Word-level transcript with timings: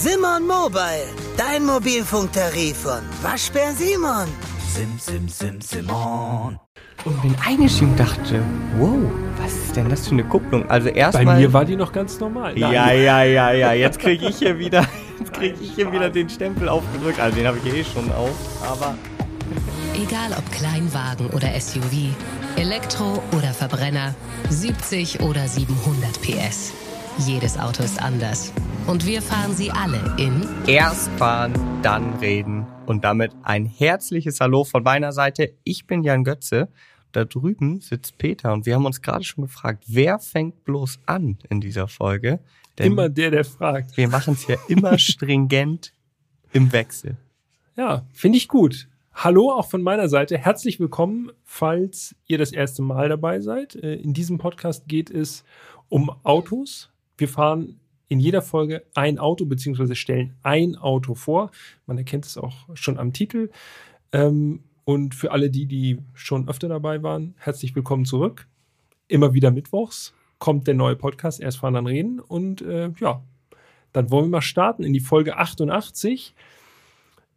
Simon 0.00 0.46
Mobile, 0.46 1.08
dein 1.36 1.66
Mobilfunktarif 1.66 2.76
von 2.76 3.00
Waschbär 3.20 3.72
Simon. 3.72 4.28
Sim, 4.72 4.96
sim, 4.96 5.28
sim, 5.28 5.60
Simon. 5.60 6.56
Und 7.04 7.20
bin 7.22 7.34
eingestiegen 7.44 7.90
und 7.90 7.98
dachte, 7.98 8.40
wow, 8.76 8.96
was 9.42 9.52
ist 9.54 9.74
denn 9.74 9.88
das 9.88 10.06
für 10.06 10.12
eine 10.12 10.22
Kupplung? 10.22 10.70
Also 10.70 10.88
Bei 10.88 10.94
erstmal. 10.94 11.40
mir 11.40 11.52
war 11.52 11.64
die 11.64 11.74
noch 11.74 11.90
ganz 11.90 12.20
normal. 12.20 12.54
Nein. 12.56 12.72
ja, 12.72 12.92
ja, 12.92 13.24
ja, 13.24 13.50
ja. 13.50 13.72
Jetzt 13.72 13.98
kriege 13.98 14.28
ich 14.28 14.36
hier 14.36 14.56
wieder, 14.56 14.86
jetzt 15.18 15.32
kriege 15.32 15.56
ich 15.60 15.72
hier 15.72 15.90
wieder 15.90 16.08
den 16.10 16.30
Stempel 16.30 16.68
aufgedrückt. 16.68 17.18
Also 17.18 17.36
den 17.36 17.48
habe 17.48 17.58
ich 17.64 17.74
eh 17.74 17.82
schon 17.82 18.08
auf. 18.12 18.30
Aber 18.70 18.94
Egal 20.00 20.30
ob 20.38 20.48
Kleinwagen 20.52 21.28
oder 21.30 21.60
SUV, 21.60 22.14
Elektro 22.54 23.20
oder 23.36 23.52
Verbrenner, 23.52 24.14
70 24.48 25.22
oder 25.22 25.48
700 25.48 26.22
PS. 26.22 26.72
Jedes 27.26 27.58
Auto 27.58 27.82
ist 27.82 28.00
anders. 28.00 28.52
Und 28.88 29.06
wir 29.06 29.20
fahren 29.20 29.54
sie 29.54 29.70
alle 29.70 30.00
in 30.16 30.48
erst 30.66 31.10
fahren, 31.18 31.52
dann 31.82 32.14
reden. 32.14 32.66
Und 32.86 33.04
damit 33.04 33.32
ein 33.42 33.66
herzliches 33.66 34.40
Hallo 34.40 34.64
von 34.64 34.82
meiner 34.82 35.12
Seite. 35.12 35.52
Ich 35.62 35.86
bin 35.86 36.02
Jan 36.02 36.24
Götze. 36.24 36.68
Da 37.12 37.26
drüben 37.26 37.80
sitzt 37.80 38.16
Peter 38.16 38.50
und 38.54 38.64
wir 38.64 38.74
haben 38.74 38.86
uns 38.86 39.02
gerade 39.02 39.24
schon 39.24 39.44
gefragt, 39.44 39.84
wer 39.88 40.18
fängt 40.18 40.64
bloß 40.64 41.00
an 41.04 41.36
in 41.50 41.60
dieser 41.60 41.86
Folge? 41.86 42.40
Denn 42.78 42.92
Immer 42.92 43.10
der, 43.10 43.30
der 43.30 43.44
fragt. 43.44 43.94
wir 43.98 44.08
machen 44.08 44.32
es 44.32 44.46
ja 44.46 44.56
immer 44.68 44.98
stringent 44.98 45.92
im 46.54 46.72
Wechsel. 46.72 47.18
Ja, 47.76 48.06
finde 48.14 48.38
ich 48.38 48.48
gut. 48.48 48.88
Hallo 49.12 49.52
auch 49.52 49.68
von 49.68 49.82
meiner 49.82 50.08
Seite. 50.08 50.38
Herzlich 50.38 50.80
willkommen, 50.80 51.30
falls 51.44 52.16
ihr 52.26 52.38
das 52.38 52.52
erste 52.52 52.80
Mal 52.80 53.10
dabei 53.10 53.40
seid. 53.40 53.74
Äh, 53.76 53.96
In 53.96 54.14
diesem 54.14 54.38
Podcast 54.38 54.88
geht 54.88 55.10
es 55.10 55.44
um 55.90 56.10
Autos. 56.22 56.90
Wir 57.18 57.28
fahren 57.28 57.80
in 58.08 58.20
jeder 58.20 58.42
Folge 58.42 58.84
ein 58.94 59.18
Auto 59.18 59.44
beziehungsweise 59.46 59.94
stellen 59.94 60.34
ein 60.42 60.76
Auto 60.76 61.14
vor. 61.14 61.50
Man 61.86 61.98
erkennt 61.98 62.24
es 62.26 62.38
auch 62.38 62.54
schon 62.74 62.98
am 62.98 63.12
Titel. 63.12 63.50
Ähm, 64.12 64.60
Und 64.84 65.14
für 65.14 65.32
alle 65.32 65.50
die, 65.50 65.66
die 65.66 65.98
schon 66.14 66.48
öfter 66.48 66.66
dabei 66.68 67.02
waren, 67.02 67.34
herzlich 67.36 67.74
willkommen 67.76 68.06
zurück. 68.06 68.46
Immer 69.06 69.34
wieder 69.34 69.50
mittwochs 69.50 70.14
kommt 70.38 70.66
der 70.66 70.74
neue 70.74 70.96
Podcast, 70.96 71.40
erst 71.40 71.58
fahren, 71.58 71.74
dann 71.74 71.86
reden. 71.86 72.20
Und 72.20 72.62
äh, 72.62 72.90
ja, 72.98 73.22
dann 73.92 74.10
wollen 74.10 74.26
wir 74.26 74.38
mal 74.38 74.40
starten 74.40 74.84
in 74.84 74.94
die 74.94 75.00
Folge 75.00 75.36
88. 75.36 76.34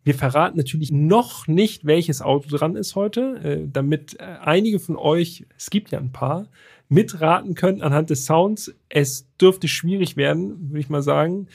Wir 0.05 0.15
verraten 0.15 0.55
natürlich 0.57 0.91
noch 0.93 1.47
nicht, 1.47 1.85
welches 1.85 2.21
Auto 2.21 2.55
dran 2.55 2.77
ist 2.77 2.95
heute, 2.95 3.21
äh, 3.43 3.67
damit 3.69 4.17
äh, 4.19 4.23
einige 4.41 4.79
von 4.79 4.95
euch, 4.95 5.45
es 5.57 5.69
gibt 5.69 5.91
ja 5.91 5.99
ein 5.99 6.13
paar, 6.13 6.47
mitraten 6.91 7.55
können 7.55 7.81
anhand 7.81 8.09
des 8.09 8.25
Sounds. 8.25 8.75
Es 8.89 9.25
dürfte 9.39 9.67
schwierig 9.67 10.17
werden, 10.17 10.69
würde 10.69 10.79
ich 10.79 10.89
mal 10.89 11.01
sagen. 11.01 11.47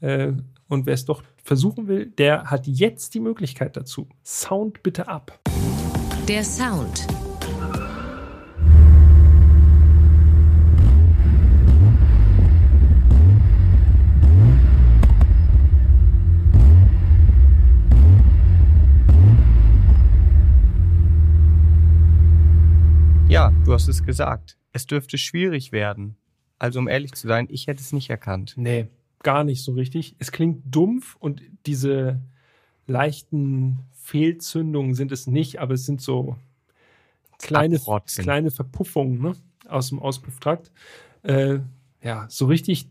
Äh, 0.00 0.32
und 0.68 0.86
wer 0.86 0.94
es 0.94 1.04
doch 1.04 1.22
versuchen 1.42 1.88
will, 1.88 2.06
der 2.06 2.44
hat 2.44 2.66
jetzt 2.66 3.14
die 3.14 3.20
Möglichkeit 3.20 3.76
dazu. 3.76 4.08
Sound 4.24 4.82
bitte 4.82 5.08
ab. 5.08 5.40
der 6.28 6.44
Sound. 6.44 7.06
Ja, 23.28 23.50
du 23.64 23.72
hast 23.72 23.88
es 23.88 24.02
gesagt. 24.04 24.56
Es 24.74 24.86
dürfte 24.86 25.18
schwierig 25.18 25.70
werden. 25.72 26.16
Also 26.58 26.80
um 26.80 26.88
ehrlich 26.88 27.12
zu 27.12 27.28
sein, 27.28 27.46
ich 27.48 27.68
hätte 27.68 27.80
es 27.80 27.92
nicht 27.92 28.10
erkannt. 28.10 28.54
Nee, 28.56 28.88
gar 29.22 29.44
nicht 29.44 29.62
so 29.62 29.72
richtig. 29.72 30.16
Es 30.18 30.32
klingt 30.32 30.62
dumpf 30.66 31.16
und 31.20 31.42
diese 31.64 32.20
leichten 32.86 33.78
Fehlzündungen 33.92 34.94
sind 34.94 35.12
es 35.12 35.28
nicht, 35.28 35.60
aber 35.60 35.74
es 35.74 35.86
sind 35.86 36.00
so 36.00 36.36
kleine, 37.38 37.76
Abrotzen. 37.76 38.24
kleine 38.24 38.50
Verpuffungen 38.50 39.22
ne? 39.22 39.36
aus 39.68 39.90
dem 39.90 40.00
Auspufftrakt. 40.00 40.72
Äh, 41.22 41.60
ja, 42.02 42.26
so 42.28 42.46
richtig 42.46 42.88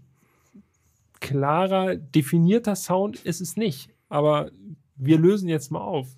klarer, 1.19 1.97
definierter 1.97 2.78
Sound 2.78 3.19
ist 3.25 3.41
es 3.41 3.57
nicht. 3.57 3.90
Aber 4.07 4.52
wir 4.96 5.18
lösen 5.18 5.50
jetzt 5.50 5.69
mal 5.69 5.81
auf. 5.81 6.16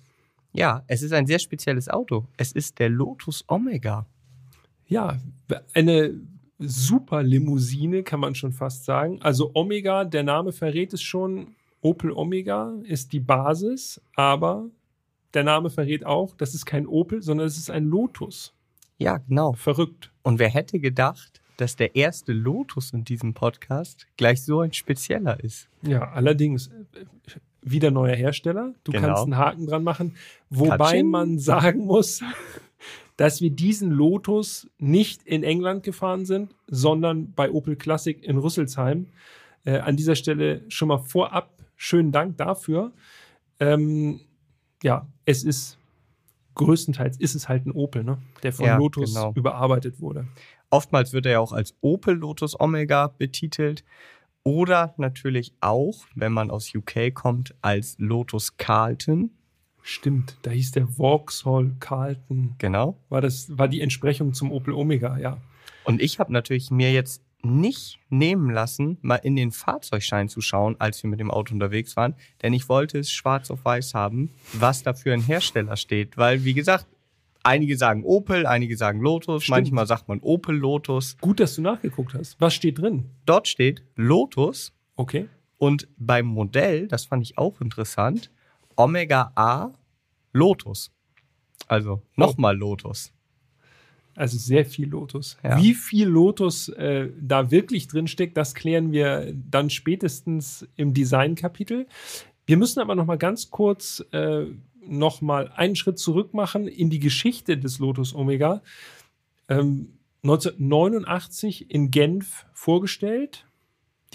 Ja, 0.52 0.84
es 0.86 1.02
ist 1.02 1.12
ein 1.12 1.26
sehr 1.26 1.40
spezielles 1.40 1.88
Auto. 1.88 2.28
Es 2.36 2.52
ist 2.52 2.78
der 2.78 2.88
Lotus 2.88 3.44
Omega. 3.48 4.06
Ja, 4.88 5.18
eine 5.74 6.14
super 6.58 7.22
Limousine, 7.22 8.02
kann 8.02 8.20
man 8.20 8.34
schon 8.34 8.52
fast 8.52 8.84
sagen. 8.84 9.20
Also 9.22 9.50
Omega, 9.54 10.04
der 10.04 10.22
Name 10.22 10.52
verrät 10.52 10.92
es 10.94 11.02
schon. 11.02 11.54
Opel 11.82 12.10
Omega 12.10 12.72
ist 12.84 13.12
die 13.12 13.20
Basis, 13.20 14.00
aber 14.14 14.66
der 15.34 15.44
Name 15.44 15.70
verrät 15.70 16.04
auch, 16.06 16.34
das 16.36 16.54
ist 16.54 16.64
kein 16.64 16.86
Opel, 16.86 17.22
sondern 17.22 17.46
es 17.46 17.56
ist 17.58 17.70
ein 17.70 17.84
Lotus. 17.84 18.54
Ja, 18.98 19.18
genau. 19.18 19.52
Verrückt. 19.52 20.10
Und 20.22 20.38
wer 20.38 20.48
hätte 20.48 20.80
gedacht, 20.80 21.42
dass 21.58 21.76
der 21.76 21.94
erste 21.94 22.32
Lotus 22.32 22.92
in 22.92 23.04
diesem 23.04 23.34
Podcast 23.34 24.06
gleich 24.16 24.42
so 24.42 24.60
ein 24.60 24.72
spezieller 24.72 25.42
ist? 25.44 25.68
Ja, 25.82 26.10
allerdings 26.12 26.70
wieder 27.62 27.90
neuer 27.90 28.16
Hersteller. 28.16 28.72
Du 28.84 28.92
Genau. 28.92 29.06
kannst 29.08 29.22
einen 29.24 29.36
Haken 29.36 29.66
dran 29.66 29.84
machen. 29.84 30.16
Wobei 30.50 30.76
Katsching. 30.78 31.10
man 31.10 31.38
sagen 31.38 31.84
muss, 31.84 32.22
dass 33.16 33.40
wir 33.40 33.50
diesen 33.50 33.90
Lotus 33.90 34.68
nicht 34.78 35.22
in 35.22 35.42
England 35.42 35.82
gefahren 35.82 36.26
sind, 36.26 36.54
sondern 36.66 37.32
bei 37.32 37.50
Opel 37.50 37.76
Classic 37.76 38.22
in 38.22 38.36
Rüsselsheim. 38.36 39.06
Äh, 39.64 39.78
an 39.78 39.96
dieser 39.96 40.16
Stelle 40.16 40.62
schon 40.68 40.88
mal 40.88 40.98
vorab 40.98 41.56
schönen 41.76 42.12
Dank 42.12 42.36
dafür. 42.36 42.92
Ähm, 43.60 44.20
ja, 44.82 45.06
es 45.24 45.44
ist 45.44 45.78
größtenteils 46.54 47.18
ist 47.18 47.34
es 47.34 47.48
halt 47.48 47.66
ein 47.66 47.72
Opel, 47.72 48.02
ne? 48.02 48.18
der 48.42 48.52
von 48.52 48.66
Ja, 48.66 48.78
Lotus 48.78 49.14
genau. 49.14 49.32
überarbeitet 49.34 50.00
wurde. 50.00 50.26
Oftmals 50.70 51.12
wird 51.12 51.26
er 51.26 51.32
ja 51.32 51.40
auch 51.40 51.52
als 51.52 51.74
Opel 51.80 52.14
Lotus 52.16 52.58
Omega 52.58 53.08
betitelt. 53.08 53.84
Oder 54.42 54.94
natürlich 54.96 55.52
auch, 55.60 56.06
wenn 56.14 56.32
man 56.32 56.50
aus 56.50 56.72
UK 56.74 57.12
kommt, 57.14 57.54
als 57.62 57.96
Lotus 57.98 58.56
Carlton. 58.56 59.30
Stimmt, 59.88 60.36
da 60.42 60.50
hieß 60.50 60.72
der 60.72 60.88
Vauxhall 60.88 61.70
Carlton. 61.78 62.56
Genau. 62.58 62.96
War 63.08 63.20
das 63.20 63.56
war 63.56 63.68
die 63.68 63.80
Entsprechung 63.80 64.34
zum 64.34 64.50
Opel 64.50 64.74
Omega, 64.74 65.16
ja. 65.16 65.38
Und 65.84 66.02
ich 66.02 66.18
habe 66.18 66.32
natürlich 66.32 66.72
mir 66.72 66.92
jetzt 66.92 67.22
nicht 67.44 68.00
nehmen 68.10 68.50
lassen, 68.50 68.98
mal 69.02 69.14
in 69.16 69.36
den 69.36 69.52
Fahrzeugschein 69.52 70.28
zu 70.28 70.40
schauen, 70.40 70.74
als 70.80 71.04
wir 71.04 71.10
mit 71.10 71.20
dem 71.20 71.30
Auto 71.30 71.54
unterwegs 71.54 71.96
waren. 71.96 72.14
Denn 72.42 72.52
ich 72.52 72.68
wollte 72.68 72.98
es 72.98 73.12
schwarz 73.12 73.48
auf 73.52 73.64
weiß 73.64 73.94
haben, 73.94 74.30
was 74.54 74.82
da 74.82 74.92
für 74.92 75.12
ein 75.12 75.20
Hersteller 75.22 75.76
steht. 75.76 76.16
Weil, 76.16 76.42
wie 76.44 76.54
gesagt, 76.54 76.86
einige 77.44 77.76
sagen 77.76 78.02
Opel, 78.02 78.44
einige 78.44 78.76
sagen 78.76 79.00
Lotus, 79.00 79.44
Stimmt. 79.44 79.58
manchmal 79.58 79.86
sagt 79.86 80.08
man 80.08 80.18
Opel 80.18 80.56
Lotus. 80.56 81.16
Gut, 81.20 81.38
dass 81.38 81.54
du 81.54 81.62
nachgeguckt 81.62 82.14
hast. 82.14 82.40
Was 82.40 82.54
steht 82.54 82.78
drin? 82.80 83.04
Dort 83.24 83.46
steht 83.46 83.84
Lotus 83.94 84.72
Okay. 84.96 85.28
und 85.58 85.86
beim 85.96 86.26
Modell, 86.26 86.88
das 86.88 87.04
fand 87.04 87.22
ich 87.22 87.38
auch 87.38 87.60
interessant, 87.60 88.32
Omega 88.76 89.32
A 89.34 89.70
Lotus. 90.32 90.92
Also 91.66 92.02
nochmal 92.14 92.56
Lotus. 92.56 93.12
Also 94.14 94.38
sehr 94.38 94.64
viel 94.64 94.88
Lotus. 94.88 95.36
Ja. 95.42 95.60
Wie 95.60 95.74
viel 95.74 96.08
Lotus 96.08 96.68
äh, 96.70 97.10
da 97.20 97.50
wirklich 97.50 97.86
drin 97.86 98.08
steckt, 98.08 98.36
das 98.36 98.54
klären 98.54 98.90
wir 98.92 99.32
dann 99.34 99.68
spätestens 99.68 100.66
im 100.76 100.94
Designkapitel. 100.94 101.86
Wir 102.46 102.56
müssen 102.56 102.80
aber 102.80 102.94
noch 102.94 103.04
mal 103.04 103.18
ganz 103.18 103.50
kurz 103.50 104.04
äh, 104.12 104.46
noch 104.86 105.20
mal 105.20 105.48
einen 105.54 105.76
Schritt 105.76 105.98
zurück 105.98 106.32
machen 106.32 106.66
in 106.66 106.88
die 106.88 107.00
Geschichte 107.00 107.58
des 107.58 107.78
Lotus 107.78 108.14
Omega. 108.14 108.62
Ähm, 109.48 109.98
1989 110.22 111.70
in 111.70 111.90
Genf 111.90 112.46
vorgestellt. 112.52 113.45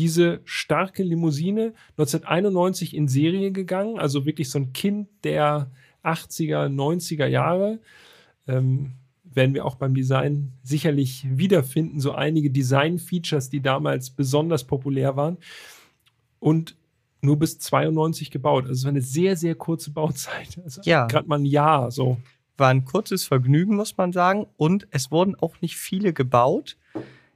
Diese 0.02 0.42
starke 0.46 1.04
Limousine 1.04 1.74
1991 1.92 2.96
in 2.96 3.08
Serie 3.08 3.52
gegangen, 3.52 4.00
also 4.00 4.26
wirklich 4.26 4.50
so 4.50 4.58
ein 4.58 4.74
Kind 4.74 5.08
der 5.24 5.70
80er, 6.04 6.70
90er 6.70 7.28
Jahre. 7.28 7.80
Ähm, 8.48 8.94
werden 9.24 9.54
wir 9.54 9.64
auch 9.64 9.76
beim 9.76 9.94
Design 9.94 10.54
sicherlich 10.64 11.26
wiederfinden, 11.30 12.00
so 12.00 12.14
einige 12.14 12.50
Design-Features, 12.50 13.50
die 13.50 13.62
damals 13.62 14.10
besonders 14.10 14.66
populär 14.66 15.16
waren. 15.16 15.38
Und 16.40 16.76
nur 17.22 17.38
bis 17.38 17.60
92 17.60 18.32
gebaut. 18.32 18.64
Also 18.64 18.80
es 18.80 18.84
war 18.84 18.90
eine 18.90 19.02
sehr, 19.02 19.38
sehr 19.38 19.54
kurze 19.54 19.92
Bauzeit. 19.92 20.60
Also 20.64 20.82
Ja. 20.84 21.06
Gerade 21.06 21.28
mal 21.28 21.38
ein 21.38 21.46
Jahr 21.46 21.92
so. 21.92 22.18
War 22.58 22.70
ein 22.70 22.84
kurzes 22.84 23.24
Vergnügen, 23.24 23.76
muss 23.76 23.96
man 23.96 24.12
sagen. 24.12 24.48
Und 24.58 24.88
es 24.90 25.12
wurden 25.12 25.36
auch 25.36 25.62
nicht 25.62 25.78
viele 25.78 26.14
gebaut. 26.14 26.78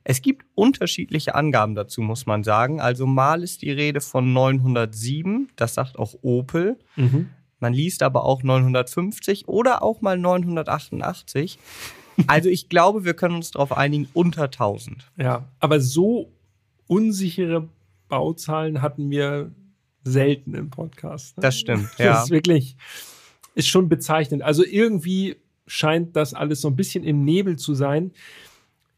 Es 0.08 0.22
gibt 0.22 0.46
unterschiedliche 0.54 1.34
Angaben 1.34 1.74
dazu, 1.74 2.02
muss 2.02 2.28
man 2.28 2.44
sagen. 2.44 2.80
Also 2.80 3.08
mal 3.08 3.42
ist 3.44 3.64
die 3.64 3.72
Rede 3.72 4.02
von 4.02 4.32
907, 4.34 5.50
das 5.56 5.74
sagt 5.74 5.98
auch 5.98 6.14
Opel. 6.22 6.78
Man 7.60 7.74
liest 7.74 8.04
aber 8.04 8.24
auch 8.24 8.44
950 8.44 9.48
oder 9.48 9.82
auch 9.82 10.02
mal 10.02 10.18
988. 10.18 11.58
Also 12.28 12.50
ich 12.50 12.70
glaube, 12.70 13.04
wir 13.04 13.16
können 13.16 13.36
uns 13.36 13.52
darauf 13.52 13.76
einigen, 13.76 14.08
unter 14.14 14.44
1000. 14.44 15.12
Ja, 15.18 15.50
aber 15.60 15.82
so 15.82 16.32
unsichere 16.88 17.68
Bauzahlen 18.08 18.84
hatten 18.84 19.10
wir 19.10 19.52
selten 20.04 20.54
im 20.54 20.70
Podcast. 20.70 21.38
Ne? 21.38 21.42
Das 21.42 21.58
stimmt, 21.58 21.90
Das 21.98 22.06
ja. 22.06 22.24
ist 22.24 22.30
wirklich, 22.30 22.78
ist 23.56 23.68
schon 23.68 23.90
bezeichnend. 23.90 24.44
Also 24.44 24.64
irgendwie 24.64 25.38
scheint 25.66 26.16
das 26.16 26.36
alles 26.36 26.62
so 26.62 26.68
ein 26.68 26.76
bisschen 26.76 27.04
im 27.04 27.26
Nebel 27.26 27.58
zu 27.58 27.74
sein. 27.74 28.12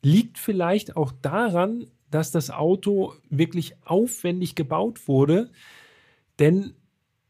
Liegt 0.02 0.38
vielleicht 0.38 0.96
auch 0.96 1.12
daran, 1.22 1.88
dass 2.12 2.32
das 2.32 2.50
Auto 2.50 3.14
wirklich 3.30 3.76
aufwendig 3.84 4.56
gebaut 4.56 5.08
wurde. 5.08 5.50
Denn 6.40 6.74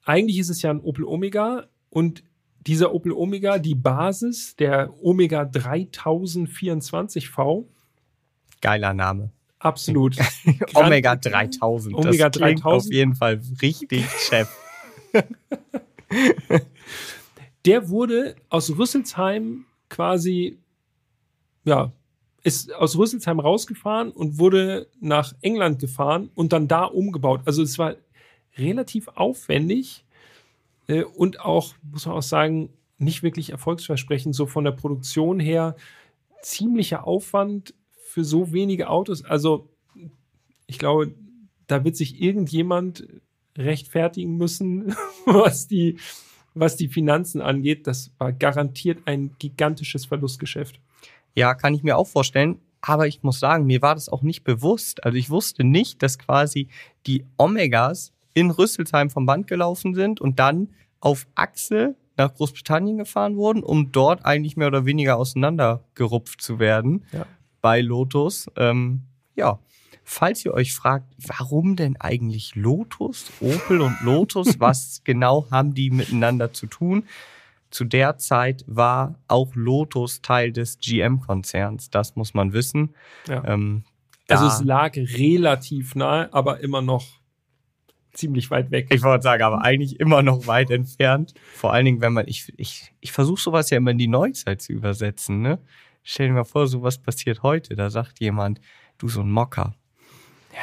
eigentlich 0.03 0.37
ist 0.39 0.49
es 0.49 0.61
ja 0.61 0.69
ein 0.71 0.81
Opel 0.81 1.05
Omega 1.05 1.67
und 1.89 2.23
dieser 2.67 2.93
Opel 2.93 3.13
Omega, 3.13 3.57
die 3.59 3.75
Basis, 3.75 4.55
der 4.57 4.93
Omega 5.01 5.43
3024V, 5.43 7.65
Geiler 8.61 8.93
Name. 8.93 9.31
absolut. 9.59 10.17
Omega 10.73 11.15
3000. 11.15 11.95
Omega 11.95 12.29
das 12.29 12.41
klingt 12.41 12.63
3000. 12.63 12.65
auf 12.65 12.91
jeden 12.93 13.15
Fall 13.15 13.41
richtig 13.61 14.05
Chef. 14.09 14.49
Der 17.65 17.89
wurde 17.89 18.35
aus 18.49 18.77
Rüsselsheim 18.77 19.65
quasi, 19.89 20.57
ja, 21.65 21.91
ist 22.47 22.73
aus 22.73 22.97
Rüsselsheim 22.97 23.41
rausgefahren 23.41 24.09
und 24.09 24.39
wurde 24.39 24.87
nach 25.01 25.33
England 25.41 25.79
gefahren 25.79 26.29
und 26.33 26.53
dann 26.53 26.69
da 26.69 26.85
umgebaut. 26.85 27.41
Also 27.43 27.61
es 27.61 27.77
war 27.77 27.97
relativ 28.57 29.09
aufwendig 29.09 30.05
äh, 30.87 31.03
und 31.03 31.41
auch, 31.41 31.75
muss 31.83 32.05
man 32.05 32.15
auch 32.15 32.21
sagen, 32.21 32.69
nicht 32.99 33.21
wirklich 33.21 33.49
erfolgsversprechend, 33.49 34.33
so 34.33 34.45
von 34.45 34.63
der 34.63 34.71
Produktion 34.71 35.41
her. 35.41 35.75
Ziemlicher 36.41 37.05
Aufwand 37.05 37.73
für 37.97 38.23
so 38.23 38.53
wenige 38.53 38.89
Autos. 38.89 39.25
Also 39.25 39.67
ich 40.67 40.79
glaube, 40.79 41.13
da 41.67 41.83
wird 41.83 41.97
sich 41.97 42.21
irgendjemand 42.21 43.05
rechtfertigen 43.57 44.37
müssen, 44.37 44.95
was 45.25 45.67
die, 45.67 45.97
was 46.53 46.77
die 46.77 46.87
Finanzen 46.87 47.41
angeht. 47.41 47.87
Das 47.87 48.13
war 48.19 48.31
garantiert 48.31 48.99
ein 49.03 49.35
gigantisches 49.37 50.05
Verlustgeschäft. 50.05 50.79
Ja, 51.37 51.53
kann 51.53 51.73
ich 51.75 51.83
mir 51.83 51.97
auch 51.97 52.07
vorstellen. 52.07 52.59
Aber 52.81 53.07
ich 53.07 53.21
muss 53.21 53.39
sagen, 53.39 53.65
mir 53.65 53.81
war 53.83 53.93
das 53.95 54.09
auch 54.09 54.23
nicht 54.23 54.43
bewusst. 54.43 55.03
Also 55.03 55.17
ich 55.17 55.29
wusste 55.29 55.63
nicht, 55.63 56.01
dass 56.01 56.17
quasi 56.17 56.67
die 57.05 57.25
Omegas 57.37 58.11
in 58.33 58.49
Rüsselsheim 58.49 59.09
vom 59.11 59.25
Band 59.27 59.45
gelaufen 59.47 59.93
sind 59.93 60.19
und 60.19 60.39
dann 60.39 60.69
auf 60.99 61.27
Achse 61.35 61.95
nach 62.17 62.33
Großbritannien 62.33 62.97
gefahren 62.97 63.35
wurden, 63.35 63.61
um 63.61 63.91
dort 63.91 64.25
eigentlich 64.25 64.57
mehr 64.57 64.67
oder 64.67 64.85
weniger 64.85 65.17
auseinandergerupft 65.17 66.41
zu 66.41 66.57
werden 66.59 67.05
Ja. 67.11 67.25
bei 67.61 67.81
Lotus. 67.81 68.47
Ähm, 68.55 69.03
ja, 69.35 69.59
falls 70.03 70.43
ihr 70.43 70.53
euch 70.55 70.73
fragt, 70.73 71.13
warum 71.19 71.75
denn 71.75 71.97
eigentlich 71.97 72.55
Lotus, 72.55 73.31
Opel 73.41 73.81
und 73.81 74.01
Lotus, 74.01 74.47
was 74.59 75.01
genau 75.03 75.45
haben 75.51 75.75
die 75.75 75.91
miteinander 75.91 76.51
zu 76.53 76.65
tun? 76.65 77.03
Zu 77.69 77.83
der 77.85 78.17
Zeit 78.17 78.63
war 78.67 79.15
auch 79.27 79.51
Lotus 79.55 80.21
Teil 80.21 80.51
des 80.51 80.79
GM-Konzerns. 80.79 81.89
Das 81.89 82.15
muss 82.15 82.33
man 82.33 82.53
wissen. 82.53 82.95
Ja. 83.27 83.43
Ähm, 83.45 83.83
Also 84.29 84.45
es 84.47 84.63
lag 84.63 84.95
relativ 84.95 85.95
nahe, 85.95 86.33
aber 86.33 86.59
immer 86.61 86.81
noch 86.81 87.05
ziemlich 88.13 88.49
weit 88.49 88.71
weg. 88.71 88.87
Ich 88.91 89.03
wollte 89.03 89.23
sagen, 89.23 89.43
aber 89.43 89.61
eigentlich 89.63 89.99
immer 89.99 90.21
noch 90.23 90.47
weit 90.47 90.71
entfernt. 90.71 91.33
Vor 91.53 91.71
allen 91.73 91.85
Dingen, 91.85 92.01
wenn 92.01 92.13
man, 92.13 92.27
ich, 92.27 92.51
ich, 92.57 92.91
ich 92.99 93.11
versuche 93.11 93.39
sowas 93.41 93.69
ja 93.69 93.77
immer 93.77 93.91
in 93.91 93.97
die 93.99 94.07
Neuzeit 94.07 94.61
zu 94.61 94.73
übersetzen, 94.73 95.41
ne? 95.41 95.59
Stell 96.03 96.27
dir 96.27 96.33
mal 96.33 96.45
vor, 96.45 96.67
sowas 96.67 96.97
passiert 96.97 97.43
heute. 97.43 97.75
Da 97.75 97.89
sagt 97.89 98.19
jemand, 98.21 98.61
du 98.97 99.09
so 99.09 99.21
ein 99.21 99.29
Mocker. 99.29 99.75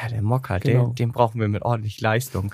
Ja, 0.03 0.09
der 0.09 0.23
Mocker, 0.23 0.59
Genau. 0.59 0.87
den, 0.89 0.95
den 0.95 1.12
brauchen 1.12 1.39
wir 1.41 1.49
mit 1.49 1.62
ordentlich 1.62 2.01
Leistung. 2.01 2.53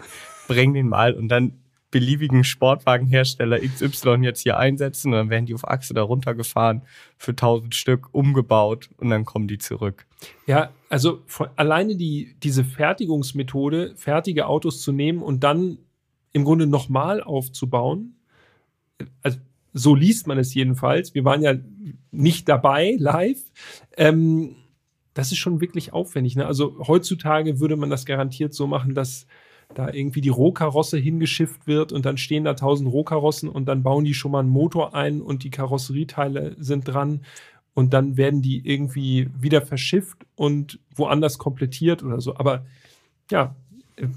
Bring 0.48 0.74
den 0.74 0.88
mal 0.88 1.14
und 1.14 1.28
dann 1.28 1.54
beliebigen 1.90 2.44
Sportwagenhersteller 2.44 3.58
XY 3.58 4.20
jetzt 4.22 4.42
hier 4.42 4.58
einsetzen 4.58 5.08
und 5.08 5.18
dann 5.18 5.30
werden 5.30 5.46
die 5.46 5.54
auf 5.54 5.66
Achse 5.66 5.92
da 5.92 6.02
runtergefahren 6.02 6.82
für 7.18 7.32
1000 7.32 7.74
Stück 7.74 8.08
umgebaut 8.12 8.90
und 8.98 9.10
dann 9.10 9.24
kommen 9.24 9.48
die 9.48 9.58
zurück. 9.58 10.06
Ja, 10.46 10.70
also 10.88 11.22
von, 11.26 11.48
alleine 11.56 11.96
die, 11.96 12.36
diese 12.42 12.64
Fertigungsmethode, 12.64 13.94
fertige 13.96 14.46
Autos 14.46 14.82
zu 14.82 14.92
nehmen 14.92 15.22
und 15.22 15.42
dann 15.42 15.78
im 16.32 16.44
Grunde 16.44 16.66
nochmal 16.66 17.22
aufzubauen, 17.22 18.16
also 19.22 19.38
so 19.72 19.94
liest 19.94 20.26
man 20.26 20.38
es 20.38 20.54
jedenfalls. 20.54 21.14
Wir 21.14 21.24
waren 21.24 21.42
ja 21.42 21.54
nicht 22.10 22.48
dabei 22.48 22.96
live. 22.98 23.40
Ähm, 23.96 24.56
das 25.14 25.32
ist 25.32 25.38
schon 25.38 25.60
wirklich 25.60 25.92
aufwendig. 25.92 26.36
Ne? 26.36 26.46
Also 26.46 26.76
heutzutage 26.86 27.60
würde 27.60 27.76
man 27.76 27.90
das 27.90 28.04
garantiert 28.04 28.54
so 28.54 28.66
machen, 28.66 28.94
dass 28.94 29.26
da 29.74 29.92
irgendwie 29.92 30.20
die 30.20 30.28
Rohkarosse 30.28 30.98
hingeschifft 30.98 31.66
wird 31.66 31.92
und 31.92 32.04
dann 32.04 32.16
stehen 32.16 32.44
da 32.44 32.54
tausend 32.54 32.90
Rohkarossen 32.90 33.48
und 33.48 33.66
dann 33.66 33.82
bauen 33.82 34.04
die 34.04 34.14
schon 34.14 34.32
mal 34.32 34.40
einen 34.40 34.48
Motor 34.48 34.94
ein 34.94 35.20
und 35.20 35.44
die 35.44 35.50
Karosserieteile 35.50 36.56
sind 36.58 36.88
dran 36.88 37.22
und 37.74 37.94
dann 37.94 38.16
werden 38.16 38.42
die 38.42 38.66
irgendwie 38.66 39.30
wieder 39.38 39.62
verschifft 39.62 40.26
und 40.34 40.80
woanders 40.94 41.38
komplettiert 41.38 42.02
oder 42.02 42.20
so. 42.20 42.36
Aber 42.36 42.66
ja, 43.30 43.54
äh, 43.96 44.08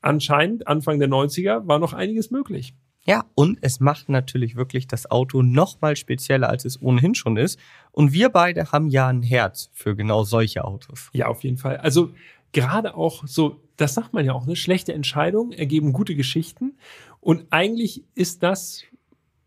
anscheinend 0.00 0.66
Anfang 0.66 0.98
der 0.98 1.08
90er 1.08 1.66
war 1.66 1.78
noch 1.78 1.92
einiges 1.92 2.30
möglich. 2.30 2.74
Ja, 3.04 3.24
und 3.34 3.58
es 3.62 3.80
macht 3.80 4.10
natürlich 4.10 4.54
wirklich 4.54 4.86
das 4.86 5.10
Auto 5.10 5.40
noch 5.40 5.80
mal 5.80 5.96
spezieller, 5.96 6.50
als 6.50 6.66
es 6.66 6.80
ohnehin 6.82 7.14
schon 7.14 7.38
ist. 7.38 7.58
Und 7.90 8.12
wir 8.12 8.28
beide 8.28 8.70
haben 8.70 8.88
ja 8.88 9.08
ein 9.08 9.22
Herz 9.22 9.70
für 9.72 9.96
genau 9.96 10.24
solche 10.24 10.62
Autos. 10.62 11.08
Ja, 11.14 11.26
auf 11.28 11.42
jeden 11.42 11.56
Fall. 11.56 11.78
Also 11.78 12.10
gerade 12.52 12.94
auch 12.94 13.26
so, 13.26 13.60
das 13.76 13.94
sagt 13.94 14.12
man 14.12 14.24
ja 14.24 14.32
auch, 14.32 14.46
ne? 14.46 14.56
Schlechte 14.56 14.92
Entscheidungen 14.92 15.52
ergeben 15.52 15.92
gute 15.92 16.14
Geschichten. 16.14 16.78
Und 17.20 17.46
eigentlich 17.50 18.04
ist 18.14 18.42
das 18.42 18.82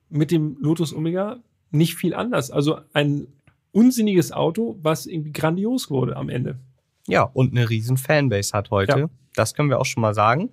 mit 0.10 0.32
dem 0.32 0.58
Lotus 0.60 0.94
Omega 0.94 1.40
nicht 1.72 1.96
viel 1.96 2.14
anders. 2.14 2.52
Also 2.52 2.80
ein 2.94 3.28
unsinniges 3.72 4.32
Auto, 4.32 4.78
was 4.82 5.06
irgendwie 5.06 5.32
grandios 5.32 5.90
wurde 5.90 6.18
am 6.18 6.30
Ende. 6.30 6.60
Ja, 7.08 7.24
und 7.24 7.52
eine 7.52 7.70
riesen 7.70 7.98
Fanbase 7.98 8.54
hat 8.54 8.72
heute. 8.72 9.00
Ja. 9.00 9.10
Das 9.34 9.54
können 9.54 9.70
wir 9.70 9.80
auch 9.80 9.86
schon 9.86 10.02
mal 10.02 10.14
sagen. 10.14 10.52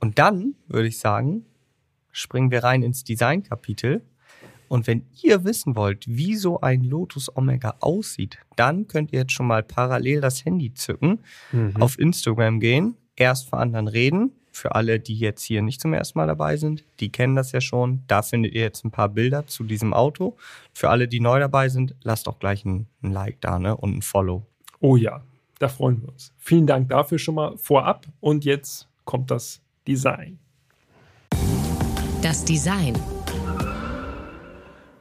Und 0.00 0.18
dann 0.18 0.54
würde 0.66 0.88
ich 0.88 0.98
sagen, 0.98 1.44
springen 2.10 2.50
wir 2.50 2.64
rein 2.64 2.82
ins 2.82 3.04
Design-Kapitel. 3.04 4.02
Und 4.70 4.86
wenn 4.86 5.04
ihr 5.20 5.42
wissen 5.42 5.74
wollt, 5.74 6.06
wie 6.06 6.36
so 6.36 6.60
ein 6.60 6.84
Lotus 6.84 7.36
Omega 7.36 7.74
aussieht, 7.80 8.38
dann 8.54 8.86
könnt 8.86 9.12
ihr 9.12 9.18
jetzt 9.22 9.32
schon 9.32 9.48
mal 9.48 9.64
parallel 9.64 10.20
das 10.20 10.44
Handy 10.44 10.72
zücken, 10.72 11.18
auf 11.74 11.98
Instagram 11.98 12.60
gehen, 12.60 12.94
erst 13.16 13.48
vor 13.48 13.58
anderen 13.58 13.88
reden. 13.88 14.30
Für 14.52 14.76
alle, 14.76 15.00
die 15.00 15.18
jetzt 15.18 15.42
hier 15.42 15.60
nicht 15.62 15.80
zum 15.80 15.92
ersten 15.92 16.18
Mal 16.18 16.28
dabei 16.28 16.56
sind, 16.56 16.84
die 17.00 17.10
kennen 17.10 17.34
das 17.34 17.50
ja 17.50 17.60
schon. 17.60 18.04
Da 18.06 18.22
findet 18.22 18.54
ihr 18.54 18.60
jetzt 18.60 18.84
ein 18.84 18.92
paar 18.92 19.08
Bilder 19.08 19.44
zu 19.48 19.64
diesem 19.64 19.92
Auto. 19.92 20.36
Für 20.72 20.90
alle, 20.90 21.08
die 21.08 21.18
neu 21.18 21.40
dabei 21.40 21.68
sind, 21.68 21.96
lasst 22.04 22.28
auch 22.28 22.38
gleich 22.38 22.64
ein, 22.64 22.86
ein 23.02 23.10
Like 23.10 23.40
da 23.40 23.58
ne? 23.58 23.76
und 23.76 23.96
ein 23.96 24.02
Follow. 24.02 24.46
Oh 24.78 24.94
ja, 24.96 25.24
da 25.58 25.68
freuen 25.68 26.00
wir 26.02 26.10
uns. 26.10 26.32
Vielen 26.38 26.68
Dank 26.68 26.90
dafür 26.90 27.18
schon 27.18 27.34
mal 27.34 27.56
vorab. 27.58 28.06
Und 28.20 28.44
jetzt 28.44 28.88
kommt 29.04 29.32
das 29.32 29.60
Design. 29.86 30.38
Das 32.22 32.44
Design. 32.44 32.94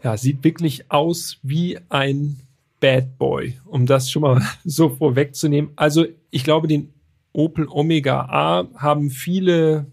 Ja, 0.04 0.18
sieht 0.18 0.44
wirklich 0.44 0.90
aus 0.92 1.40
wie 1.44 1.78
ein 1.90 2.40
Bad 2.80 3.18
Boy, 3.18 3.58
um 3.66 3.86
das 3.86 4.10
schon 4.10 4.22
mal 4.22 4.42
so 4.64 4.90
vorwegzunehmen. 4.90 5.72
Also 5.76 6.06
ich 6.32 6.44
glaube, 6.44 6.68
den 6.68 6.94
Opel 7.34 7.68
Omega 7.70 8.22
A 8.22 8.68
haben 8.76 9.10
viele 9.10 9.86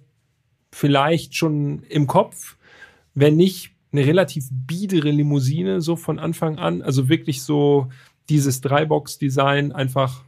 vielleicht 0.73 1.35
schon 1.35 1.83
im 1.89 2.07
Kopf, 2.07 2.57
wenn 3.15 3.37
nicht 3.37 3.73
eine 3.93 4.07
relativ 4.07 4.47
biedere 4.51 5.11
Limousine 5.11 5.81
so 5.81 5.97
von 5.97 6.19
Anfang 6.19 6.59
an. 6.59 6.83
Also 6.83 7.09
wirklich 7.09 7.43
so 7.43 7.89
dieses 8.29 8.61
Dreibox-Design, 8.61 9.73
einfach 9.73 10.23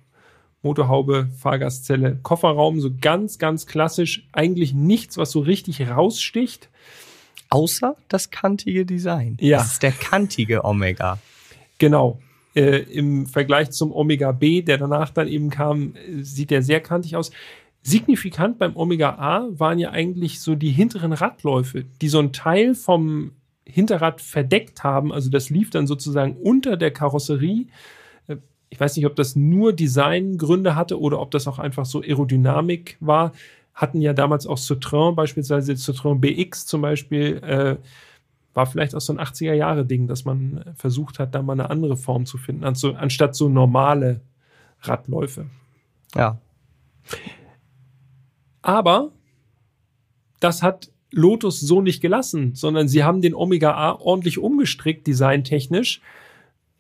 Motorhaube, 0.63 1.29
Fahrgastzelle, 1.37 2.19
Kofferraum, 2.23 2.81
so 2.81 2.91
ganz, 3.01 3.39
ganz 3.39 3.67
klassisch. 3.67 4.27
Eigentlich 4.33 4.75
nichts, 4.75 5.17
was 5.17 5.31
so 5.31 5.41
richtig 5.41 5.89
raussticht. 5.89 6.69
Außer 7.51 7.97
das 8.09 8.31
kantige 8.31 8.85
Design. 8.85 9.37
Ja. 9.41 9.59
Das 9.59 9.73
ist 9.73 9.83
der 9.83 9.93
kantige 9.93 10.65
Omega. 10.65 11.19
Genau. 11.79 12.21
Äh, 12.55 12.79
Im 12.79 13.27
Vergleich 13.27 13.71
zum 13.71 13.93
Omega 13.93 14.33
B, 14.33 14.63
der 14.63 14.79
danach 14.79 15.11
dann 15.11 15.29
eben 15.29 15.51
kam, 15.51 15.95
äh, 15.95 16.23
sieht 16.23 16.51
der 16.51 16.63
sehr 16.63 16.81
kantig 16.81 17.17
aus. 17.17 17.31
Signifikant 17.83 18.59
beim 18.59 18.77
Omega 18.77 19.11
A 19.19 19.47
waren 19.53 19.79
ja 19.79 19.91
eigentlich 19.91 20.41
so 20.41 20.55
die 20.55 20.71
hinteren 20.71 21.13
Radläufe, 21.13 21.85
die 22.03 22.09
so 22.09 22.19
einen 22.19 22.33
Teil 22.33 22.75
vom 22.75 23.33
Hinterrad 23.65 24.21
verdeckt 24.21 24.83
haben. 24.83 25.13
Also 25.13 25.31
das 25.31 25.51
lief 25.51 25.71
dann 25.71 25.87
sozusagen 25.87 26.37
unter 26.37 26.77
der 26.77 26.91
Karosserie. 26.91 27.67
Äh, 28.27 28.37
Ich 28.71 28.81
weiß 28.81 28.97
nicht, 28.97 29.07
ob 29.07 29.17
das 29.17 29.37
nur 29.37 29.73
Designgründe 29.73 30.75
hatte 30.75 31.01
oder 31.01 31.21
ob 31.21 31.31
das 31.31 31.47
auch 31.47 31.59
einfach 31.59 31.87
so 31.87 32.03
Aerodynamik 32.03 32.97
war. 33.01 33.33
Hatten 33.79 34.01
ja 34.01 34.13
damals 34.13 34.45
auch 34.45 34.59
Citroën, 34.59 35.15
beispielsweise 35.15 35.75
Citroën 35.75 36.19
BX 36.19 36.67
zum 36.67 36.83
Beispiel, 36.83 37.37
äh, 37.37 37.77
war 38.53 38.67
vielleicht 38.67 38.97
auch 38.97 39.01
so 39.01 39.13
ein 39.13 39.21
80er-Jahre-Ding, 39.21 40.09
dass 40.09 40.25
man 40.25 40.65
versucht 40.75 41.21
hat, 41.21 41.33
da 41.33 41.43
mal 41.43 41.53
eine 41.53 41.71
andere 41.71 41.97
Form 41.97 42.27
zu 42.27 42.39
finden, 42.39 42.65
anstatt 42.65 43.37
so 43.37 43.49
normale 43.49 44.21
Radläufe. 44.81 45.47
Ja. 46.17 46.41
Aber 48.63 49.13
das 50.41 50.65
hat 50.65 50.91
Lotus 51.13 51.61
so 51.61 51.81
nicht 51.81 52.01
gelassen, 52.01 52.57
sondern 52.57 52.89
sie 52.89 53.05
haben 53.05 53.23
den 53.23 53.33
Omega 53.33 53.75
A 53.75 53.93
ordentlich 53.93 54.39
umgestrickt, 54.39 55.07
designtechnisch. 55.07 56.01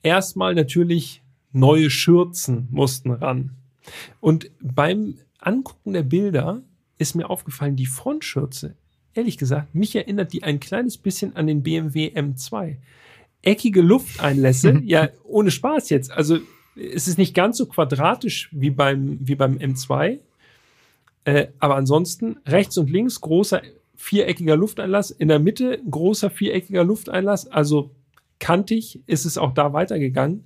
Erstmal 0.02 0.56
natürlich 0.56 1.22
neue 1.52 1.90
Schürzen 1.90 2.66
mussten 2.72 3.12
ran. 3.12 3.52
Und 4.18 4.50
beim 4.60 5.14
Angucken 5.38 5.92
der 5.92 6.02
Bilder 6.02 6.62
ist 6.98 7.14
mir 7.14 7.30
aufgefallen, 7.30 7.76
die 7.76 7.86
Frontschürze, 7.86 8.74
ehrlich 9.14 9.38
gesagt, 9.38 9.74
mich 9.74 9.94
erinnert 9.94 10.32
die 10.32 10.42
ein 10.42 10.60
kleines 10.60 10.98
bisschen 10.98 11.36
an 11.36 11.46
den 11.46 11.62
BMW 11.62 12.12
M2. 12.14 12.76
Eckige 13.42 13.82
Lufteinlässe, 13.82 14.80
ja, 14.84 15.08
ohne 15.24 15.50
Spaß 15.50 15.90
jetzt. 15.90 16.10
Also 16.10 16.38
es 16.76 17.08
ist 17.08 17.18
nicht 17.18 17.34
ganz 17.34 17.56
so 17.56 17.66
quadratisch 17.66 18.48
wie 18.52 18.70
beim, 18.70 19.18
wie 19.20 19.34
beim 19.34 19.56
M2. 19.56 20.18
Äh, 21.24 21.48
aber 21.58 21.76
ansonsten 21.76 22.38
rechts 22.46 22.78
und 22.78 22.90
links 22.90 23.20
großer 23.20 23.62
viereckiger 23.96 24.56
Lufteinlass, 24.56 25.10
in 25.10 25.28
der 25.28 25.40
Mitte 25.40 25.80
großer 25.90 26.30
viereckiger 26.30 26.84
Lufteinlass, 26.84 27.48
also 27.48 27.90
kantig 28.38 29.00
ist 29.06 29.24
es 29.24 29.36
auch 29.36 29.52
da 29.52 29.72
weitergegangen. 29.72 30.44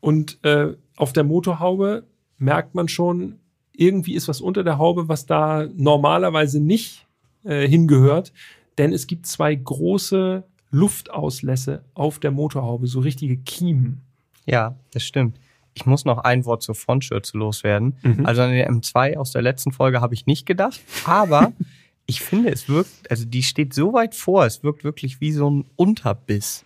Und 0.00 0.42
äh, 0.44 0.74
auf 0.96 1.12
der 1.12 1.24
Motorhaube 1.24 2.04
merkt 2.38 2.74
man 2.74 2.88
schon, 2.88 3.38
irgendwie 3.76 4.14
ist 4.14 4.28
was 4.28 4.40
unter 4.40 4.64
der 4.64 4.78
Haube, 4.78 5.08
was 5.08 5.26
da 5.26 5.66
normalerweise 5.74 6.60
nicht 6.60 7.06
äh, 7.44 7.66
hingehört. 7.66 8.32
Denn 8.78 8.92
es 8.92 9.06
gibt 9.06 9.26
zwei 9.26 9.54
große 9.54 10.44
Luftauslässe 10.70 11.84
auf 11.94 12.18
der 12.18 12.30
Motorhaube, 12.30 12.86
so 12.86 13.00
richtige 13.00 13.36
Kiemen. 13.36 14.00
Ja, 14.46 14.76
das 14.92 15.04
stimmt. 15.04 15.38
Ich 15.74 15.86
muss 15.86 16.04
noch 16.04 16.18
ein 16.18 16.44
Wort 16.44 16.62
zur 16.62 16.74
Frontschürze 16.74 17.36
loswerden. 17.36 17.96
Mhm. 18.02 18.26
Also 18.26 18.42
an 18.42 18.52
der 18.52 18.70
M2 18.70 19.16
aus 19.16 19.32
der 19.32 19.42
letzten 19.42 19.72
Folge 19.72 20.00
habe 20.00 20.14
ich 20.14 20.26
nicht 20.26 20.46
gedacht, 20.46 20.80
aber 21.04 21.52
ich 22.06 22.20
finde, 22.20 22.50
es 22.50 22.68
wirkt, 22.68 23.10
also 23.10 23.24
die 23.24 23.42
steht 23.42 23.74
so 23.74 23.92
weit 23.92 24.14
vor, 24.14 24.44
es 24.46 24.62
wirkt 24.62 24.84
wirklich 24.84 25.20
wie 25.20 25.32
so 25.32 25.50
ein 25.50 25.64
Unterbiss. 25.76 26.64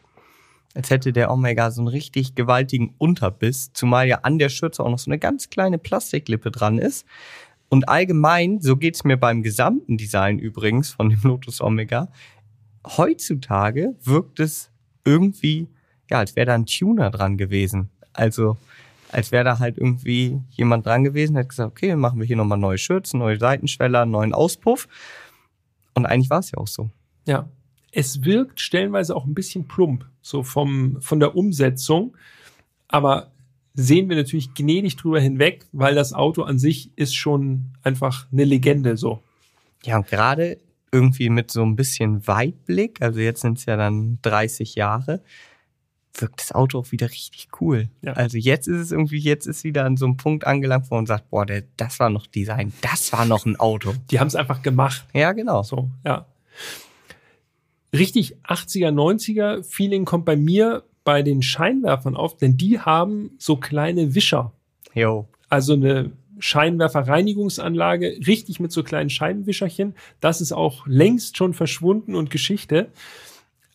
Als 0.78 0.90
hätte 0.90 1.12
der 1.12 1.32
Omega 1.32 1.72
so 1.72 1.80
einen 1.80 1.88
richtig 1.88 2.36
gewaltigen 2.36 2.94
Unterbiss, 2.98 3.72
zumal 3.72 4.06
ja 4.06 4.20
an 4.22 4.38
der 4.38 4.48
Schürze 4.48 4.84
auch 4.84 4.88
noch 4.88 5.00
so 5.00 5.10
eine 5.10 5.18
ganz 5.18 5.50
kleine 5.50 5.76
Plastiklippe 5.76 6.52
dran 6.52 6.78
ist. 6.78 7.04
Und 7.68 7.88
allgemein, 7.88 8.60
so 8.60 8.76
geht's 8.76 9.02
mir 9.02 9.16
beim 9.16 9.42
gesamten 9.42 9.96
Design 9.96 10.38
übrigens 10.38 10.92
von 10.92 11.10
dem 11.10 11.18
Lotus 11.24 11.60
Omega, 11.60 12.12
heutzutage 12.86 13.96
wirkt 14.04 14.38
es 14.38 14.70
irgendwie, 15.04 15.66
ja, 16.12 16.18
als 16.18 16.36
wäre 16.36 16.46
da 16.46 16.54
ein 16.54 16.66
Tuner 16.66 17.10
dran 17.10 17.38
gewesen. 17.38 17.90
Also, 18.12 18.56
als 19.10 19.32
wäre 19.32 19.42
da 19.42 19.58
halt 19.58 19.78
irgendwie 19.78 20.40
jemand 20.50 20.86
dran 20.86 21.02
gewesen, 21.02 21.36
hat 21.36 21.48
gesagt, 21.48 21.72
okay, 21.72 21.96
machen 21.96 22.20
wir 22.20 22.26
hier 22.28 22.36
nochmal 22.36 22.56
neue 22.56 22.78
Schürzen, 22.78 23.18
neue 23.18 23.40
Seitenschweller, 23.40 24.06
neuen 24.06 24.32
Auspuff. 24.32 24.86
Und 25.94 26.06
eigentlich 26.06 26.30
war 26.30 26.38
es 26.38 26.52
ja 26.52 26.58
auch 26.58 26.68
so. 26.68 26.88
Ja. 27.26 27.48
Es 27.92 28.24
wirkt 28.24 28.60
stellenweise 28.60 29.16
auch 29.16 29.24
ein 29.24 29.34
bisschen 29.34 29.66
plump, 29.66 30.04
so 30.20 30.42
vom, 30.42 31.00
von 31.00 31.20
der 31.20 31.36
Umsetzung. 31.36 32.16
Aber 32.88 33.32
sehen 33.74 34.08
wir 34.08 34.16
natürlich 34.16 34.54
gnädig 34.54 34.96
drüber 34.96 35.20
hinweg, 35.20 35.66
weil 35.72 35.94
das 35.94 36.12
Auto 36.12 36.42
an 36.42 36.58
sich 36.58 36.90
ist 36.96 37.14
schon 37.14 37.66
einfach 37.82 38.26
eine 38.32 38.44
Legende, 38.44 38.96
so. 38.96 39.22
Ja, 39.84 39.98
und 39.98 40.08
gerade 40.08 40.58
irgendwie 40.90 41.28
mit 41.28 41.50
so 41.50 41.62
ein 41.62 41.76
bisschen 41.76 42.26
Weitblick, 42.26 43.00
also 43.00 43.20
jetzt 43.20 43.42
sind 43.42 43.58
es 43.58 43.66
ja 43.66 43.76
dann 43.76 44.18
30 44.22 44.74
Jahre, 44.74 45.22
wirkt 46.14 46.40
das 46.40 46.52
Auto 46.52 46.78
auch 46.80 46.90
wieder 46.90 47.08
richtig 47.08 47.48
cool. 47.60 47.88
Ja. 48.02 48.14
Also 48.14 48.38
jetzt 48.38 48.66
ist 48.66 48.80
es 48.80 48.90
irgendwie, 48.90 49.18
jetzt 49.18 49.46
ist 49.46 49.64
wieder 49.64 49.84
an 49.84 49.96
so 49.96 50.06
einem 50.06 50.16
Punkt 50.16 50.46
angelangt, 50.46 50.90
wo 50.90 50.96
man 50.96 51.06
sagt, 51.06 51.30
boah, 51.30 51.46
der, 51.46 51.62
das 51.76 52.00
war 52.00 52.10
noch 52.10 52.26
Design, 52.26 52.72
das 52.80 53.12
war 53.12 53.24
noch 53.24 53.46
ein 53.46 53.56
Auto. 53.56 53.94
Die 54.10 54.18
haben 54.18 54.26
es 54.26 54.34
einfach 54.34 54.62
gemacht. 54.62 55.06
Ja, 55.14 55.32
genau. 55.32 55.62
So, 55.62 55.90
ja. 56.04 56.26
Richtig 57.92 58.36
80er, 58.46 58.90
90er 58.90 59.62
Feeling 59.62 60.04
kommt 60.04 60.24
bei 60.24 60.36
mir 60.36 60.84
bei 61.04 61.22
den 61.22 61.42
Scheinwerfern 61.42 62.16
auf, 62.16 62.36
denn 62.36 62.56
die 62.56 62.80
haben 62.80 63.30
so 63.38 63.56
kleine 63.56 64.14
Wischer. 64.14 64.52
Jo. 64.94 65.26
Also 65.48 65.72
eine 65.72 66.12
Scheinwerferreinigungsanlage, 66.38 68.20
richtig 68.26 68.60
mit 68.60 68.72
so 68.72 68.82
kleinen 68.82 69.10
Scheibenwischerchen. 69.10 69.94
Das 70.20 70.40
ist 70.40 70.52
auch 70.52 70.86
längst 70.86 71.36
schon 71.36 71.54
verschwunden 71.54 72.14
und 72.14 72.30
Geschichte. 72.30 72.88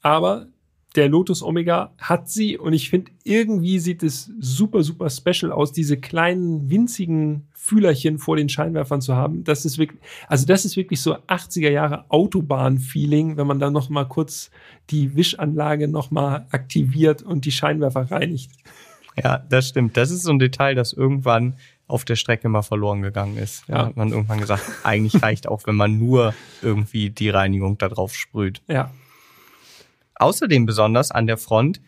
Aber 0.01 0.48
der 0.95 1.09
Lotus 1.09 1.41
Omega 1.41 1.91
hat 1.97 2.29
sie 2.29 2.57
und 2.57 2.73
ich 2.73 2.89
finde, 2.89 3.12
irgendwie 3.23 3.79
sieht 3.79 4.03
es 4.03 4.31
super, 4.39 4.83
super 4.83 5.09
special 5.09 5.51
aus, 5.51 5.71
diese 5.71 5.97
kleinen, 5.97 6.69
winzigen 6.69 7.47
Fühlerchen 7.53 8.19
vor 8.19 8.35
den 8.35 8.50
Scheinwerfern 8.50 9.01
zu 9.01 9.15
haben. 9.15 9.43
Das 9.43 9.65
ist 9.65 9.77
wirklich, 9.77 10.01
also 10.27 10.45
das 10.45 10.65
ist 10.65 10.75
wirklich 10.75 11.01
so 11.01 11.15
80er 11.15 11.69
Jahre 11.69 12.05
Autobahn-Feeling, 12.09 13.38
wenn 13.38 13.47
man 13.47 13.59
da 13.59 13.71
noch 13.71 13.89
mal 13.89 14.05
kurz 14.05 14.51
die 14.89 15.15
Wischanlage 15.15 15.88
noch 15.88 16.12
mal 16.12 16.45
aktiviert 16.51 17.23
und 17.23 17.45
die 17.45 17.51
Scheinwerfer 17.51 18.12
reinigt. 18.12 18.51
Ja, 19.15 19.38
das 19.38 19.69
stimmt. 19.69 19.95
Das 19.97 20.12
ist 20.12 20.23
so 20.23 20.31
ein 20.31 20.39
Detail, 20.39 20.75
das 20.75 20.93
irgendwann 20.93 21.55
auf 21.88 22.05
der 22.05 22.15
Strecke 22.15 22.50
mal 22.50 22.63
verloren 22.63 23.01
gegangen 23.01 23.38
ist. 23.38 23.63
Ja. 23.67 23.75
Da 23.75 23.85
hat 23.88 23.97
man 23.97 24.09
irgendwann 24.09 24.39
gesagt, 24.39 24.63
eigentlich 24.83 25.21
reicht 25.21 25.47
auch, 25.47 25.65
wenn 25.65 25.75
man 25.75 25.97
nur 25.97 26.33
irgendwie 26.62 27.09
die 27.09 27.29
Reinigung 27.29 27.77
da 27.77 27.89
drauf 27.89 28.15
sprüht. 28.15 28.62
Ja, 28.67 28.91
Außerdem 30.15 30.65
besonders 30.65 31.12
an 31.12 31.27
der 31.27 31.38
Front, 31.38 31.82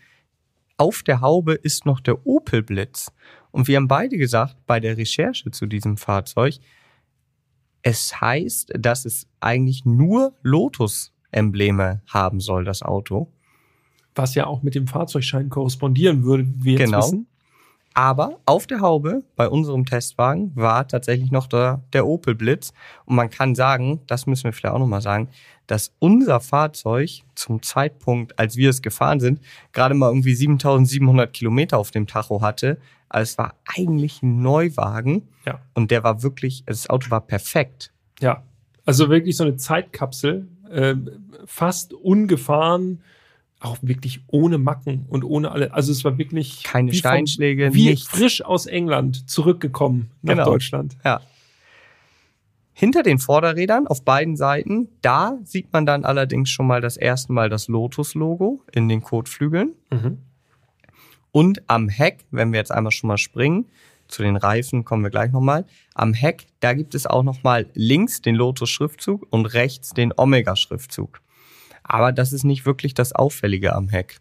auf 0.77 1.03
der 1.03 1.21
Haube 1.21 1.53
ist 1.53 1.85
noch 1.85 1.99
der 2.01 2.25
Opel 2.27 2.61
Blitz. 2.63 3.11
Und 3.51 3.67
wir 3.67 3.77
haben 3.77 3.87
beide 3.87 4.17
gesagt, 4.17 4.57
bei 4.65 4.79
der 4.79 4.97
Recherche 4.97 5.51
zu 5.51 5.65
diesem 5.67 5.95
Fahrzeug, 5.97 6.55
es 7.81 8.19
heißt, 8.19 8.73
dass 8.77 9.05
es 9.05 9.27
eigentlich 9.39 9.85
nur 9.85 10.35
Lotus-Embleme 10.41 12.01
haben 12.07 12.39
soll, 12.39 12.65
das 12.65 12.81
Auto. 12.81 13.31
was 14.17 14.33
ja 14.33 14.47
auch 14.47 14.63
mit 14.63 14.75
dem 14.75 14.87
Fahrzeugschein 14.87 15.49
korrespondieren 15.49 16.23
würde, 16.23 16.45
wie 16.59 16.63
wir 16.63 16.71
jetzt 16.79 16.85
Genau. 16.85 16.99
wissen. 16.99 17.27
Aber 17.97 18.41
auf 18.45 18.67
der 18.67 18.81
Haube 18.81 19.23
bei 19.37 19.47
unserem 19.47 19.85
Testwagen 19.85 20.51
war 20.53 20.85
tatsächlich 20.85 21.31
noch 21.31 21.47
der, 21.47 21.81
der 21.93 22.05
Opel 22.05 22.35
Blitz. 22.35 22.73
Und 23.05 23.15
man 23.15 23.29
kann 23.29 23.55
sagen, 23.55 24.01
das 24.05 24.27
müssen 24.27 24.43
wir 24.43 24.53
vielleicht 24.53 24.75
auch 24.75 24.79
nochmal 24.79 25.01
sagen, 25.01 25.29
dass 25.65 25.95
unser 25.99 26.41
Fahrzeug 26.41 27.21
zum 27.35 27.63
Zeitpunkt, 27.63 28.37
als 28.37 28.57
wir 28.57 28.69
es 28.69 28.81
gefahren 28.81 29.21
sind, 29.21 29.39
gerade 29.71 29.95
mal 29.95 30.09
irgendwie 30.09 30.35
7700 30.35 31.31
Kilometer 31.31 31.77
auf 31.77 31.91
dem 31.91 32.05
Tacho 32.05 32.41
hatte. 32.41 32.77
Also 33.07 33.31
es 33.31 33.37
war 33.37 33.55
eigentlich 33.65 34.21
ein 34.21 34.41
Neuwagen. 34.41 35.29
Ja. 35.45 35.61
Und 35.73 35.89
der 35.89 36.03
war 36.03 36.21
wirklich, 36.21 36.65
das 36.65 36.89
Auto 36.89 37.09
war 37.11 37.21
perfekt. 37.21 37.93
Ja, 38.19 38.43
also 38.85 39.09
wirklich 39.09 39.37
so 39.37 39.45
eine 39.45 39.55
Zeitkapsel, 39.55 40.49
äh, 40.69 40.95
fast 41.45 41.93
ungefahren, 41.93 43.01
auch 43.65 43.77
wirklich 43.81 44.21
ohne 44.27 44.57
Macken 44.57 45.05
und 45.09 45.23
ohne 45.23 45.51
alle. 45.51 45.73
Also 45.73 45.91
es 45.91 46.03
war 46.03 46.17
wirklich 46.17 46.63
Keine 46.63 46.91
wie 46.91 46.95
vom- 46.95 47.09
Steinschläge, 47.09 47.73
wie 47.73 47.89
nichts. 47.89 48.07
frisch 48.07 48.43
aus 48.43 48.65
England 48.65 49.29
zurückgekommen 49.29 50.09
nach 50.21 50.33
Genau. 50.35 50.45
Deutschland. 50.45 50.95
Ja. 51.03 51.21
Hinter 52.73 53.03
den 53.03 53.19
Vorderrädern 53.19 53.87
auf 53.87 54.03
beiden 54.03 54.35
Seiten, 54.35 54.89
da 55.01 55.37
sieht 55.45 55.71
man 55.71 55.85
dann 55.85 56.03
allerdings 56.03 56.49
schon 56.49 56.67
mal 56.67 56.81
das 56.81 56.97
erste 56.97 57.31
Mal 57.31 57.49
das 57.49 57.67
Lotus-Logo 57.69 58.61
in 58.73 58.89
den 58.89 59.01
Kotflügeln. 59.01 59.71
Mhm. 59.91 60.17
Und 61.31 61.63
am 61.67 61.87
Heck, 61.89 62.25
wenn 62.31 62.51
wir 62.51 62.59
jetzt 62.59 62.71
einmal 62.71 62.91
schon 62.91 63.07
mal 63.07 63.17
springen, 63.17 63.65
zu 64.07 64.23
den 64.23 64.35
Reifen 64.35 64.83
kommen 64.85 65.03
wir 65.03 65.09
gleich 65.09 65.31
nochmal. 65.31 65.65
Am 65.95 66.13
Heck, 66.13 66.47
da 66.59 66.73
gibt 66.73 66.95
es 66.95 67.07
auch 67.07 67.23
nochmal 67.23 67.65
links 67.73 68.21
den 68.21 68.35
Lotus-Schriftzug 68.35 69.25
und 69.31 69.45
rechts 69.53 69.91
den 69.91 70.13
Omega-Schriftzug. 70.15 71.21
Aber 71.87 72.11
das 72.11 72.33
ist 72.33 72.43
nicht 72.43 72.65
wirklich 72.65 72.93
das 72.93 73.13
Auffällige 73.13 73.75
am 73.75 73.89
Heck. 73.89 74.19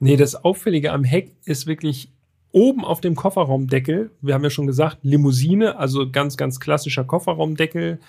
Nee, 0.00 0.16
das 0.16 0.34
Auffällige 0.34 0.92
am 0.92 1.04
Heck 1.04 1.32
ist 1.44 1.66
wirklich 1.66 2.10
oben 2.50 2.84
auf 2.84 3.00
dem 3.00 3.14
Kofferraumdeckel. 3.14 4.10
Wir 4.22 4.34
haben 4.34 4.44
ja 4.44 4.50
schon 4.50 4.66
gesagt, 4.66 4.98
Limousine, 5.02 5.78
also 5.78 6.10
ganz, 6.10 6.36
ganz 6.36 6.58
klassischer 6.58 7.04
Kofferraumdeckel. 7.04 8.00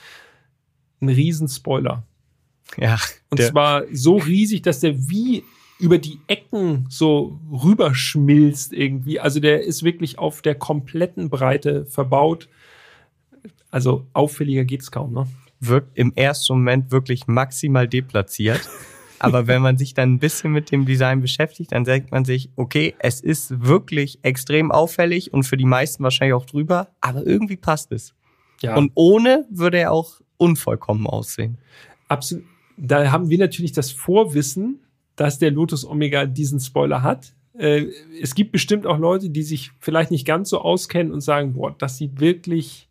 Ein 1.01 1.09
Riesenspoiler. 1.09 2.03
Ja, 2.77 2.97
Und 3.29 3.41
zwar 3.41 3.83
so 3.91 4.17
riesig, 4.17 4.61
dass 4.61 4.79
der 4.79 5.09
wie 5.09 5.43
über 5.79 5.97
die 5.97 6.19
Ecken 6.27 6.85
so 6.89 7.39
rüberschmilzt 7.51 8.73
irgendwie. 8.73 9.19
Also 9.19 9.39
der 9.39 9.63
ist 9.63 9.83
wirklich 9.83 10.17
auf 10.17 10.41
der 10.41 10.55
kompletten 10.55 11.29
Breite 11.29 11.85
verbaut. 11.85 12.49
Also 13.69 14.07
auffälliger 14.13 14.65
geht's 14.65 14.91
kaum, 14.91 15.13
ne? 15.13 15.27
Wirkt 15.59 15.97
im 15.97 16.13
ersten 16.15 16.53
Moment 16.53 16.91
wirklich 16.91 17.27
maximal 17.27 17.87
deplatziert. 17.87 18.69
Aber 19.19 19.47
wenn 19.47 19.61
man 19.61 19.77
sich 19.77 19.93
dann 19.93 20.13
ein 20.13 20.19
bisschen 20.19 20.51
mit 20.51 20.71
dem 20.71 20.85
Design 20.85 21.21
beschäftigt, 21.21 21.71
dann 21.71 21.83
denkt 21.83 22.11
man 22.11 22.23
sich, 22.23 22.51
okay, 22.55 22.93
es 22.99 23.19
ist 23.19 23.65
wirklich 23.65 24.19
extrem 24.21 24.71
auffällig 24.71 25.33
und 25.33 25.43
für 25.43 25.57
die 25.57 25.65
meisten 25.65 26.03
wahrscheinlich 26.03 26.35
auch 26.35 26.45
drüber, 26.45 26.89
aber 27.01 27.25
irgendwie 27.25 27.57
passt 27.57 27.91
es. 27.91 28.13
Ja. 28.61 28.75
Und 28.75 28.91
ohne 28.93 29.45
würde 29.49 29.79
er 29.79 29.91
auch 29.91 30.21
unvollkommen 30.37 31.07
aussehen. 31.07 31.57
absolut. 32.07 32.45
Da 32.79 33.11
haben 33.11 33.31
wir 33.31 33.39
natürlich 33.39 33.71
das 33.71 33.91
Vorwissen, 33.91 34.81
dass 35.15 35.39
der 35.39 35.49
Lotus 35.49 35.83
Omega 35.83 36.27
diesen 36.27 36.59
Spoiler 36.59 37.01
hat. 37.01 37.33
Äh, 37.57 37.87
es 38.21 38.35
gibt 38.35 38.51
bestimmt 38.51 38.85
auch 38.85 38.99
Leute, 38.99 39.31
die 39.31 39.41
sich 39.41 39.71
vielleicht 39.79 40.11
nicht 40.11 40.27
ganz 40.27 40.51
so 40.51 40.61
auskennen 40.61 41.11
und 41.11 41.21
sagen, 41.21 41.53
boah, 41.53 41.75
das 41.75 41.97
sieht 41.97 42.19
wirklich 42.19 42.86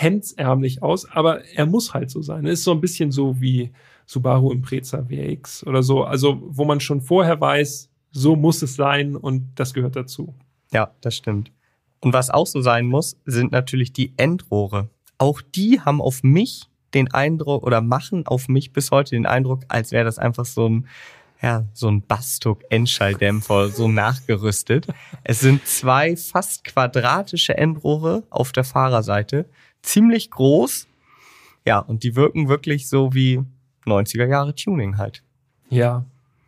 hemdsärmlich 0.00 0.82
aus, 0.82 1.10
aber 1.10 1.44
er 1.44 1.66
muss 1.66 1.94
halt 1.94 2.10
so 2.10 2.22
sein. 2.22 2.44
Er 2.46 2.52
ist 2.52 2.64
so 2.64 2.72
ein 2.72 2.80
bisschen 2.80 3.10
so 3.10 3.40
wie 3.40 3.72
Subaru 4.06 4.52
Impreza 4.52 5.08
WX 5.08 5.66
oder 5.66 5.82
so, 5.82 6.04
also 6.04 6.40
wo 6.42 6.64
man 6.64 6.80
schon 6.80 7.00
vorher 7.00 7.40
weiß, 7.40 7.90
so 8.10 8.36
muss 8.36 8.62
es 8.62 8.76
sein 8.76 9.16
und 9.16 9.50
das 9.56 9.74
gehört 9.74 9.96
dazu. 9.96 10.34
Ja, 10.72 10.92
das 11.00 11.14
stimmt. 11.14 11.52
Und 12.00 12.12
was 12.12 12.30
auch 12.30 12.46
so 12.46 12.60
sein 12.62 12.86
muss, 12.86 13.16
sind 13.24 13.52
natürlich 13.52 13.92
die 13.92 14.14
Endrohre. 14.16 14.88
Auch 15.18 15.42
die 15.42 15.80
haben 15.80 16.00
auf 16.00 16.22
mich 16.22 16.68
den 16.94 17.12
Eindruck 17.12 17.64
oder 17.64 17.80
machen 17.80 18.26
auf 18.26 18.48
mich 18.48 18.72
bis 18.72 18.90
heute 18.90 19.10
den 19.10 19.26
Eindruck, 19.26 19.62
als 19.68 19.92
wäre 19.92 20.04
das 20.04 20.18
einfach 20.18 20.46
so 20.46 20.68
ein 20.68 20.86
ja, 21.40 21.64
so 21.72 21.88
ein 21.88 22.02
Bastuk-Endschalldämpfer, 22.02 23.68
so 23.68 23.88
nachgerüstet. 23.88 24.88
Es 25.22 25.40
sind 25.40 25.66
zwei 25.66 26.16
fast 26.16 26.64
quadratische 26.64 27.56
Endrohre 27.56 28.24
auf 28.30 28.50
der 28.52 28.64
Fahrerseite. 28.64 29.48
Ziemlich 29.82 30.30
groß. 30.30 30.86
Ja, 31.66 31.78
und 31.78 32.02
die 32.02 32.16
wirken 32.16 32.48
wirklich 32.48 32.88
so 32.88 33.14
wie 33.14 33.40
90er 33.84 34.26
Jahre 34.26 34.54
Tuning 34.54 34.98
halt. 34.98 35.22
Ja. 35.68 36.04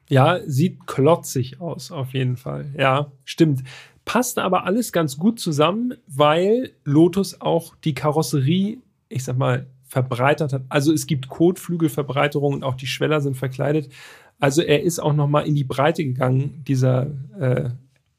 Ja, 0.08 0.40
sieht 0.44 0.86
klotzig 0.86 1.60
aus, 1.60 1.92
auf 1.92 2.14
jeden 2.14 2.36
Fall. 2.36 2.72
Ja, 2.76 3.12
stimmt. 3.24 3.62
Passt 4.04 4.38
aber 4.38 4.64
alles 4.64 4.92
ganz 4.92 5.18
gut 5.18 5.38
zusammen, 5.38 5.94
weil 6.08 6.72
Lotus 6.84 7.40
auch 7.40 7.76
die 7.84 7.94
Karosserie, 7.94 8.78
ich 9.08 9.24
sag 9.24 9.38
mal, 9.38 9.66
verbreitert 9.84 10.52
hat. 10.52 10.62
Also 10.68 10.92
es 10.92 11.06
gibt 11.06 11.28
Kotflügelverbreiterungen, 11.28 12.64
auch 12.64 12.74
die 12.74 12.86
Schweller 12.86 13.20
sind 13.20 13.36
verkleidet. 13.36 13.92
Also 14.40 14.62
er 14.62 14.82
ist 14.82 14.98
auch 14.98 15.12
noch 15.12 15.28
mal 15.28 15.42
in 15.42 15.54
die 15.54 15.64
Breite 15.64 16.04
gegangen, 16.04 16.64
dieser 16.66 17.08
äh, 17.38 17.70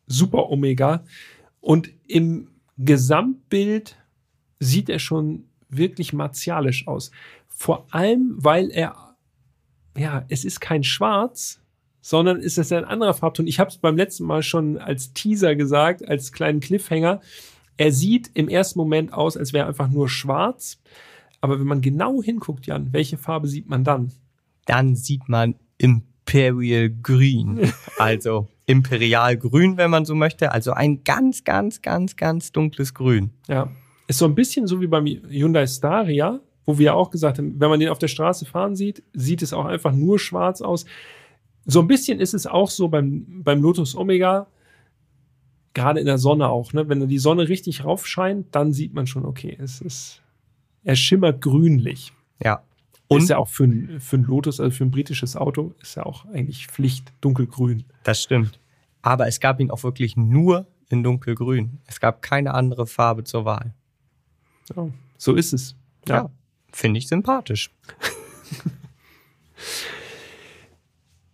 Super 0.07 0.49
Omega. 0.49 1.03
Und 1.59 1.89
im 2.07 2.47
Gesamtbild 2.77 3.97
sieht 4.61 4.89
er 4.89 4.99
schon 4.99 5.45
wirklich 5.69 6.13
martialisch 6.13 6.87
aus. 6.87 7.11
Vor 7.47 7.87
allem, 7.91 8.35
weil 8.37 8.69
er, 8.69 8.95
ja, 9.97 10.23
es 10.29 10.45
ist 10.45 10.61
kein 10.61 10.83
Schwarz, 10.83 11.59
sondern 12.01 12.39
ist 12.39 12.57
es 12.57 12.71
ein 12.71 12.85
anderer 12.85 13.13
Farbton. 13.13 13.47
Ich 13.47 13.59
habe 13.59 13.69
es 13.69 13.77
beim 13.77 13.97
letzten 13.97 14.25
Mal 14.25 14.43
schon 14.43 14.77
als 14.77 15.13
Teaser 15.13 15.55
gesagt, 15.55 16.07
als 16.07 16.31
kleinen 16.31 16.59
Cliffhanger. 16.59 17.21
Er 17.77 17.91
sieht 17.91 18.31
im 18.33 18.49
ersten 18.49 18.79
Moment 18.79 19.13
aus, 19.13 19.35
als 19.35 19.53
wäre 19.53 19.67
einfach 19.67 19.89
nur 19.89 20.09
schwarz. 20.09 20.79
Aber 21.41 21.59
wenn 21.59 21.67
man 21.67 21.81
genau 21.81 22.21
hinguckt, 22.21 22.67
Jan, 22.67 22.93
welche 22.93 23.17
Farbe 23.17 23.47
sieht 23.47 23.67
man 23.67 23.83
dann? 23.83 24.11
Dann 24.65 24.95
sieht 24.95 25.27
man 25.27 25.55
Imperial 25.77 26.89
Green. 26.89 27.71
Also 27.97 28.47
Imperial 28.65 29.37
Grün, 29.37 29.77
wenn 29.77 29.91
man 29.91 30.05
so 30.05 30.15
möchte. 30.15 30.51
Also 30.51 30.71
ein 30.73 31.03
ganz, 31.03 31.43
ganz, 31.43 31.81
ganz, 31.81 32.15
ganz 32.15 32.51
dunkles 32.51 32.93
Grün. 32.93 33.31
Ja. 33.47 33.69
Ist 34.11 34.17
so 34.17 34.25
ein 34.25 34.35
bisschen 34.35 34.67
so 34.67 34.81
wie 34.81 34.87
beim 34.87 35.05
Hyundai 35.05 35.65
Staria, 35.65 36.41
wo 36.65 36.77
wir 36.77 36.95
auch 36.95 37.11
gesagt 37.11 37.37
haben, 37.37 37.57
wenn 37.61 37.69
man 37.69 37.79
den 37.79 37.87
auf 37.87 37.97
der 37.97 38.09
Straße 38.09 38.45
fahren 38.45 38.75
sieht, 38.75 39.01
sieht 39.13 39.41
es 39.41 39.53
auch 39.53 39.63
einfach 39.63 39.93
nur 39.93 40.19
schwarz 40.19 40.61
aus. 40.61 40.83
So 41.65 41.79
ein 41.79 41.87
bisschen 41.87 42.19
ist 42.19 42.33
es 42.33 42.45
auch 42.45 42.69
so 42.69 42.89
beim, 42.89 43.41
beim 43.41 43.61
Lotus 43.61 43.95
Omega, 43.95 44.47
gerade 45.73 46.01
in 46.01 46.07
der 46.07 46.17
Sonne 46.17 46.49
auch. 46.49 46.73
Ne? 46.73 46.89
Wenn 46.89 47.07
die 47.07 47.19
Sonne 47.19 47.47
richtig 47.47 47.85
rauf 47.85 48.05
scheint, 48.05 48.53
dann 48.53 48.73
sieht 48.73 48.93
man 48.93 49.07
schon, 49.07 49.23
okay, 49.23 49.57
es 49.61 49.79
ist, 49.79 50.21
er 50.83 50.97
schimmert 50.97 51.39
grünlich. 51.39 52.11
Ja. 52.43 52.63
Und 53.07 53.21
ist 53.21 53.29
ja 53.29 53.37
auch 53.37 53.47
für 53.47 53.63
ein, 53.63 54.01
für 54.01 54.17
ein 54.17 54.23
Lotus, 54.23 54.59
also 54.59 54.75
für 54.75 54.83
ein 54.83 54.91
britisches 54.91 55.37
Auto, 55.37 55.73
ist 55.81 55.95
ja 55.95 56.05
auch 56.05 56.25
eigentlich 56.25 56.67
Pflicht 56.67 57.13
dunkelgrün. 57.21 57.85
Das 58.03 58.21
stimmt. 58.21 58.59
Aber 59.03 59.27
es 59.27 59.39
gab 59.39 59.61
ihn 59.61 59.71
auch 59.71 59.83
wirklich 59.83 60.17
nur 60.17 60.67
in 60.89 61.01
dunkelgrün. 61.01 61.79
Es 61.85 62.01
gab 62.01 62.21
keine 62.21 62.53
andere 62.53 62.85
Farbe 62.85 63.23
zur 63.23 63.45
Wahl. 63.45 63.73
Ja, 64.75 64.89
so 65.17 65.35
ist 65.35 65.53
es. 65.53 65.75
Ja, 66.07 66.15
ja 66.15 66.29
finde 66.71 66.97
ich 66.99 67.07
sympathisch. 67.07 67.71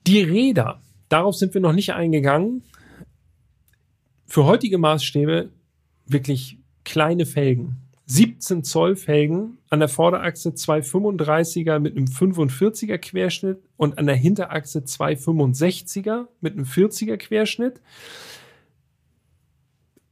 Die 0.07 0.21
Räder, 0.21 0.81
darauf 1.09 1.35
sind 1.35 1.53
wir 1.53 1.61
noch 1.61 1.73
nicht 1.73 1.93
eingegangen. 1.93 2.63
Für 4.25 4.45
heutige 4.45 4.77
Maßstäbe 4.77 5.49
wirklich 6.05 6.57
kleine 6.83 7.25
Felgen. 7.25 7.77
17 8.09 8.63
Zoll 8.63 8.95
Felgen, 8.95 9.57
an 9.69 9.79
der 9.79 9.89
Vorderachse 9.89 10.53
zwei 10.53 10.79
35er 10.79 11.79
mit 11.79 11.97
einem 11.97 12.05
45er 12.05 12.97
Querschnitt 12.97 13.57
und 13.75 13.97
an 13.97 14.05
der 14.05 14.15
Hinterachse 14.15 14.85
zwei 14.85 15.13
65er 15.13 16.27
mit 16.39 16.53
einem 16.53 16.63
40er 16.63 17.17
Querschnitt. 17.17 17.81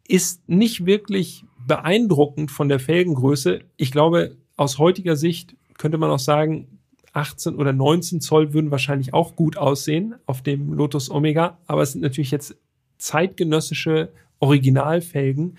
Ist 0.08 0.48
nicht 0.48 0.86
wirklich 0.86 1.46
beeindruckend 1.65 2.52
von 2.52 2.70
der 2.70 2.80
Felgengröße. 2.80 3.62
Ich 3.78 3.91
glaube, 3.91 4.38
aus 4.56 4.78
heutiger 4.78 5.15
Sicht 5.15 5.56
könnte 5.78 5.98
man 5.98 6.10
auch 6.10 6.20
sagen, 6.20 6.80
18 7.13 7.56
oder 7.56 7.74
19 7.74 8.22
Zoll 8.22 8.54
würden 8.54 8.72
wahrscheinlich 8.72 9.13
auch 9.13 9.36
gut 9.36 9.58
aussehen 9.58 10.15
auf 10.26 10.41
dem 10.41 10.74
Lotus 10.74 11.10
Omega, 11.10 11.58
aber 11.65 11.82
es 11.82 11.94
sind 11.94 12.02
natürlich 12.02 12.32
jetzt 12.32 12.56
zeitgenössische 12.98 14.12
Originalfelgen. 14.39 15.58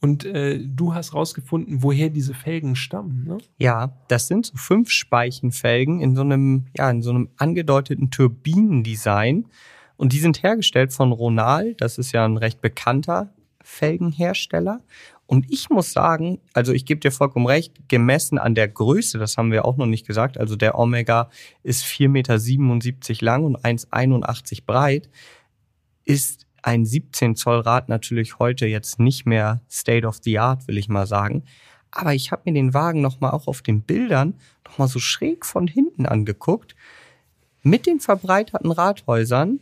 Und 0.00 0.26
äh, 0.26 0.60
du 0.62 0.92
hast 0.94 1.14
rausgefunden, 1.14 1.82
woher 1.82 2.10
diese 2.10 2.34
Felgen 2.34 2.76
stammen, 2.76 3.24
ne? 3.26 3.38
Ja, 3.58 3.96
das 4.08 4.26
sind 4.28 4.44
so 4.46 4.56
fünf 4.56 4.90
Speichenfelgen 4.90 6.00
in 6.00 6.14
so 6.14 6.20
einem, 6.20 6.66
ja, 6.76 6.90
in 6.90 7.00
so 7.00 7.08
einem 7.10 7.30
angedeuteten 7.36 8.10
Turbinendesign. 8.10 9.46
Und 9.96 10.12
die 10.12 10.18
sind 10.18 10.42
hergestellt 10.42 10.92
von 10.92 11.12
Ronal. 11.12 11.74
Das 11.74 11.96
ist 11.96 12.12
ja 12.12 12.24
ein 12.24 12.36
recht 12.36 12.60
bekannter 12.60 13.32
Felgenhersteller. 13.64 14.82
Und 15.26 15.50
ich 15.50 15.70
muss 15.70 15.92
sagen, 15.92 16.38
also 16.52 16.72
ich 16.72 16.84
gebe 16.84 17.00
dir 17.00 17.10
vollkommen 17.10 17.46
recht, 17.46 17.88
gemessen 17.88 18.38
an 18.38 18.54
der 18.54 18.68
Größe, 18.68 19.18
das 19.18 19.38
haben 19.38 19.50
wir 19.50 19.64
auch 19.64 19.78
noch 19.78 19.86
nicht 19.86 20.06
gesagt, 20.06 20.38
also 20.38 20.54
der 20.54 20.78
Omega 20.78 21.30
ist 21.62 21.82
4,77 21.84 22.08
Meter 22.08 23.24
lang 23.24 23.44
und 23.44 23.58
1,81 23.64 24.64
breit, 24.66 25.08
ist 26.04 26.46
ein 26.62 26.84
17 26.84 27.36
Zoll 27.36 27.60
Rad 27.60 27.88
natürlich 27.88 28.38
heute 28.38 28.66
jetzt 28.66 29.00
nicht 29.00 29.24
mehr 29.26 29.62
State 29.70 30.06
of 30.06 30.18
the 30.22 30.38
Art, 30.38 30.68
will 30.68 30.78
ich 30.78 30.88
mal 30.88 31.06
sagen. 31.06 31.44
Aber 31.90 32.14
ich 32.14 32.30
habe 32.30 32.42
mir 32.44 32.54
den 32.54 32.74
Wagen 32.74 33.00
nochmal 33.00 33.30
auch 33.30 33.46
auf 33.46 33.62
den 33.62 33.82
Bildern 33.82 34.34
nochmal 34.66 34.88
so 34.88 34.98
schräg 34.98 35.46
von 35.46 35.66
hinten 35.66 36.06
angeguckt. 36.06 36.74
Mit 37.62 37.86
den 37.86 38.00
verbreiterten 38.00 38.72
Radhäusern 38.72 39.60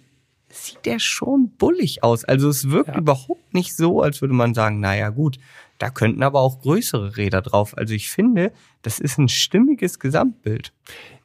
sieht 0.53 0.85
der 0.85 0.99
schon 0.99 1.51
bullig 1.57 2.05
aus. 2.05 2.25
Also 2.25 2.49
es 2.49 2.71
wirkt 2.71 2.91
ja. 2.91 2.99
überhaupt 2.99 3.55
nicht 3.55 3.75
so, 3.75 4.03
als 4.03 4.21
würde 4.21 4.35
man 4.35 4.55
sagen, 4.55 4.81
naja 4.81 5.09
gut, 5.09 5.38
da 5.79 5.91
könnten 5.91 6.23
aber 6.23 6.41
auch 6.41 6.61
größere 6.61 7.17
Räder 7.17 7.43
drauf. 7.43 7.77
Also 7.77 7.95
ich 7.95 8.11
finde, 8.11 8.53
das 8.83 9.01
ist 9.01 9.19
ein 9.19 9.29
stimmiges 9.29 9.99
Gesamtbild. 9.99 10.73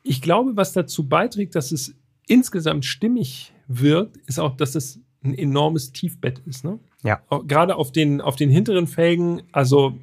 Ich 0.04 0.22
glaube, 0.22 0.56
was 0.56 0.74
dazu 0.74 1.08
beiträgt, 1.08 1.56
dass 1.56 1.72
es 1.72 1.94
insgesamt 2.28 2.86
stimmig 2.86 3.54
wirkt, 3.68 4.18
ist 4.26 4.40
auch, 4.40 4.56
dass 4.56 4.76
es 4.76 5.00
ein 5.24 5.38
enormes 5.38 5.92
Tiefbett 5.92 6.40
ist. 6.46 6.64
Ne? 6.64 6.80
Ja. 7.04 7.22
Gerade 7.46 7.76
auf 7.76 7.92
den, 7.92 8.22
auf 8.22 8.36
den 8.36 8.50
hinteren 8.50 8.88
Felgen, 8.88 9.44
also 9.52 9.98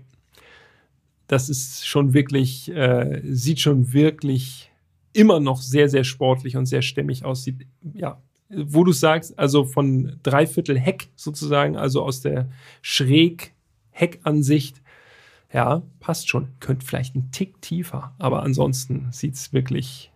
das 1.27 1.49
ist 1.49 1.87
schon 1.87 2.13
wirklich, 2.13 2.71
äh, 2.71 3.23
sieht 3.25 3.61
schon 3.61 3.93
wirklich 3.93 4.71
immer 5.15 5.41
noch 5.41 5.63
sehr, 5.63 5.89
sehr 5.89 6.05
sportlich 6.05 6.57
und 6.57 6.67
sehr 6.67 6.83
stämmig 6.83 7.25
aus. 7.25 7.45
Sieht, 7.45 7.67
ja, 7.95 8.21
wo 8.57 8.85
du 8.85 8.93
sagst, 8.93 9.38
also 9.38 9.64
von 9.64 10.19
Dreiviertel 10.23 10.79
Heck 10.79 11.09
sozusagen, 11.17 11.77
also 11.77 12.03
aus 12.03 12.21
der 12.21 12.49
schräg 12.83 13.53
Heckansicht, 13.90 14.83
ja, 15.53 15.83
passt 16.01 16.29
schon. 16.29 16.49
Könnte 16.61 16.85
vielleicht 16.85 17.14
ein 17.14 17.31
Tick 17.31 17.62
tiefer, 17.62 18.12
aber 18.19 18.43
ansonsten 18.43 19.09
sieht 19.12 19.35
es 19.35 19.53
wirklich 19.53 20.11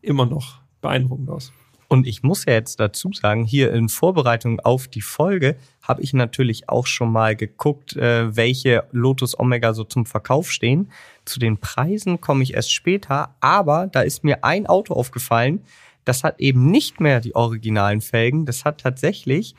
immer 0.00 0.26
noch 0.26 0.60
beeindruckend 0.80 1.30
aus. 1.30 1.52
Und 1.92 2.06
ich 2.06 2.22
muss 2.22 2.46
ja 2.46 2.54
jetzt 2.54 2.80
dazu 2.80 3.12
sagen, 3.12 3.44
hier 3.44 3.70
in 3.74 3.90
Vorbereitung 3.90 4.60
auf 4.60 4.88
die 4.88 5.02
Folge 5.02 5.56
habe 5.82 6.00
ich 6.00 6.14
natürlich 6.14 6.70
auch 6.70 6.86
schon 6.86 7.12
mal 7.12 7.36
geguckt, 7.36 7.94
äh, 7.96 8.34
welche 8.34 8.84
Lotus 8.92 9.38
Omega 9.38 9.74
so 9.74 9.84
zum 9.84 10.06
Verkauf 10.06 10.50
stehen. 10.50 10.90
Zu 11.26 11.38
den 11.38 11.58
Preisen 11.58 12.20
komme 12.22 12.44
ich 12.44 12.54
erst 12.54 12.72
später, 12.72 13.34
aber 13.40 13.88
da 13.88 14.00
ist 14.00 14.24
mir 14.24 14.42
ein 14.42 14.66
Auto 14.66 14.94
aufgefallen, 14.94 15.60
das 16.04 16.24
hat 16.24 16.40
eben 16.40 16.70
nicht 16.70 17.00
mehr 17.00 17.20
die 17.20 17.34
originalen 17.34 18.00
Felgen, 18.00 18.46
das 18.46 18.64
hat 18.64 18.80
tatsächlich 18.80 19.54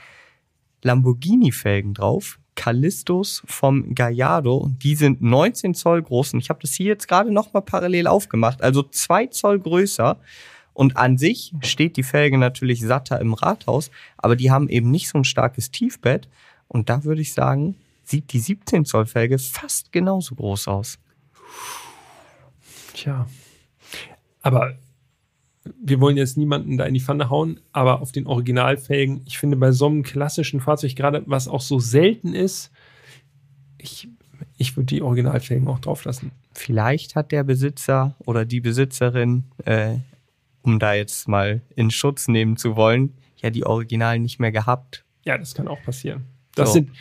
Lamborghini-Felgen 0.84 1.94
drauf. 1.94 2.40
Callistos 2.56 3.42
vom 3.46 3.96
Gallardo. 3.96 4.70
Die 4.84 4.96
sind 4.96 5.22
19 5.22 5.74
Zoll 5.74 6.04
groß 6.04 6.34
und 6.34 6.40
ich 6.40 6.50
habe 6.50 6.60
das 6.62 6.74
hier 6.74 6.88
jetzt 6.88 7.08
gerade 7.08 7.32
nochmal 7.32 7.64
parallel 7.64 8.06
aufgemacht, 8.08 8.62
also 8.62 8.84
zwei 8.84 9.28
Zoll 9.28 9.60
größer. 9.60 10.20
Und 10.74 10.98
an 10.98 11.18
sich 11.18 11.54
steht 11.62 11.98
die 11.98 12.04
Felge 12.04 12.38
natürlich 12.38 12.82
satter 12.82 13.20
im 13.20 13.34
Rathaus, 13.34 13.92
aber 14.18 14.36
die 14.36 14.52
haben 14.52 14.70
eben 14.70 14.90
nicht 14.92 15.08
so 15.08 15.20
ein 15.20 15.24
starkes 15.24 15.72
Tiefbett. 15.72 16.28
Und 16.68 16.90
da 16.90 17.04
würde 17.04 17.22
ich 17.22 17.34
sagen, 17.34 17.76
sieht 18.04 18.34
die 18.34 18.40
17 18.40 18.86
Zoll 18.86 19.06
Felge 19.06 19.38
fast 19.38 19.92
genauso 19.92 20.36
groß 20.36 20.68
aus. 20.68 21.00
Tja. 22.94 23.28
Aber 24.42 24.76
wir 25.82 26.00
wollen 26.02 26.18
jetzt 26.18 26.38
niemanden 26.38 26.78
da 26.78 26.86
in 26.86 26.94
die 26.94 27.00
Pfanne 27.00 27.30
hauen, 27.30 27.60
aber 27.72 28.02
auf 28.02 28.12
den 28.12 28.28
Originalfelgen, 28.28 29.22
ich 29.26 29.38
finde 29.38 29.58
bei 29.58 29.72
so 29.72 29.88
einem 29.88 30.04
klassischen 30.04 30.60
Fahrzeug, 30.60 30.96
gerade 30.96 31.24
was 31.26 31.48
auch 31.48 31.62
so 31.62 31.80
selten 31.80 32.34
ist, 32.34 32.72
ich, 33.78 34.08
Ich 34.58 34.76
würde 34.76 34.88
die 34.88 35.02
Originalfelgen 35.02 35.68
auch 35.68 35.80
drauf 35.80 36.06
lassen. 36.06 36.32
Vielleicht 36.54 37.16
hat 37.16 37.32
der 37.32 37.44
Besitzer 37.44 38.16
oder 38.26 38.46
die 38.46 38.62
Besitzerin, 38.62 39.46
äh, 39.66 39.96
um 40.62 40.80
da 40.80 40.94
jetzt 40.94 41.28
mal 41.28 41.62
in 41.76 41.92
Schutz 41.92 42.28
nehmen 42.28 42.56
zu 42.58 42.76
wollen, 42.76 43.14
ja 43.42 43.50
die 43.50 43.66
Originalen 43.66 44.22
nicht 44.22 44.40
mehr 44.40 44.52
gehabt. 44.52 45.04
Ja, 45.26 45.38
das 45.38 45.54
kann 45.54 45.68
auch 45.68 45.82
passieren. 45.84 46.24
Das, 46.56 46.70
So. 46.70 46.74
sind, 46.76 46.92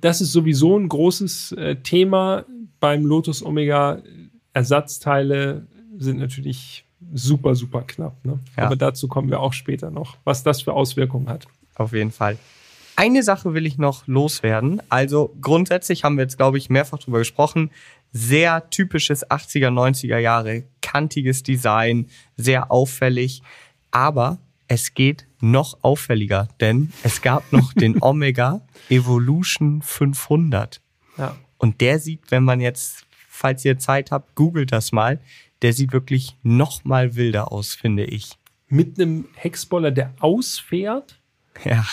das 0.00 0.20
ist 0.20 0.32
sowieso 0.32 0.78
ein 0.78 0.88
großes 0.88 1.52
äh, 1.52 1.76
Thema 1.76 2.44
beim 2.80 3.04
Lotus 3.04 3.42
Omega. 3.42 4.02
Ersatzteile 4.52 5.66
sind 5.96 6.18
natürlich 6.18 6.84
super, 7.12 7.54
super 7.54 7.82
knapp. 7.82 8.24
Ne? 8.24 8.38
Ja. 8.56 8.64
Aber 8.66 8.76
dazu 8.76 9.08
kommen 9.08 9.30
wir 9.30 9.40
auch 9.40 9.52
später 9.52 9.90
noch, 9.90 10.16
was 10.24 10.42
das 10.42 10.62
für 10.62 10.72
Auswirkungen 10.72 11.28
hat. 11.28 11.46
Auf 11.74 11.92
jeden 11.92 12.12
Fall. 12.12 12.38
Eine 12.96 13.22
Sache 13.22 13.54
will 13.54 13.64
ich 13.64 13.78
noch 13.78 14.06
loswerden. 14.06 14.82
Also 14.90 15.34
grundsätzlich 15.40 16.04
haben 16.04 16.16
wir 16.16 16.24
jetzt, 16.24 16.36
glaube 16.36 16.58
ich, 16.58 16.68
mehrfach 16.68 16.98
drüber 16.98 17.18
gesprochen. 17.18 17.70
Sehr 18.12 18.68
typisches 18.68 19.26
80er, 19.26 19.68
90er 19.68 20.18
Jahre, 20.18 20.64
kantiges 20.82 21.42
Design, 21.42 22.08
sehr 22.36 22.70
auffällig. 22.70 23.42
Aber 23.90 24.38
es 24.68 24.94
geht 24.94 25.26
noch 25.40 25.78
auffälliger, 25.82 26.48
denn 26.60 26.92
es 27.02 27.22
gab 27.22 27.52
noch 27.52 27.72
den 27.74 28.02
Omega 28.02 28.60
Evolution 28.88 29.82
500. 29.82 30.80
Ja. 31.16 31.36
Und 31.58 31.80
der 31.80 31.98
sieht, 31.98 32.30
wenn 32.30 32.44
man 32.44 32.60
jetzt, 32.60 33.06
falls 33.28 33.64
ihr 33.64 33.78
Zeit 33.78 34.10
habt, 34.10 34.34
googelt 34.34 34.72
das 34.72 34.92
mal, 34.92 35.20
der 35.62 35.72
sieht 35.72 35.92
wirklich 35.92 36.36
noch 36.42 36.84
mal 36.84 37.16
wilder 37.16 37.52
aus, 37.52 37.74
finde 37.74 38.04
ich. 38.04 38.32
Mit 38.68 39.00
einem 39.00 39.26
Hexboller, 39.34 39.90
der 39.90 40.14
ausfährt 40.20 41.18
Ja, 41.64 41.84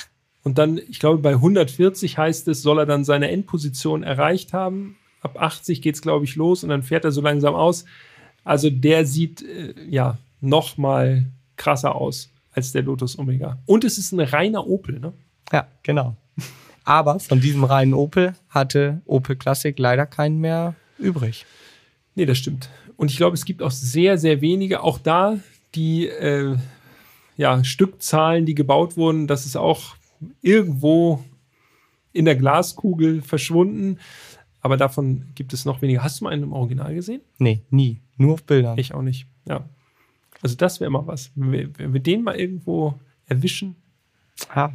und 0.48 0.58
dann, 0.58 0.78
ich 0.78 1.00
glaube, 1.00 1.22
bei 1.22 1.34
140 1.34 2.18
heißt 2.18 2.48
es, 2.48 2.62
soll 2.62 2.80
er 2.80 2.86
dann 2.86 3.04
seine 3.04 3.30
Endposition 3.32 4.02
erreicht 4.02 4.54
haben. 4.54 4.96
Ab 5.20 5.42
80 5.42 5.82
geht 5.82 5.96
es, 5.96 6.02
glaube 6.02 6.24
ich, 6.24 6.38
los 6.38 6.64
und 6.64 6.70
dann 6.70 6.84
fährt 6.84 7.04
er 7.04 7.12
so 7.12 7.20
langsam 7.20 7.54
aus. 7.54 7.84
Also 8.46 8.70
der 8.70 9.06
sieht 9.06 9.42
äh, 9.42 9.74
ja 9.90 10.18
noch 10.40 10.78
mal 10.78 11.26
krasser 11.58 11.96
aus 11.96 12.30
als 12.54 12.72
der 12.72 12.84
Lotus 12.84 13.20
Omega. 13.20 13.58
Und 13.66 13.84
es 13.84 13.98
ist 13.98 14.14
ein 14.14 14.22
reiner 14.22 14.66
Opel, 14.66 15.02
ne? 15.02 15.12
ja, 15.52 15.68
genau. 15.84 16.16
Aber 16.86 17.20
von 17.20 17.42
diesem 17.42 17.66
reinen 17.66 17.94
Opel 17.94 18.34
hatte 18.48 19.02
Opel 19.06 19.36
Classic 19.36 19.78
leider 19.78 20.06
keinen 20.06 20.40
mehr 20.40 20.76
übrig. 20.98 21.46
Nee, 22.16 22.26
das 22.26 22.38
stimmt. 22.38 22.70
Und 22.98 23.12
ich 23.12 23.18
glaube, 23.18 23.36
es 23.36 23.46
gibt 23.46 23.62
auch 23.62 23.72
sehr, 23.72 24.18
sehr 24.18 24.42
wenige, 24.42 24.84
auch 24.84 25.00
da 25.00 25.40
die 25.76 26.08
äh, 26.08 26.58
ja, 27.38 27.64
Stückzahlen, 27.64 28.46
die 28.46 28.56
gebaut 28.56 28.98
wurden, 28.98 29.28
das 29.28 29.46
ist 29.46 29.56
auch 29.56 29.96
irgendwo 30.42 31.24
in 32.12 32.26
der 32.26 32.36
Glaskugel 32.36 33.22
verschwunden. 33.22 34.00
Aber 34.62 34.76
davon 34.76 35.28
gibt 35.36 35.54
es 35.54 35.64
noch 35.64 35.82
weniger. 35.82 36.04
Hast 36.04 36.20
du 36.20 36.26
mal 36.26 36.34
einen 36.34 36.44
im 36.44 36.54
Original 36.54 36.94
gesehen? 36.96 37.22
Nee, 37.38 37.62
nie. 37.70 38.02
Nur 38.18 38.34
auf 38.34 38.44
Bildern. 38.44 38.78
Ich 38.78 38.94
auch 38.94 39.04
nicht. 39.04 39.28
Ja. 39.48 39.70
Also 40.42 40.56
das 40.56 40.80
wäre 40.80 40.90
mal 40.90 41.06
was. 41.06 41.32
Wenn 41.36 41.52
wir, 41.52 41.80
wenn 41.80 41.94
wir 41.94 42.02
den 42.02 42.24
mal 42.24 42.36
irgendwo 42.36 43.00
erwischen, 43.28 43.76
ja, 44.56 44.74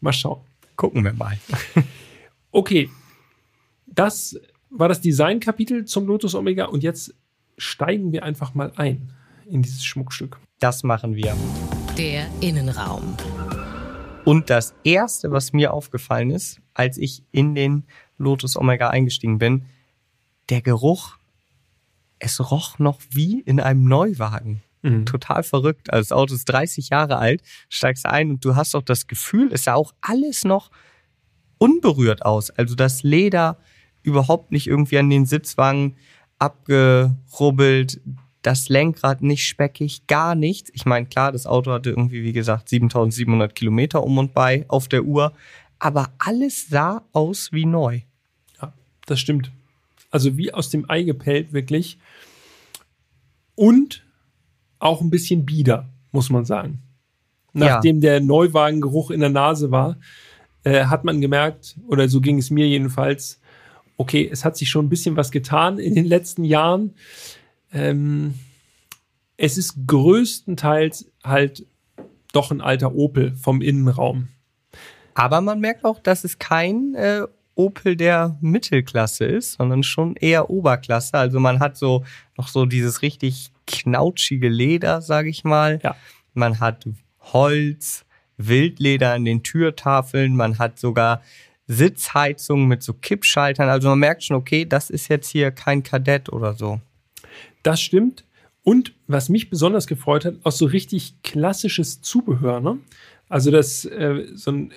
mal 0.00 0.12
schauen. 0.12 0.40
gucken 0.76 1.04
wir 1.04 1.12
mal. 1.12 1.38
Okay, 2.54 2.90
das 3.86 4.38
war 4.68 4.90
das 4.90 5.00
Designkapitel 5.00 5.86
zum 5.86 6.06
Lotus 6.06 6.34
Omega 6.34 6.66
und 6.66 6.82
jetzt 6.82 7.14
steigen 7.56 8.12
wir 8.12 8.22
einfach 8.22 8.54
mal 8.54 8.72
ein 8.76 9.10
in 9.46 9.62
dieses 9.62 9.84
Schmuckstück. 9.84 10.38
Das 10.60 10.82
machen 10.82 11.14
wir. 11.14 11.36
Der 11.98 12.26
Innenraum. 12.40 13.16
Und 14.24 14.50
das 14.50 14.74
erste, 14.84 15.32
was 15.32 15.52
mir 15.52 15.72
aufgefallen 15.72 16.30
ist, 16.30 16.60
als 16.74 16.96
ich 16.96 17.24
in 17.32 17.54
den 17.54 17.84
Lotus 18.18 18.56
Omega 18.56 18.88
eingestiegen 18.88 19.38
bin, 19.38 19.66
der 20.48 20.62
Geruch, 20.62 21.16
es 22.18 22.50
roch 22.50 22.78
noch 22.78 23.00
wie 23.10 23.40
in 23.40 23.58
einem 23.58 23.84
Neuwagen. 23.84 24.62
Total 25.04 25.44
verrückt. 25.44 25.92
Also 25.92 26.08
das 26.08 26.12
Auto 26.12 26.34
ist 26.34 26.44
30 26.46 26.88
Jahre 26.88 27.16
alt, 27.16 27.42
steigst 27.68 28.04
ein 28.04 28.30
und 28.30 28.44
du 28.44 28.56
hast 28.56 28.74
auch 28.74 28.82
das 28.82 29.06
Gefühl, 29.06 29.50
es 29.52 29.64
sah 29.64 29.74
auch 29.74 29.92
alles 30.00 30.44
noch 30.44 30.72
unberührt 31.58 32.24
aus. 32.24 32.50
Also 32.50 32.74
das 32.74 33.04
Leder 33.04 33.58
überhaupt 34.02 34.50
nicht 34.50 34.66
irgendwie 34.66 34.98
an 34.98 35.08
den 35.08 35.24
Sitzwangen 35.24 35.96
abgerubbelt, 36.42 38.00
das 38.42 38.68
Lenkrad 38.68 39.22
nicht 39.22 39.46
speckig, 39.46 40.08
gar 40.08 40.34
nichts. 40.34 40.70
Ich 40.74 40.84
meine, 40.84 41.06
klar, 41.06 41.30
das 41.30 41.46
Auto 41.46 41.70
hatte 41.70 41.90
irgendwie, 41.90 42.24
wie 42.24 42.32
gesagt, 42.32 42.68
7700 42.68 43.54
Kilometer 43.54 44.02
um 44.02 44.18
und 44.18 44.34
bei 44.34 44.64
auf 44.66 44.88
der 44.88 45.04
Uhr, 45.04 45.32
aber 45.78 46.10
alles 46.18 46.68
sah 46.68 47.04
aus 47.12 47.52
wie 47.52 47.64
neu. 47.64 48.00
Ja, 48.60 48.72
das 49.06 49.20
stimmt. 49.20 49.52
Also 50.10 50.36
wie 50.36 50.52
aus 50.52 50.68
dem 50.68 50.90
Ei 50.90 51.04
gepellt, 51.04 51.52
wirklich. 51.52 51.98
Und 53.54 54.04
auch 54.80 55.00
ein 55.00 55.10
bisschen 55.10 55.46
bieder, 55.46 55.88
muss 56.10 56.28
man 56.28 56.44
sagen. 56.44 56.82
Nachdem 57.52 58.00
der 58.00 58.20
Neuwagengeruch 58.20 59.10
in 59.12 59.20
der 59.20 59.28
Nase 59.28 59.70
war, 59.70 59.96
äh, 60.64 60.86
hat 60.86 61.04
man 61.04 61.20
gemerkt, 61.20 61.76
oder 61.86 62.08
so 62.08 62.20
ging 62.20 62.38
es 62.38 62.50
mir 62.50 62.66
jedenfalls, 62.66 63.41
okay, 64.02 64.28
es 64.30 64.44
hat 64.44 64.56
sich 64.56 64.68
schon 64.68 64.86
ein 64.86 64.88
bisschen 64.88 65.16
was 65.16 65.30
getan 65.30 65.78
in 65.78 65.94
den 65.94 66.04
letzten 66.04 66.42
Jahren. 66.42 66.94
Ähm, 67.72 68.34
es 69.36 69.56
ist 69.56 69.86
größtenteils 69.86 71.06
halt 71.22 71.64
doch 72.32 72.50
ein 72.50 72.60
alter 72.60 72.96
Opel 72.96 73.36
vom 73.36 73.62
Innenraum. 73.62 74.26
Aber 75.14 75.40
man 75.40 75.60
merkt 75.60 75.84
auch, 75.84 76.00
dass 76.00 76.24
es 76.24 76.40
kein 76.40 76.96
äh, 76.96 77.22
Opel 77.54 77.94
der 77.94 78.36
Mittelklasse 78.40 79.24
ist, 79.24 79.52
sondern 79.52 79.84
schon 79.84 80.16
eher 80.16 80.50
Oberklasse. 80.50 81.14
Also 81.14 81.38
man 81.38 81.60
hat 81.60 81.76
so 81.76 82.04
noch 82.36 82.48
so 82.48 82.66
dieses 82.66 83.02
richtig 83.02 83.52
knautschige 83.68 84.48
Leder, 84.48 85.00
sage 85.00 85.28
ich 85.28 85.44
mal. 85.44 85.78
Ja. 85.84 85.94
Man 86.34 86.58
hat 86.58 86.88
Holz, 87.20 88.04
Wildleder 88.36 89.12
an 89.12 89.24
den 89.24 89.44
Türtafeln, 89.44 90.34
man 90.34 90.58
hat 90.58 90.80
sogar 90.80 91.22
Sitzheizung 91.72 92.66
mit 92.66 92.82
so 92.82 92.92
Kippschaltern. 92.92 93.68
Also 93.68 93.88
man 93.88 93.98
merkt 93.98 94.24
schon, 94.24 94.36
okay, 94.36 94.64
das 94.64 94.90
ist 94.90 95.08
jetzt 95.08 95.28
hier 95.28 95.50
kein 95.50 95.82
Kadett 95.82 96.32
oder 96.32 96.54
so. 96.54 96.80
Das 97.62 97.80
stimmt. 97.80 98.24
Und 98.64 98.94
was 99.06 99.28
mich 99.28 99.50
besonders 99.50 99.86
gefreut 99.86 100.24
hat, 100.24 100.34
auch 100.44 100.52
so 100.52 100.66
richtig 100.66 101.22
klassisches 101.22 102.00
Zubehör. 102.00 102.60
Ne? 102.60 102.78
Also 103.28 103.50
das 103.50 103.84
äh, 103.84 104.26
so 104.34 104.52
ein 104.52 104.72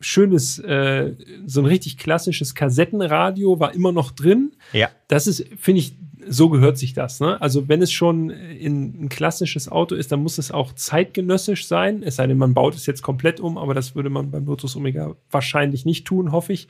schönes, 0.00 0.58
äh, 0.58 1.14
so 1.46 1.60
ein 1.60 1.66
richtig 1.66 1.98
klassisches 1.98 2.54
Kassettenradio 2.54 3.60
war 3.60 3.74
immer 3.74 3.92
noch 3.92 4.12
drin. 4.12 4.52
Ja. 4.72 4.90
Das 5.08 5.26
ist, 5.26 5.46
finde 5.58 5.80
ich, 5.80 5.96
so 6.28 6.48
gehört 6.48 6.78
sich 6.78 6.92
das. 6.92 7.20
Ne? 7.20 7.40
Also 7.40 7.68
wenn 7.68 7.82
es 7.82 7.92
schon 7.92 8.30
in 8.30 9.04
ein 9.04 9.08
klassisches 9.08 9.70
Auto 9.70 9.94
ist, 9.94 10.12
dann 10.12 10.22
muss 10.22 10.38
es 10.38 10.50
auch 10.50 10.72
zeitgenössisch 10.72 11.66
sein. 11.66 12.02
Es 12.02 12.16
sei 12.16 12.26
denn, 12.26 12.38
man 12.38 12.54
baut 12.54 12.74
es 12.74 12.86
jetzt 12.86 13.02
komplett 13.02 13.40
um, 13.40 13.58
aber 13.58 13.74
das 13.74 13.94
würde 13.94 14.10
man 14.10 14.30
beim 14.30 14.46
Lotus 14.46 14.76
Omega 14.76 15.14
wahrscheinlich 15.30 15.84
nicht 15.84 16.06
tun, 16.06 16.32
hoffe 16.32 16.52
ich. 16.52 16.68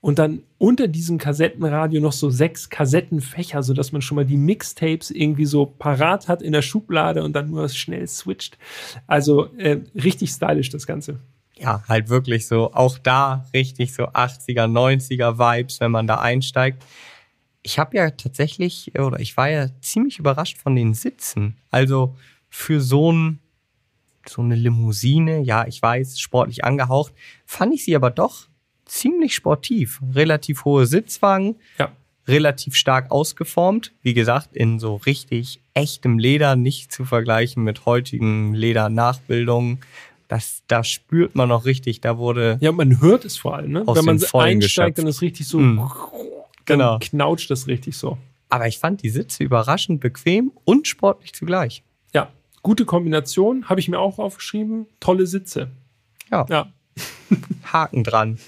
Und 0.00 0.18
dann 0.18 0.42
unter 0.58 0.86
diesem 0.86 1.18
Kassettenradio 1.18 2.00
noch 2.00 2.12
so 2.12 2.30
sechs 2.30 2.70
Kassettenfächer, 2.70 3.62
sodass 3.62 3.92
man 3.92 4.00
schon 4.00 4.16
mal 4.16 4.24
die 4.24 4.36
Mixtapes 4.36 5.10
irgendwie 5.10 5.46
so 5.46 5.66
parat 5.66 6.28
hat 6.28 6.40
in 6.40 6.52
der 6.52 6.62
Schublade 6.62 7.24
und 7.24 7.34
dann 7.34 7.50
nur 7.50 7.68
schnell 7.68 8.06
switcht. 8.06 8.58
Also 9.06 9.46
äh, 9.56 9.80
richtig 9.94 10.30
stylisch 10.30 10.70
das 10.70 10.86
Ganze. 10.86 11.18
Ja, 11.56 11.82
halt 11.88 12.08
wirklich 12.08 12.46
so, 12.46 12.72
auch 12.72 12.98
da 12.98 13.44
richtig 13.52 13.92
so 13.92 14.04
80er, 14.04 14.66
90er 14.66 15.38
Vibes, 15.38 15.80
wenn 15.80 15.90
man 15.90 16.06
da 16.06 16.20
einsteigt. 16.20 16.84
Ich 17.62 17.78
habe 17.78 17.96
ja 17.96 18.10
tatsächlich, 18.10 18.92
oder 18.98 19.20
ich 19.20 19.36
war 19.36 19.50
ja 19.50 19.68
ziemlich 19.80 20.18
überrascht 20.18 20.58
von 20.58 20.74
den 20.76 20.94
Sitzen. 20.94 21.56
Also 21.70 22.16
für 22.48 22.80
so 22.80 23.12
ein, 23.12 23.40
so 24.26 24.42
eine 24.42 24.54
Limousine, 24.54 25.40
ja, 25.40 25.66
ich 25.66 25.80
weiß, 25.82 26.18
sportlich 26.20 26.64
angehaucht, 26.64 27.12
fand 27.44 27.74
ich 27.74 27.84
sie 27.84 27.96
aber 27.96 28.10
doch 28.10 28.46
ziemlich 28.86 29.34
sportiv. 29.34 30.00
Relativ 30.14 30.64
hohe 30.64 30.86
Sitzwagen, 30.86 31.56
Ja. 31.78 31.90
relativ 32.26 32.74
stark 32.74 33.10
ausgeformt. 33.10 33.92
Wie 34.02 34.14
gesagt, 34.14 34.56
in 34.56 34.78
so 34.78 34.96
richtig 34.96 35.60
echtem 35.74 36.18
Leder, 36.18 36.56
nicht 36.56 36.92
zu 36.92 37.04
vergleichen 37.04 37.64
mit 37.64 37.84
heutigen 37.86 38.54
Ledernachbildungen. 38.54 39.80
Das, 40.28 40.62
da 40.68 40.84
spürt 40.84 41.34
man 41.34 41.48
noch 41.48 41.64
richtig, 41.64 42.00
da 42.02 42.18
wurde 42.18 42.58
Ja, 42.60 42.70
man 42.72 43.00
hört 43.00 43.24
es 43.24 43.36
vor 43.38 43.56
allem, 43.56 43.72
ne? 43.72 43.80
Wenn 43.86 44.04
man 44.04 44.16
einsteigt, 44.22 44.60
geschöpft. 44.62 44.98
dann 44.98 45.06
ist 45.06 45.22
richtig 45.22 45.48
so, 45.48 45.58
Mm. 45.58 45.90
Dann 46.68 46.78
Genau. 46.78 46.98
knautscht 47.00 47.50
das 47.50 47.66
richtig 47.66 47.96
so. 47.96 48.18
Aber 48.48 48.66
ich 48.66 48.78
fand 48.78 49.02
die 49.02 49.10
Sitze 49.10 49.44
überraschend 49.44 50.00
bequem 50.00 50.52
und 50.64 50.86
sportlich 50.88 51.32
zugleich. 51.34 51.82
Ja, 52.14 52.30
gute 52.62 52.84
Kombination, 52.84 53.68
habe 53.68 53.80
ich 53.80 53.88
mir 53.88 53.98
auch 53.98 54.18
aufgeschrieben. 54.18 54.86
Tolle 55.00 55.26
Sitze. 55.26 55.70
Ja, 56.30 56.46
Ja, 56.48 56.72
Haken 57.72 58.04
dran. 58.04 58.38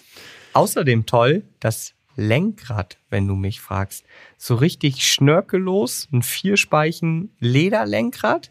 Außerdem 0.52 1.06
toll, 1.06 1.42
das 1.60 1.94
Lenkrad, 2.16 2.98
wenn 3.08 3.26
du 3.26 3.34
mich 3.34 3.60
fragst. 3.60 4.04
So 4.36 4.54
richtig 4.54 5.06
schnörkellos, 5.06 6.08
ein 6.12 6.22
Vierspeichen 6.22 7.30
Lederlenkrad. 7.38 8.50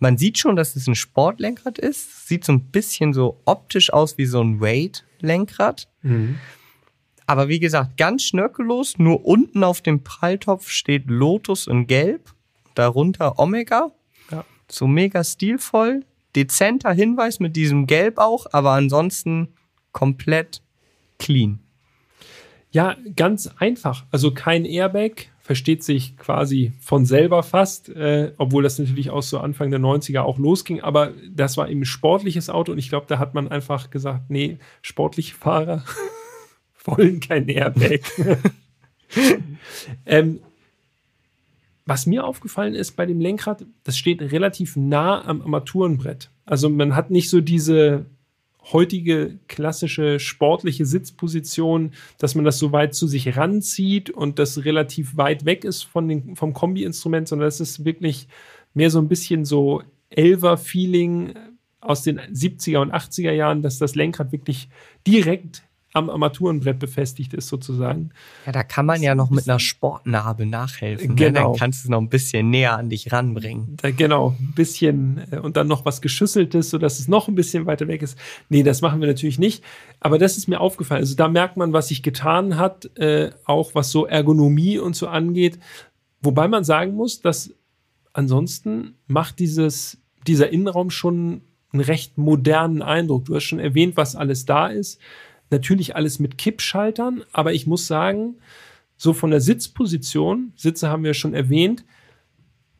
Man 0.00 0.16
sieht 0.18 0.38
schon, 0.38 0.56
dass 0.56 0.76
es 0.76 0.86
ein 0.86 0.94
Sportlenkrad 0.94 1.78
ist. 1.78 2.26
Sieht 2.28 2.44
so 2.44 2.52
ein 2.52 2.64
bisschen 2.70 3.12
so 3.12 3.40
optisch 3.44 3.92
aus 3.92 4.16
wie 4.18 4.26
so 4.26 4.40
ein 4.42 4.60
Wade-Lenkrad. 4.60 5.88
Aber 7.28 7.48
wie 7.48 7.60
gesagt, 7.60 7.98
ganz 7.98 8.22
schnörkellos, 8.22 8.96
nur 8.96 9.26
unten 9.26 9.62
auf 9.62 9.82
dem 9.82 10.02
Pralltopf 10.02 10.70
steht 10.70 11.08
Lotus 11.08 11.66
in 11.66 11.86
Gelb, 11.86 12.32
darunter 12.74 13.38
Omega. 13.38 13.90
Ja. 14.30 14.46
So 14.66 14.86
mega 14.86 15.22
stilvoll, 15.22 16.06
dezenter 16.34 16.90
Hinweis 16.90 17.38
mit 17.38 17.54
diesem 17.54 17.86
Gelb 17.86 18.16
auch, 18.16 18.46
aber 18.52 18.70
ansonsten 18.70 19.48
komplett 19.92 20.62
clean. 21.18 21.60
Ja, 22.70 22.96
ganz 23.14 23.50
einfach. 23.58 24.06
Also 24.10 24.32
kein 24.32 24.64
Airbag, 24.64 25.28
versteht 25.42 25.84
sich 25.84 26.16
quasi 26.16 26.72
von 26.80 27.04
selber 27.04 27.42
fast, 27.42 27.90
äh, 27.90 28.32
obwohl 28.38 28.62
das 28.62 28.78
natürlich 28.78 29.10
auch 29.10 29.22
so 29.22 29.38
Anfang 29.38 29.70
der 29.70 29.80
90er 29.80 30.20
auch 30.20 30.38
losging. 30.38 30.80
Aber 30.80 31.12
das 31.30 31.58
war 31.58 31.68
eben 31.68 31.82
ein 31.82 31.86
sportliches 31.86 32.48
Auto 32.48 32.72
und 32.72 32.78
ich 32.78 32.88
glaube, 32.88 33.06
da 33.06 33.18
hat 33.18 33.34
man 33.34 33.48
einfach 33.48 33.90
gesagt, 33.90 34.30
nee, 34.30 34.58
sportliche 34.80 35.34
Fahrer 35.34 35.84
wollen 36.88 37.20
kein 37.20 37.48
Airbag. 37.48 38.00
ähm, 40.06 40.40
was 41.86 42.06
mir 42.06 42.26
aufgefallen 42.26 42.74
ist 42.74 42.96
bei 42.96 43.06
dem 43.06 43.20
Lenkrad, 43.20 43.64
das 43.84 43.96
steht 43.96 44.20
relativ 44.20 44.76
nah 44.76 45.24
am 45.24 45.40
Armaturenbrett. 45.40 46.30
Also 46.44 46.68
man 46.68 46.94
hat 46.94 47.10
nicht 47.10 47.30
so 47.30 47.40
diese 47.40 48.04
heutige 48.72 49.38
klassische 49.48 50.20
sportliche 50.20 50.84
Sitzposition, 50.84 51.92
dass 52.18 52.34
man 52.34 52.44
das 52.44 52.58
so 52.58 52.72
weit 52.72 52.94
zu 52.94 53.06
sich 53.06 53.36
ranzieht 53.36 54.10
und 54.10 54.38
das 54.38 54.64
relativ 54.64 55.16
weit 55.16 55.44
weg 55.44 55.64
ist 55.64 55.84
von 55.84 56.08
den, 56.08 56.36
vom 56.36 56.52
Kombi-Instrument, 56.52 57.28
sondern 57.28 57.48
es 57.48 57.60
ist 57.60 57.84
wirklich 57.84 58.28
mehr 58.74 58.90
so 58.90 58.98
ein 58.98 59.08
bisschen 59.08 59.44
so 59.44 59.82
Elver-Feeling 60.10 61.34
aus 61.80 62.02
den 62.02 62.18
70er 62.20 62.78
und 62.78 62.92
80er 62.92 63.32
Jahren, 63.32 63.62
dass 63.62 63.78
das 63.78 63.94
Lenkrad 63.94 64.32
wirklich 64.32 64.68
direkt 65.06 65.62
am 65.94 66.10
Armaturenbrett 66.10 66.78
befestigt 66.78 67.32
ist, 67.32 67.48
sozusagen. 67.48 68.10
Ja, 68.44 68.52
da 68.52 68.62
kann 68.62 68.84
man 68.84 69.02
ja 69.02 69.14
noch 69.14 69.30
mit 69.30 69.48
einer 69.48 69.58
Sportnarbe 69.58 70.44
nachhelfen. 70.44 71.16
Genau. 71.16 71.26
Ne? 71.26 71.32
Dann 71.32 71.58
kannst 71.58 71.82
du 71.82 71.86
es 71.86 71.90
noch 71.90 72.00
ein 72.00 72.10
bisschen 72.10 72.50
näher 72.50 72.76
an 72.76 72.90
dich 72.90 73.10
ranbringen. 73.10 73.76
Da, 73.80 73.90
genau, 73.90 74.36
ein 74.38 74.52
bisschen 74.54 75.22
äh, 75.30 75.38
und 75.38 75.56
dann 75.56 75.66
noch 75.66 75.84
was 75.86 76.02
Geschüsseltes, 76.02 76.70
sodass 76.70 76.98
es 76.98 77.08
noch 77.08 77.28
ein 77.28 77.34
bisschen 77.34 77.64
weiter 77.64 77.88
weg 77.88 78.02
ist. 78.02 78.18
Nee, 78.50 78.62
das 78.62 78.82
machen 78.82 79.00
wir 79.00 79.08
natürlich 79.08 79.38
nicht. 79.38 79.64
Aber 80.00 80.18
das 80.18 80.36
ist 80.36 80.46
mir 80.46 80.60
aufgefallen. 80.60 81.00
Also 81.00 81.16
da 81.16 81.28
merkt 81.28 81.56
man, 81.56 81.72
was 81.72 81.88
sich 81.88 82.02
getan 82.02 82.58
hat, 82.58 82.96
äh, 82.98 83.30
auch 83.44 83.74
was 83.74 83.90
so 83.90 84.06
Ergonomie 84.06 84.78
und 84.78 84.94
so 84.94 85.08
angeht. 85.08 85.58
Wobei 86.20 86.48
man 86.48 86.64
sagen 86.64 86.94
muss, 86.94 87.22
dass 87.22 87.54
ansonsten 88.12 88.94
macht 89.06 89.38
dieses, 89.38 90.02
dieser 90.26 90.50
Innenraum 90.50 90.90
schon 90.90 91.42
einen 91.72 91.82
recht 91.82 92.18
modernen 92.18 92.82
Eindruck. 92.82 93.26
Du 93.26 93.34
hast 93.34 93.44
schon 93.44 93.58
erwähnt, 93.58 93.96
was 93.96 94.16
alles 94.16 94.44
da 94.44 94.68
ist. 94.68 95.00
Natürlich 95.50 95.96
alles 95.96 96.18
mit 96.18 96.38
Kippschaltern, 96.38 97.24
aber 97.32 97.52
ich 97.52 97.66
muss 97.66 97.86
sagen, 97.86 98.36
so 98.96 99.12
von 99.12 99.30
der 99.30 99.40
Sitzposition, 99.40 100.52
Sitze 100.56 100.88
haben 100.88 101.04
wir 101.04 101.14
schon 101.14 101.32
erwähnt, 101.34 101.84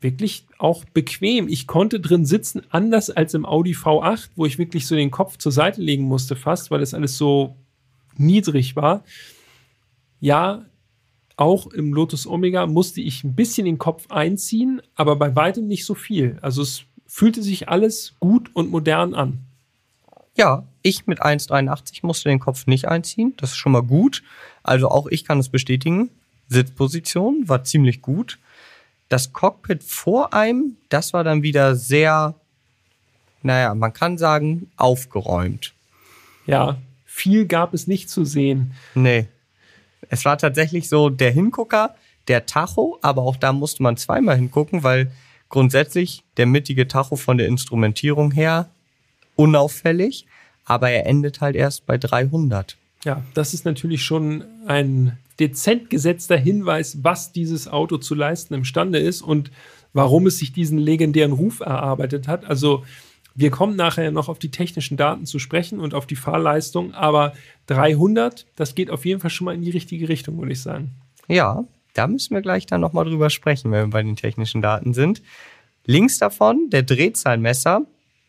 wirklich 0.01 0.47
auch 0.59 0.85
bequem. 0.85 1.49
Ich 1.49 1.67
konnte 1.67 2.01
drin 2.01 2.27
sitzen, 2.27 2.63
anders 2.71 3.11
als 3.11 3.35
im 3.35 3.47
Audi 3.47 3.73
V8, 3.73 4.31
wo 4.37 4.47
ich 4.47 4.59
wirklich 4.59 4.87
so 4.87 4.95
den 4.95 5.11
Kopf 5.11 5.39
zur 5.39 5.53
Seite 5.53 5.81
legen 5.81 6.05
musste 6.05 6.37
fast, 6.37 6.71
weil 6.71 6.81
das 6.81 6.95
alles 6.95 7.17
so 7.17 7.57
niedrig 8.17 8.77
war. 8.77 9.05
Ja, 10.21 10.67
auch 11.37 11.69
im 11.69 11.93
Lotus 11.93 12.27
Omega 12.27 12.67
musste 12.67 13.01
ich 13.01 13.23
ein 13.23 13.35
bisschen 13.35 13.65
den 13.65 13.79
Kopf 13.79 14.11
einziehen, 14.11 14.83
aber 14.97 15.17
bei 15.17 15.35
weitem 15.37 15.69
nicht 15.69 15.85
so 15.85 15.95
viel. 15.95 16.39
Also 16.43 16.63
es 16.63 16.83
fühlte 17.07 17.43
sich 17.43 17.69
alles 17.69 18.15
gut 18.19 18.51
und 18.55 18.71
modern 18.71 19.15
an. 19.15 19.48
Ja, 20.39 20.63
ich 20.83 21.09
mit 21.09 21.21
1,83 21.21 21.99
musste 22.03 22.29
den 22.29 22.39
Kopf 22.39 22.69
nicht 22.69 22.87
einziehen. 22.87 23.35
Das 23.39 23.51
ist 23.51 23.57
schon 23.57 23.73
mal 23.73 23.83
gut. 23.83 24.23
Also 24.63 24.89
auch 24.89 25.09
ich 25.09 25.25
kann 25.25 25.41
es 25.41 25.49
bestätigen. 25.49 26.11
Sitzposition 26.49 27.49
war 27.49 27.65
ziemlich 27.65 28.03
gut. 28.03 28.39
Das 29.09 29.33
Cockpit 29.33 29.83
vor 29.83 30.33
einem, 30.33 30.77
das 30.91 31.13
war 31.13 31.25
dann 31.25 31.43
wieder 31.43 31.75
sehr, 31.75 32.37
naja, 33.43 33.75
man 33.75 33.93
kann 33.93 34.17
sagen, 34.17 34.71
aufgeräumt. 34.77 35.75
Ja, 36.47 36.79
viel 37.05 37.47
gab 37.47 37.75
es 37.75 37.89
nicht 37.89 38.09
zu 38.09 38.25
sehen. 38.25 38.75
Nee. 38.95 39.27
Es 40.09 40.25
war 40.25 40.39
tatsächlich 40.39 40.89
so 40.89 41.11
der 41.11 41.33
Hingucker, 41.33 41.97
der 42.29 42.47
Tacho, 42.47 42.99
aber 43.03 43.23
auch 43.23 43.37
da 43.37 43.53
musste 43.53 43.83
man 43.83 43.97
zweimal 43.97 44.37
hingucken, 44.37 44.85
weil 44.85 45.11
grundsätzlich 45.49 46.23
der 46.37 46.47
mittige 46.47 46.87
Tacho 46.87 47.17
von 47.17 47.39
der 47.39 47.49
Instrumentierung 47.49 48.31
her 48.31 48.71
unauffällig, 49.39 50.27
aber 50.65 50.91
er 50.91 51.07
endet 51.07 51.41
halt 51.41 51.57
erst 51.57 51.87
bei 51.87 51.97
300. 51.97 52.77
Ja, 53.05 53.23
das 53.35 53.55
ist 53.55 53.65
natürlich 53.65 54.03
schon 54.03 54.45
ein 54.67 55.17
dezent 55.39 55.89
gesetzter 55.89 56.37
Hinweis, 56.37 56.99
was 57.03 57.33
dieses 57.33 57.69
Auto 57.69 57.99
zu 57.99 58.15
leisten 58.15 58.55
imstande 58.55 58.99
ist 58.99 59.23
und 59.23 59.51
warum 59.93 60.27
es 60.27 60.39
sich 60.39 60.53
diesen 60.53 60.79
legendären 60.79 61.33
Ruf 61.33 61.61
erarbeitet 61.61 62.27
hat. 62.27 62.45
Also 62.45 62.85
wir 63.37 63.51
kommen 63.51 63.77
nachher 63.77 64.11
noch 64.11 64.29
auf 64.29 64.41
die 64.41 64.51
technischen 64.51 64.97
Daten 64.97 65.25
zu 65.25 65.39
sprechen 65.39 65.79
und 65.79 65.95
auf 65.95 66.07
die 66.07 66.17
Fahrleistung, 66.17 66.93
aber 66.93 67.35
300, 67.67 68.47
das 68.57 68.75
geht 68.75 68.91
auf 68.91 69.05
jeden 69.05 69.21
Fall 69.21 69.31
schon 69.31 69.45
mal 69.45 69.55
in 69.55 69.63
die 69.63 69.71
richtige 69.71 70.09
Richtung, 70.09 70.39
würde 70.39 70.53
ich 70.53 70.61
sagen. 70.61 70.91
Ja, 71.29 71.65
da 71.95 72.09
müssen 72.09 72.35
wir 72.35 72.43
gleich 72.43 72.67
dann 72.67 72.81
nochmal 72.81 73.05
drüber 73.05 73.31
sprechen, 73.31 73.71
wenn 73.71 73.87
wir 73.87 73.91
bei 73.91 74.03
den 74.03 74.17
technischen 74.17 74.61
Daten 74.61 74.93
sind. 74.93 75.23
Links 75.87 76.19
davon 76.19 76.69
der 76.71 76.83
Drehzahlmesser, 76.83 77.83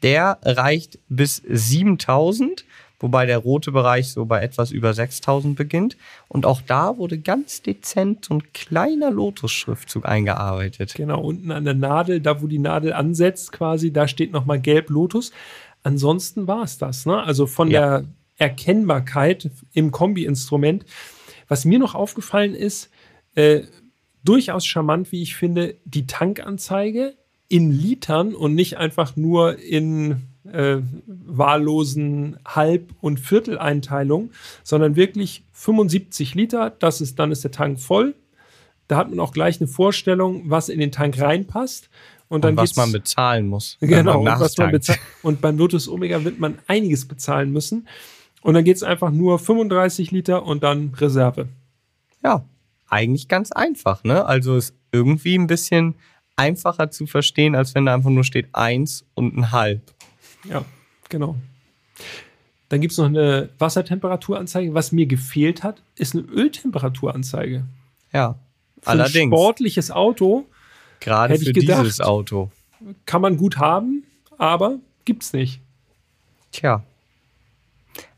der 0.03 0.39
reicht 0.43 0.99
bis 1.09 1.41
7000, 1.47 2.65
wobei 2.99 3.25
der 3.25 3.37
rote 3.37 3.71
Bereich 3.71 4.11
so 4.11 4.25
bei 4.25 4.41
etwas 4.41 4.71
über 4.71 4.93
6000 4.93 5.55
beginnt. 5.55 5.97
Und 6.27 6.45
auch 6.45 6.61
da 6.61 6.97
wurde 6.97 7.17
ganz 7.17 7.61
dezent 7.61 8.25
so 8.25 8.35
ein 8.35 8.53
kleiner 8.53 9.11
Lotus-Schriftzug 9.11 10.05
eingearbeitet. 10.05 10.93
Genau, 10.95 11.21
unten 11.21 11.51
an 11.51 11.65
der 11.65 11.73
Nadel, 11.75 12.19
da 12.21 12.41
wo 12.41 12.47
die 12.47 12.59
Nadel 12.59 12.93
ansetzt 12.93 13.51
quasi, 13.51 13.91
da 13.93 14.07
steht 14.07 14.31
nochmal 14.31 14.59
gelb 14.59 14.89
Lotus. 14.89 15.31
Ansonsten 15.83 16.47
war 16.47 16.63
es 16.63 16.77
das. 16.77 17.05
Ne? 17.05 17.21
Also 17.23 17.47
von 17.47 17.71
Ja. 17.71 17.99
der 17.99 18.05
Erkennbarkeit 18.37 19.49
im 19.73 19.91
Kombi-Instrument. 19.91 20.85
Was 21.47 21.65
mir 21.65 21.79
noch 21.79 21.95
aufgefallen 21.95 22.53
ist, 22.55 22.89
äh, 23.35 23.61
durchaus 24.23 24.65
charmant, 24.65 25.11
wie 25.11 25.21
ich 25.21 25.35
finde, 25.35 25.75
die 25.85 26.05
Tankanzeige 26.05 27.15
in 27.49 27.71
Litern 27.71 28.35
und 28.35 28.55
nicht 28.55 28.77
einfach 28.77 29.15
nur 29.15 29.59
in 29.59 30.21
äh, 30.51 30.77
wahllosen 31.05 32.37
Halb- 32.45 32.93
und 33.01 33.19
Vierteleinteilungen, 33.19 34.31
sondern 34.63 34.95
wirklich 34.95 35.43
75 35.51 36.35
Liter. 36.35 36.69
Das 36.69 37.01
ist, 37.01 37.19
dann 37.19 37.31
ist 37.31 37.43
der 37.43 37.51
Tank 37.51 37.79
voll. 37.79 38.15
Da 38.87 38.97
hat 38.97 39.09
man 39.09 39.19
auch 39.19 39.33
gleich 39.33 39.59
eine 39.59 39.67
Vorstellung, 39.67 40.49
was 40.49 40.69
in 40.69 40.79
den 40.79 40.91
Tank 40.91 41.19
reinpasst. 41.19 41.89
Und 42.27 42.43
dann 42.43 42.51
Und 42.51 42.57
was 42.57 42.75
man 42.75 42.91
bezahlen 42.91 43.47
muss. 43.47 43.77
Genau, 43.79 44.19
und, 44.19 44.27
was 44.27 44.55
man 44.57 44.71
bezahlt. 44.71 44.99
und 45.23 45.41
beim 45.41 45.57
Lotus 45.57 45.89
Omega 45.89 46.23
wird 46.23 46.39
man 46.39 46.59
einiges 46.67 47.07
bezahlen 47.07 47.51
müssen. 47.51 47.87
Und 48.41 48.53
dann 48.53 48.63
geht 48.63 48.77
es 48.77 48.83
einfach 48.83 49.11
nur 49.11 49.39
35 49.39 50.11
Liter 50.11 50.45
und 50.45 50.63
dann 50.63 50.93
Reserve. 50.95 51.47
Ja, 52.23 52.45
eigentlich 52.87 53.27
ganz 53.27 53.51
einfach, 53.51 54.03
ne? 54.03 54.25
Also 54.25 54.55
ist 54.55 54.75
irgendwie 54.91 55.35
ein 55.37 55.47
bisschen 55.47 55.95
einfacher 56.39 56.89
zu 56.91 57.05
verstehen, 57.05 57.55
als 57.55 57.75
wenn 57.75 57.85
da 57.85 57.93
einfach 57.93 58.09
nur 58.09 58.23
steht 58.23 58.47
eins 58.53 59.05
und 59.13 59.35
ein 59.37 59.51
halb. 59.51 59.81
Ja, 60.49 60.63
genau. 61.09 61.35
Dann 62.69 62.81
gibt 62.81 62.91
es 62.91 62.97
noch 62.97 63.05
eine 63.05 63.49
Wassertemperaturanzeige. 63.57 64.73
Was 64.73 64.91
mir 64.91 65.05
gefehlt 65.07 65.63
hat, 65.63 65.81
ist 65.95 66.13
eine 66.15 66.23
Öltemperaturanzeige. 66.23 67.65
Ja, 68.13 68.35
Für 68.81 68.89
ein 68.91 68.99
allerdings. 69.01 69.29
sportliches 69.33 69.91
Auto 69.91 70.45
Gerade 70.99 71.33
hätte 71.33 71.43
ich 71.43 71.49
für 71.49 71.53
gedacht. 71.53 71.83
dieses 71.83 71.99
Auto. 72.01 72.51
kann 73.05 73.21
man 73.21 73.37
gut 73.37 73.57
haben, 73.57 74.03
aber 74.37 74.77
gibt's 75.05 75.33
nicht. 75.33 75.61
Tja. 76.51 76.83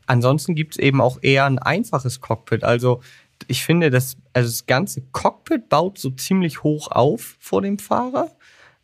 Ansonsten 0.06 0.54
gibt 0.54 0.74
es 0.74 0.78
eben 0.78 1.00
auch 1.00 1.18
eher 1.22 1.46
ein 1.46 1.58
einfaches 1.58 2.20
Cockpit. 2.20 2.64
Also 2.64 3.00
ich 3.48 3.64
finde, 3.64 3.90
das, 3.90 4.16
also 4.32 4.48
das 4.48 4.66
ganze 4.66 5.02
Cockpit 5.12 5.68
baut 5.68 5.98
so 5.98 6.10
ziemlich 6.10 6.62
hoch 6.62 6.88
auf 6.90 7.36
vor 7.38 7.62
dem 7.62 7.78
Fahrer. 7.78 8.30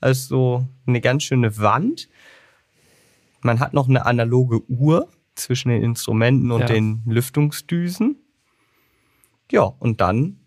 Also 0.01 0.29
so 0.29 0.69
eine 0.87 1.01
ganz 1.01 1.25
schöne 1.25 1.59
Wand. 1.59 2.09
Man 3.41 3.61
hat 3.61 3.75
noch 3.75 3.89
eine 3.89 4.07
analoge 4.07 4.63
Uhr 4.71 5.09
zwischen 5.35 5.69
den 5.71 5.83
Instrumenten 5.83 6.51
und 6.51 6.61
Ja. 6.61 6.67
den 6.67 7.03
Lüftungsdüsen. 7.07 8.17
Ja, 9.51 9.63
und 9.63 10.01
dann 10.01 10.39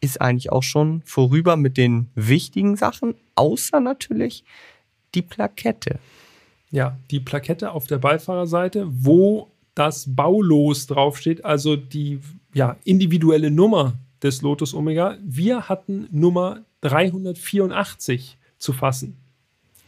ist 0.00 0.20
eigentlich 0.20 0.50
auch 0.52 0.62
schon 0.62 1.02
vorüber 1.04 1.56
mit 1.56 1.76
den 1.76 2.10
wichtigen 2.14 2.76
Sachen, 2.76 3.14
außer 3.34 3.80
natürlich 3.80 4.44
die 5.14 5.22
Plakette. 5.22 5.98
Ja, 6.70 6.98
die 7.10 7.20
Plakette 7.20 7.72
auf 7.72 7.86
der 7.86 7.98
Beifahrerseite, 7.98 8.86
wo 8.88 9.50
das 9.74 10.14
Baulos 10.14 10.86
draufsteht, 10.86 11.44
also 11.44 11.76
die 11.76 12.20
ja, 12.54 12.76
individuelle 12.84 13.50
Nummer 13.50 13.94
des 14.22 14.42
Lotus 14.42 14.74
Omega. 14.74 15.16
Wir 15.22 15.68
hatten 15.68 16.08
Nummer 16.10 16.64
384 16.82 18.38
zu 18.58 18.72
fassen. 18.72 19.16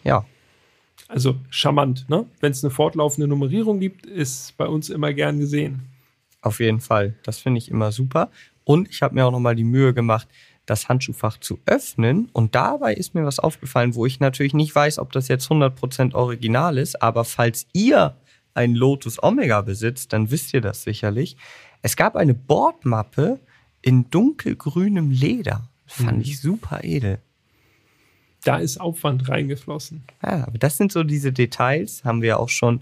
Ja, 0.04 0.24
Also 1.08 1.36
charmant, 1.50 2.08
ne? 2.08 2.26
Wenn 2.40 2.52
es 2.52 2.64
eine 2.64 2.70
fortlaufende 2.70 3.28
Nummerierung 3.28 3.80
gibt, 3.80 4.06
ist 4.06 4.56
bei 4.56 4.66
uns 4.66 4.88
immer 4.88 5.12
gern 5.12 5.38
gesehen. 5.38 5.82
Auf 6.40 6.58
jeden 6.60 6.80
Fall. 6.80 7.14
Das 7.22 7.38
finde 7.38 7.58
ich 7.58 7.70
immer 7.70 7.92
super. 7.92 8.30
Und 8.64 8.88
ich 8.88 9.02
habe 9.02 9.14
mir 9.14 9.26
auch 9.26 9.30
nochmal 9.30 9.54
die 9.54 9.64
Mühe 9.64 9.92
gemacht, 9.94 10.28
das 10.66 10.88
Handschuhfach 10.88 11.38
zu 11.38 11.58
öffnen. 11.66 12.28
Und 12.32 12.54
dabei 12.54 12.94
ist 12.94 13.14
mir 13.14 13.24
was 13.24 13.38
aufgefallen, 13.38 13.94
wo 13.94 14.06
ich 14.06 14.20
natürlich 14.20 14.54
nicht 14.54 14.74
weiß, 14.74 14.98
ob 14.98 15.12
das 15.12 15.28
jetzt 15.28 15.48
100% 15.50 16.14
original 16.14 16.78
ist. 16.78 17.02
Aber 17.02 17.24
falls 17.24 17.66
ihr 17.72 18.16
ein 18.54 18.74
Lotus 18.74 19.22
Omega 19.22 19.60
besitzt, 19.62 20.12
dann 20.12 20.30
wisst 20.30 20.54
ihr 20.54 20.60
das 20.60 20.82
sicherlich. 20.82 21.36
Es 21.82 21.96
gab 21.96 22.16
eine 22.16 22.34
Bordmappe 22.34 23.40
in 23.82 24.08
dunkelgrünem 24.10 25.10
Leder. 25.10 25.68
Fand 25.86 26.18
Mhm. 26.18 26.22
ich 26.22 26.40
super 26.40 26.84
edel. 26.84 27.18
Da 28.44 28.56
ist 28.56 28.80
Aufwand 28.80 29.28
reingeflossen. 29.28 30.02
Ja, 30.22 30.46
aber 30.46 30.58
das 30.58 30.76
sind 30.76 30.90
so 30.92 31.04
diese 31.04 31.32
Details, 31.32 32.04
haben 32.04 32.22
wir 32.22 32.40
auch 32.40 32.48
schon 32.48 32.80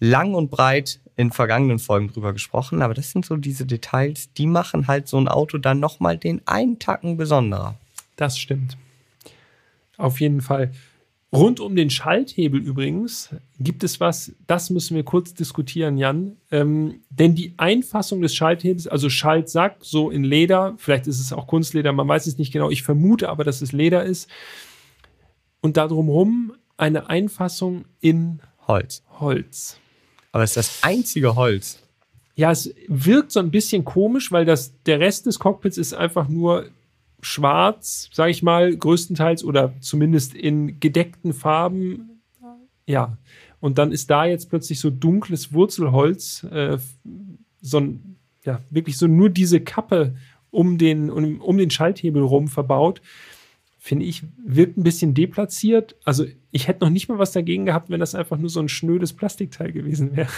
lang 0.00 0.34
und 0.34 0.50
breit 0.50 1.00
in 1.16 1.30
vergangenen 1.30 1.78
Folgen 1.78 2.08
drüber 2.08 2.32
gesprochen, 2.32 2.80
aber 2.82 2.94
das 2.94 3.10
sind 3.10 3.26
so 3.26 3.36
diese 3.36 3.66
Details, 3.66 4.32
die 4.32 4.46
machen 4.46 4.86
halt 4.88 5.06
so 5.06 5.18
ein 5.20 5.28
Auto 5.28 5.58
dann 5.58 5.78
nochmal 5.78 6.16
den 6.16 6.40
einen 6.46 6.78
Tacken 6.78 7.16
besonderer. 7.18 7.76
Das 8.16 8.38
stimmt. 8.38 8.78
Auf 9.98 10.20
jeden 10.20 10.40
Fall. 10.40 10.72
Rund 11.32 11.60
um 11.60 11.76
den 11.76 11.90
Schalthebel 11.90 12.60
übrigens 12.60 13.30
gibt 13.60 13.84
es 13.84 14.00
was, 14.00 14.32
das 14.48 14.68
müssen 14.70 14.96
wir 14.96 15.04
kurz 15.04 15.32
diskutieren, 15.32 15.96
Jan. 15.96 16.36
Ähm, 16.50 17.02
denn 17.08 17.36
die 17.36 17.54
Einfassung 17.56 18.20
des 18.20 18.34
Schalthebels, 18.34 18.88
also 18.88 19.08
Schaltsack, 19.08 19.76
so 19.80 20.10
in 20.10 20.24
Leder, 20.24 20.74
vielleicht 20.78 21.06
ist 21.06 21.20
es 21.20 21.32
auch 21.32 21.46
Kunstleder, 21.46 21.92
man 21.92 22.08
weiß 22.08 22.26
es 22.26 22.38
nicht 22.38 22.52
genau, 22.52 22.68
ich 22.68 22.82
vermute 22.82 23.28
aber, 23.28 23.44
dass 23.44 23.62
es 23.62 23.70
Leder 23.70 24.04
ist. 24.04 24.28
Und 25.60 25.76
da 25.76 25.86
drumherum 25.86 26.52
eine 26.76 27.08
Einfassung 27.08 27.84
in 28.00 28.40
Holz. 28.66 29.04
Holz. 29.20 29.78
Aber 30.32 30.42
es 30.42 30.50
ist 30.50 30.56
das 30.56 30.78
einzige 30.82 31.36
Holz. 31.36 31.78
Ja, 32.34 32.50
es 32.50 32.74
wirkt 32.88 33.30
so 33.30 33.38
ein 33.38 33.50
bisschen 33.52 33.84
komisch, 33.84 34.32
weil 34.32 34.44
das, 34.44 34.72
der 34.84 34.98
Rest 34.98 35.26
des 35.26 35.38
Cockpits 35.38 35.78
ist 35.78 35.92
einfach 35.92 36.28
nur 36.28 36.70
schwarz, 37.22 38.08
sage 38.12 38.30
ich 38.30 38.42
mal, 38.42 38.76
größtenteils 38.76 39.44
oder 39.44 39.74
zumindest 39.80 40.34
in 40.34 40.80
gedeckten 40.80 41.32
Farben. 41.32 42.22
Ja, 42.86 43.16
und 43.60 43.78
dann 43.78 43.92
ist 43.92 44.10
da 44.10 44.24
jetzt 44.24 44.48
plötzlich 44.48 44.80
so 44.80 44.90
dunkles 44.90 45.52
Wurzelholz, 45.52 46.44
äh, 46.44 46.78
so 47.60 47.78
ein, 47.78 48.16
ja, 48.44 48.60
wirklich 48.70 48.96
so 48.96 49.06
nur 49.06 49.28
diese 49.28 49.60
Kappe 49.60 50.14
um 50.50 50.78
den, 50.78 51.10
um, 51.10 51.40
um 51.40 51.58
den 51.58 51.70
Schalthebel 51.70 52.22
rum 52.22 52.48
verbaut. 52.48 53.00
Finde 53.78 54.04
ich, 54.04 54.24
wirkt 54.44 54.76
ein 54.76 54.82
bisschen 54.82 55.14
deplatziert. 55.14 55.96
Also, 56.04 56.26
ich 56.50 56.68
hätte 56.68 56.84
noch 56.84 56.90
nicht 56.90 57.08
mal 57.08 57.18
was 57.18 57.32
dagegen 57.32 57.64
gehabt, 57.64 57.88
wenn 57.88 58.00
das 58.00 58.14
einfach 58.14 58.36
nur 58.36 58.50
so 58.50 58.60
ein 58.60 58.68
schnödes 58.68 59.12
Plastikteil 59.12 59.72
gewesen 59.72 60.16
wäre. 60.16 60.28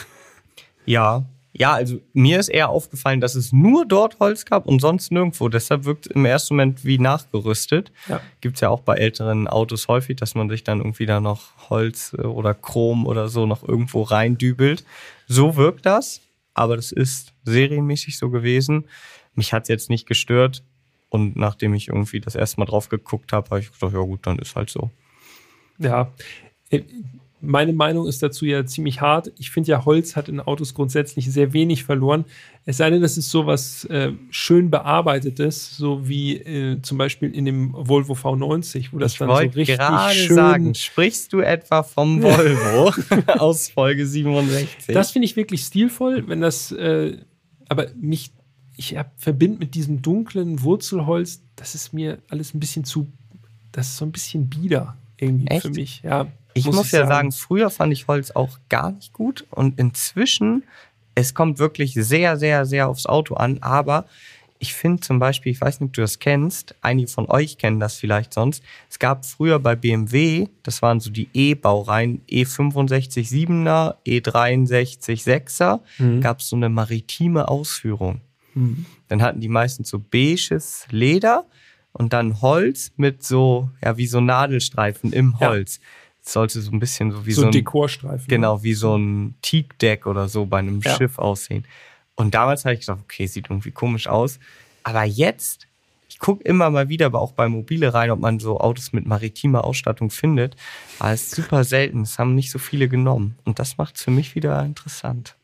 Ja. 0.85 1.25
Ja, 1.55 1.75
also 1.75 2.01
mir 2.15 2.41
ist 2.41 2.49
eher 2.49 2.71
aufgefallen, 2.71 3.21
dass 3.21 3.35
es 3.35 3.53
nur 3.53 3.85
dort 3.85 4.19
Holz 4.21 4.47
gab 4.47 4.67
und 4.67 4.81
sonst 4.81 5.13
nirgendwo. 5.13 5.51
Deshalb 5.51 5.85
wirkt 5.85 6.07
es 6.07 6.13
im 6.13 6.25
ersten 6.25 6.55
Moment 6.55 6.85
wie 6.85 6.99
nachgerüstet. 6.99 7.93
Ja. 8.09 8.21
Gibt 8.41 8.57
es 8.57 8.63
ja 8.63 8.71
auch 8.71 8.81
bei 8.81 8.97
älteren 8.97 9.49
Autos 9.49 9.87
häufig, 9.89 10.17
dass 10.17 10.35
man 10.35 10.49
sich 10.49 10.65
dann 10.65 10.79
irgendwie 10.79 11.05
da 11.05 11.21
noch 11.21 11.69
Holz 11.69 12.15
äh, 12.17 12.23
oder 12.23 12.55
Chrom 12.55 13.07
oder 13.07 13.29
so 13.29 13.45
noch 13.45 13.67
irgendwo 13.67 14.03
reindübelt. 14.03 14.85
So 15.29 15.57
wirkt 15.57 15.85
das, 15.85 16.23
aber 16.55 16.77
das 16.77 16.91
ist 16.91 17.35
serienmäßig 17.45 18.17
so 18.17 18.31
gewesen. 18.31 18.87
Mich 19.35 19.53
hat 19.53 19.65
es 19.65 19.69
jetzt 19.69 19.91
nicht 19.91 20.07
gestört. 20.07 20.63
Und 21.11 21.37
nachdem 21.37 21.75
ich 21.75 21.89
irgendwie 21.89 22.21
das 22.21 22.35
erste 22.35 22.59
Mal 22.59 22.65
drauf 22.65 22.89
geguckt 22.89 23.35
habe, 23.35 23.51
habe 23.51 23.61
ich 23.61 23.71
gedacht, 23.71 23.93
ja 23.93 24.01
gut, 24.01 24.27
dann 24.27 24.39
ist 24.39 24.57
halt 24.57 24.71
so. 24.71 24.91
Ja, 25.77 26.11
äh, 26.71 26.81
meine 27.43 27.73
Meinung 27.73 28.07
ist 28.07 28.23
dazu 28.23 28.47
ja 28.47 28.65
ziemlich 28.65 29.01
hart. 29.01 29.33
Ich 29.37 29.51
finde 29.51 29.73
ja, 29.73 29.85
Holz 29.85 30.15
hat 30.15 30.29
in 30.29 30.41
Autos 30.41 30.75
grundsätzlich 30.75 31.31
sehr 31.31 31.53
wenig 31.53 31.83
verloren. 31.83 32.25
Es 32.65 32.77
sei 32.77 32.89
denn, 32.91 33.03
das 33.03 33.19
ist 33.19 33.31
sowas 33.31 33.85
äh, 33.87 34.13
schön 34.31 34.71
bearbeitetes, 34.71 35.77
so 35.77 36.09
wie 36.09 36.37
äh, 36.37 36.81
zum 36.83 36.99
Beispiel 36.99 37.35
in 37.35 37.45
dem 37.45 37.73
Volvo 37.73 38.15
V90, 38.15 38.91
wo 38.93 38.99
das 38.99 39.13
Ich 39.13 39.19
dann 39.19 39.29
so 39.29 39.35
richtig 39.35 39.77
gerade 39.77 40.15
schön. 40.15 40.37
sagen, 40.37 40.75
sprichst 40.75 41.33
du 41.33 41.41
etwa 41.41 41.83
vom 41.83 42.23
Volvo 42.23 42.93
aus 43.39 43.69
Folge 43.69 44.07
67? 44.07 44.95
Das 44.95 45.11
finde 45.11 45.27
ich 45.27 45.35
wirklich 45.35 45.63
stilvoll, 45.63 46.29
wenn 46.29 46.41
das, 46.41 46.71
äh, 46.71 47.19
aber 47.69 47.89
mich, 48.01 48.31
ich 48.77 48.97
verbinde 49.17 49.59
mit 49.59 49.75
diesem 49.75 50.01
dunklen 50.01 50.63
Wurzelholz, 50.63 51.43
das 51.57 51.75
ist 51.75 51.93
mir 51.93 52.19
alles 52.29 52.55
ein 52.55 52.61
bisschen 52.61 52.85
zu, 52.85 53.09
das 53.73 53.89
ist 53.89 53.97
so 53.97 54.05
ein 54.05 54.13
bisschen 54.13 54.49
bieder 54.49 54.97
irgendwie 55.17 55.49
Echt? 55.49 55.63
für 55.63 55.71
mich. 55.71 56.03
Ja, 56.05 56.29
Ich 56.55 56.67
muss, 56.67 56.91
ja 56.91 57.07
sagen, 57.07 57.33
früher 57.33 57.71
fand 57.71 57.93
ich 57.93 58.09
Holz 58.09 58.31
auch 58.33 58.59
gar 58.69 58.93
nicht 58.93 59.13
gut 59.13 59.47
und 59.51 59.79
inzwischen, 59.79 60.65
es 61.15 61.35
kommt 61.35 61.59
wirklich 61.59 61.95
sehr, 61.95 62.37
sehr, 62.37 62.67
sehr 62.67 62.89
aufs 62.89 63.07
Auto 63.07 63.35
an, 63.35 63.59
aber 63.61 64.07
ich 64.59 64.75
finde 64.75 65.01
zum 65.01 65.19
Beispiel, 65.19 65.51
ich 65.51 65.61
weiß 65.61 65.81
nicht, 65.81 65.89
ob 65.89 65.93
du 65.95 66.03
das 66.03 66.21
kennst, 66.21 66.77
einige 66.83 67.09
von 67.09 67.29
euch 67.29 67.59
kennen 67.59 67.81
das 67.81 67.97
vielleicht 67.97 68.33
sonst, 68.33 68.63
es 68.89 68.99
gab 69.01 69.27
früher 69.27 69.59
bei 69.59 69.75
BMW, 69.75 70.47
das 70.63 70.83
waren 70.83 71.01
so 71.01 71.11
die 71.11 71.29
E-Baureihen, 71.35 72.23
E65 72.31 73.29
7er, 73.29 73.97
E63 74.07 75.25
6er, 75.25 75.81
gab 76.21 76.39
es 76.39 76.49
so 76.49 76.55
eine 76.57 76.69
maritime 76.69 77.49
Ausführung. 77.49 78.21
Dann 79.09 79.23
hatten 79.23 79.41
die 79.41 79.49
meistens 79.49 79.89
so 79.89 79.99
beiges 79.99 80.87
Leder 80.91 81.45
und 81.93 82.13
dann 82.13 82.41
Holz 82.41 82.93
mit 82.97 83.23
so, 83.25 83.69
ja, 83.85 83.97
wie 83.97 84.07
so 84.07 84.21
Nadelstreifen 84.21 85.13
im 85.13 85.35
Ja. 85.41 85.49
Holz. 85.49 85.79
Das 85.79 85.83
sollte 86.23 86.61
so 86.61 86.71
ein 86.71 86.79
bisschen 86.79 87.11
so 87.11 87.27
wie 87.27 87.33
so, 87.33 87.43
so, 87.43 87.47
ein 87.49 87.53
Dekorstreifen. 87.53 88.27
genau, 88.29 88.63
wie 88.63 88.75
so 88.75 88.97
ein 88.97 89.35
Teakdeck 89.43 90.07
oder 90.07 90.29
so 90.29 90.47
bei 90.47 90.59
einem 90.59 90.81
Ja. 90.81 90.97
Schiff 90.97 91.19
aussehen. 91.19 91.65
Und 92.15 92.35
damals 92.35 92.65
habe 92.65 92.75
ich 92.75 92.81
gedacht, 92.81 93.01
okay, 93.03 93.27
sieht 93.27 93.51
irgendwie 93.51 93.73
komisch 93.73 94.07
aus. 94.07 94.39
Aber 94.85 95.05
jetzt, 95.05 95.67
ich 96.09 96.19
gucke 96.19 96.45
immer 96.45 96.71
mal 96.71 96.89
wieder, 96.89 97.07
aber 97.07 97.21
auch 97.21 97.33
bei 97.33 97.49
Mobile 97.49 97.93
rein, 97.93 98.11
ob 98.11 98.21
man 98.21 98.39
so 98.39 98.61
Autos 98.61 98.93
mit 98.93 99.07
maritimer 99.07 99.65
Ausstattung 99.65 100.11
findet. 100.11 100.55
Aber 100.99 101.13
es 101.13 101.23
ist 101.25 101.35
super 101.35 101.65
selten. 101.65 102.03
Es 102.03 102.19
haben 102.19 102.35
nicht 102.35 102.51
so 102.51 102.59
viele 102.59 102.89
genommen. 102.89 103.37
Und 103.45 103.59
das 103.59 103.79
macht 103.79 103.97
es 103.97 104.03
für 104.03 104.11
mich 104.11 104.35
wieder 104.35 104.63
interessant. 104.65 105.37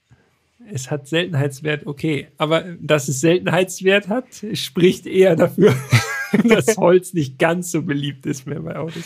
Es 0.71 0.91
hat 0.91 1.09
Seltenheitswert, 1.09 1.87
okay. 1.87 2.29
Aber 2.37 2.63
dass 2.81 3.09
es 3.09 3.21
Seltenheitswert 3.21 4.09
hat, 4.09 4.27
spricht 4.53 5.07
eher 5.07 5.35
dafür, 5.35 5.75
dass 6.45 6.77
Holz 6.77 7.15
nicht 7.15 7.39
ganz 7.39 7.71
so 7.71 7.83
beliebt 7.83 8.27
ist 8.27 8.47
mehr 8.47 8.61
bei 8.61 8.77
Autos. 8.77 9.05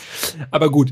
Aber 0.51 0.69
gut, 0.69 0.91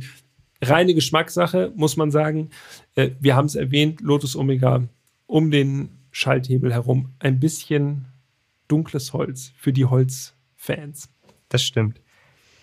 reine 0.62 0.93
Geschmackssache, 0.93 1.71
muss 1.76 1.97
man 1.97 2.12
sagen. 2.12 2.50
Äh, 2.95 3.12
Wir 3.19 3.36
haben 3.36 3.45
es 3.45 3.56
erwähnt, 3.56 4.02
Lotus 4.02 4.36
Omega 4.36 4.84
um 5.28 5.50
den 5.52 5.89
Schalthebel 6.12 6.74
herum. 6.74 7.13
Ein 7.19 7.39
bisschen 7.39 8.06
dunkles 8.67 9.13
Holz 9.13 9.54
für 9.58 9.74
die 9.74 9.86
Holzfans. 9.86 11.10
Das 11.50 11.63
stimmt. 11.63 12.02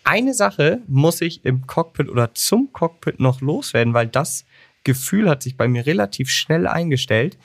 Eine 0.04 0.32
Sache 0.32 0.80
muss 0.86 1.20
ich 1.20 1.44
im 1.44 1.66
Cockpit 1.66 2.08
oder 2.08 2.34
zum 2.34 2.72
Cockpit 2.72 3.20
noch 3.20 3.40
loswerden, 3.40 3.92
weil 3.94 4.06
das 4.06 4.44
Gefühl 4.84 5.28
hat 5.28 5.42
sich 5.42 5.56
bei 5.56 5.68
mir 5.68 5.84
relativ 5.84 6.30
schnell 6.30 6.66
eingestellt. 6.66 7.36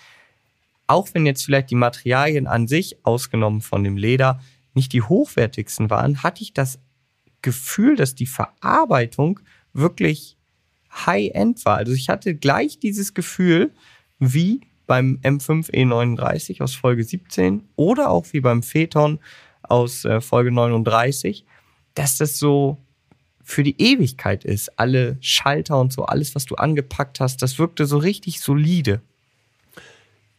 Auch 0.88 1.10
wenn 1.14 1.26
jetzt 1.26 1.44
vielleicht 1.44 1.72
die 1.72 1.76
Materialien 1.76 2.48
an 2.48 2.68
sich, 2.68 3.06
ausgenommen 3.06 3.62
von 3.62 3.84
dem 3.84 3.98
Leder, 3.98 4.40
nicht 4.74 4.94
die 4.94 5.02
hochwertigsten 5.02 5.90
waren, 5.90 6.24
hatte 6.24 6.42
ich 6.42 6.54
das 6.54 6.80
Gefühl, 7.42 7.96
dass 7.96 8.16
die 8.16 8.26
Verarbeitung 8.26 9.40
wirklich 9.74 10.38
High-End 10.94 11.66
war. 11.66 11.78
Also 11.78 11.94
ich 11.94 12.10
hatte 12.10 12.36
gleich 12.36 12.80
dieses 12.80 13.14
Gefühl 13.14 13.72
wie 14.20 14.62
beim 14.86 15.20
M5 15.24 15.72
E39 15.72 16.62
aus 16.62 16.76
Folge 16.76 17.04
17 17.04 17.64
oder 17.76 18.10
auch 18.10 18.26
wie 18.32 18.42
beim 18.42 18.64
Phaeton 18.64 19.20
aus 19.64 20.06
äh, 20.06 20.22
Folge 20.22 20.52
39, 20.52 21.46
dass 21.96 22.18
das 22.18 22.38
so 22.38 22.78
für 23.44 23.64
die 23.64 23.82
Ewigkeit 23.82 24.46
ist. 24.46 24.80
Alle 24.80 25.18
Schalter 25.20 25.80
und 25.80 25.92
so, 25.92 26.06
alles, 26.06 26.36
was 26.36 26.46
du 26.46 26.56
angepackt 26.56 27.20
hast, 27.20 27.42
das 27.42 27.60
wirkte 27.60 27.86
so 27.86 27.98
richtig 27.98 28.40
solide. 28.40 29.02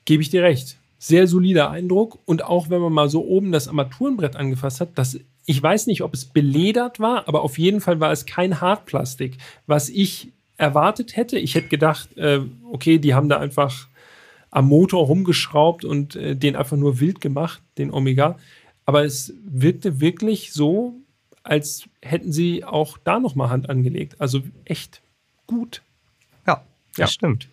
Gebe 0.05 0.23
ich 0.23 0.31
dir 0.31 0.43
recht. 0.43 0.79
Sehr 0.99 1.27
solider 1.27 1.71
Eindruck. 1.71 2.19
Und 2.25 2.45
auch 2.45 2.71
wenn 2.71 2.81
man 2.81 2.93
mal 2.93 3.09
so 3.09 3.25
oben 3.25 3.53
das 3.53 3.69
Armaturenbrett 3.69 4.37
angefasst 4.37 4.81
hat, 4.81 4.91
das, 4.97 5.19
ich 5.45 5.63
weiß 5.63 5.87
nicht, 5.87 6.03
ob 6.03 6.15
es 6.15 6.25
beledert 6.25 6.99
war, 7.01 7.29
aber 7.29 7.43
auf 7.43 7.59
jeden 7.59 7.81
Fall 7.81 8.01
war 8.01 8.11
es 8.11 8.25
kein 8.25 8.61
Hartplastik, 8.61 9.37
was 9.67 9.89
ich 9.89 10.33
erwartet 10.65 11.17
hätte. 11.17 11.39
Ich 11.39 11.55
hätte 11.55 11.69
gedacht, 11.69 12.17
äh, 12.17 12.41
okay, 12.71 12.99
die 12.99 13.15
haben 13.15 13.29
da 13.29 13.39
einfach 13.39 13.87
am 14.51 14.67
Motor 14.69 15.07
rumgeschraubt 15.07 15.85
und 15.85 16.17
äh, 16.17 16.35
den 16.37 16.57
einfach 16.57 16.77
nur 16.77 17.01
wild 17.01 17.21
gemacht, 17.21 17.61
den 17.79 17.93
Omega. 17.93 18.39
Aber 18.87 19.05
es 19.05 19.35
wirkte 19.45 20.01
wirklich 20.01 20.53
so, 20.53 20.95
als 21.43 21.85
hätten 22.03 22.33
sie 22.33 22.65
auch 22.65 22.97
da 22.99 23.19
nochmal 23.21 23.51
Hand 23.51 23.69
angelegt. 23.69 24.17
Also 24.21 24.43
echt 24.65 25.03
gut. 25.47 25.83
Ja, 26.47 26.65
das 26.97 26.99
Ja. 26.99 27.07
stimmt. 27.09 27.49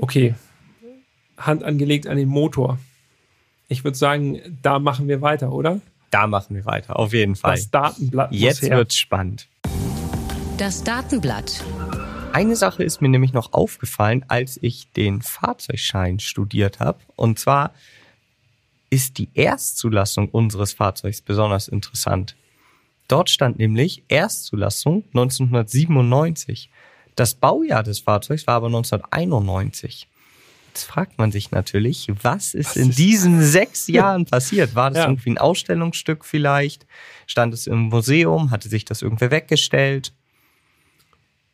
Okay. 0.00 0.34
Hand 1.38 1.64
angelegt 1.64 2.06
an 2.06 2.16
den 2.16 2.28
Motor. 2.28 2.78
Ich 3.68 3.84
würde 3.84 3.96
sagen, 3.96 4.40
da 4.62 4.78
machen 4.78 5.08
wir 5.08 5.20
weiter, 5.22 5.52
oder? 5.52 5.80
Da 6.10 6.26
machen 6.26 6.54
wir 6.54 6.64
weiter, 6.66 6.98
auf 6.98 7.12
jeden 7.14 7.36
Fall. 7.36 7.56
Das 7.56 7.70
Datenblatt 7.70 8.32
Jetzt 8.32 8.62
her. 8.62 8.76
wird's 8.76 8.96
spannend. 8.96 9.48
Das 10.58 10.84
Datenblatt. 10.84 11.62
Eine 12.32 12.56
Sache 12.56 12.82
ist 12.84 13.00
mir 13.02 13.08
nämlich 13.08 13.32
noch 13.32 13.52
aufgefallen, 13.52 14.24
als 14.28 14.58
ich 14.62 14.90
den 14.92 15.22
Fahrzeugschein 15.22 16.18
studiert 16.18 16.80
habe. 16.80 16.98
Und 17.16 17.38
zwar 17.38 17.72
ist 18.90 19.18
die 19.18 19.28
Erstzulassung 19.34 20.28
unseres 20.28 20.72
Fahrzeugs 20.72 21.20
besonders 21.20 21.68
interessant. 21.68 22.36
Dort 23.08 23.30
stand 23.30 23.58
nämlich 23.58 24.04
Erstzulassung 24.08 25.04
1997. 25.14 26.70
Das 27.16 27.34
Baujahr 27.34 27.82
des 27.82 28.00
Fahrzeugs 28.00 28.46
war 28.46 28.54
aber 28.56 28.66
1991. 28.68 30.08
Jetzt 30.68 30.84
fragt 30.84 31.18
man 31.18 31.30
sich 31.30 31.50
natürlich, 31.50 32.08
was 32.22 32.54
ist 32.54 32.78
in 32.78 32.90
diesen 32.90 33.42
sechs 33.42 33.88
Jahren 33.88 34.24
passiert? 34.24 34.74
War 34.74 34.88
das 34.90 35.00
Ja. 35.00 35.04
irgendwie 35.08 35.30
ein 35.30 35.38
Ausstellungsstück 35.38 36.24
vielleicht? 36.24 36.86
Stand 37.26 37.52
es 37.52 37.66
im 37.66 37.88
Museum? 37.90 38.50
Hatte 38.50 38.70
sich 38.70 38.86
das 38.86 39.02
irgendwer 39.02 39.30
weggestellt? 39.30 40.14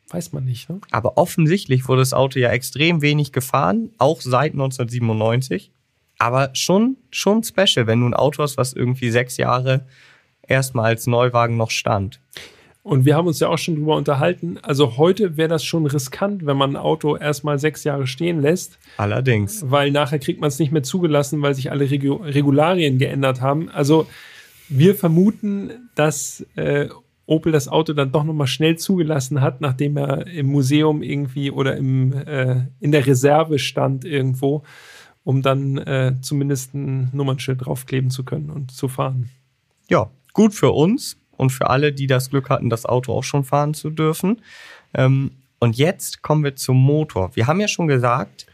Weiß 0.09 0.31
man 0.33 0.45
nicht, 0.45 0.69
ne? 0.69 0.81
Aber 0.91 1.17
offensichtlich 1.17 1.87
wurde 1.87 2.01
das 2.01 2.13
Auto 2.13 2.39
ja 2.39 2.49
extrem 2.49 3.01
wenig 3.01 3.31
gefahren, 3.31 3.91
auch 3.97 4.21
seit 4.21 4.53
1997. 4.53 5.71
Aber 6.17 6.49
schon, 6.53 6.97
schon 7.11 7.43
special, 7.43 7.87
wenn 7.87 8.01
du 8.01 8.07
ein 8.07 8.13
Auto 8.13 8.43
hast, 8.43 8.57
was 8.57 8.73
irgendwie 8.73 9.09
sechs 9.11 9.37
Jahre 9.37 9.85
erstmal 10.41 10.85
als 10.85 11.07
Neuwagen 11.07 11.57
noch 11.57 11.69
stand. 11.71 12.19
Und 12.81 13.05
wir 13.05 13.15
haben 13.15 13.27
uns 13.27 13.39
ja 13.39 13.49
auch 13.49 13.57
schon 13.57 13.75
drüber 13.75 13.95
unterhalten. 13.95 14.57
Also 14.63 14.97
heute 14.97 15.37
wäre 15.37 15.49
das 15.49 15.63
schon 15.63 15.85
riskant, 15.85 16.45
wenn 16.45 16.57
man 16.57 16.71
ein 16.71 16.75
Auto 16.75 17.15
erstmal 17.15 17.59
sechs 17.59 17.83
Jahre 17.83 18.07
stehen 18.07 18.41
lässt, 18.41 18.79
Allerdings. 18.97 19.63
weil 19.69 19.91
nachher 19.91 20.17
kriegt 20.17 20.41
man 20.41 20.47
es 20.47 20.59
nicht 20.59 20.71
mehr 20.71 20.81
zugelassen, 20.81 21.41
weil 21.41 21.53
sich 21.53 21.71
alle 21.71 21.89
Regu 21.89 22.15
Regularien 22.15 22.97
geändert 22.97 23.41
haben. 23.41 23.69
Also 23.69 24.07
wir 24.69 24.95
vermuten, 24.95 25.89
dass 25.95 26.45
äh, 26.55 26.87
Opel 27.29 27.51
das 27.51 27.67
Auto 27.67 27.93
dann 27.93 28.11
doch 28.11 28.23
nochmal 28.23 28.47
schnell 28.47 28.77
zugelassen 28.77 29.41
hat, 29.41 29.61
nachdem 29.61 29.97
er 29.97 30.27
im 30.27 30.47
Museum 30.47 31.03
irgendwie 31.03 31.51
oder 31.51 31.77
im, 31.77 32.13
äh, 32.13 32.65
in 32.79 32.91
der 32.91 33.05
Reserve 33.05 33.59
stand 33.59 34.03
irgendwo, 34.03 34.63
um 35.23 35.41
dann 35.41 35.77
äh, 35.77 36.15
zumindest 36.21 36.73
ein 36.73 37.09
Nummernschild 37.13 37.65
draufkleben 37.65 38.09
zu 38.09 38.23
können 38.23 38.49
und 38.49 38.71
zu 38.71 38.87
fahren. 38.87 39.29
Ja, 39.89 40.09
gut 40.33 40.53
für 40.53 40.71
uns 40.71 41.17
und 41.37 41.51
für 41.51 41.69
alle, 41.69 41.93
die 41.93 42.07
das 42.07 42.29
Glück 42.29 42.49
hatten, 42.49 42.69
das 42.69 42.85
Auto 42.85 43.13
auch 43.13 43.23
schon 43.23 43.43
fahren 43.43 43.73
zu 43.73 43.89
dürfen. 43.89 44.41
Ähm, 44.93 45.31
und 45.59 45.77
jetzt 45.77 46.21
kommen 46.21 46.43
wir 46.43 46.55
zum 46.55 46.77
Motor. 46.77 47.35
Wir 47.35 47.47
haben 47.47 47.59
ja 47.59 47.67
schon 47.67 47.87
gesagt, 47.87 48.47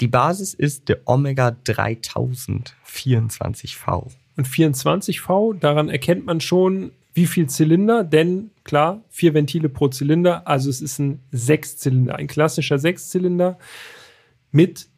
die 0.00 0.08
Basis 0.08 0.54
ist 0.54 0.88
der 0.88 1.00
Omega 1.04 1.56
3000 1.64 2.74
24V. 2.86 4.10
Und 4.36 4.48
24V, 4.48 5.58
daran 5.58 5.88
erkennt 5.88 6.26
man 6.26 6.40
schon, 6.40 6.92
wie 7.12 7.26
viel 7.26 7.48
Zylinder, 7.48 8.04
denn 8.04 8.50
klar, 8.64 9.02
vier 9.08 9.34
Ventile 9.34 9.68
pro 9.68 9.88
Zylinder, 9.88 10.46
also 10.46 10.70
es 10.70 10.80
ist 10.80 10.98
ein 10.98 11.20
Sechszylinder, 11.32 12.16
ein 12.16 12.26
klassischer 12.26 12.78
Sechszylinder 12.78 13.58
mit 14.52 14.88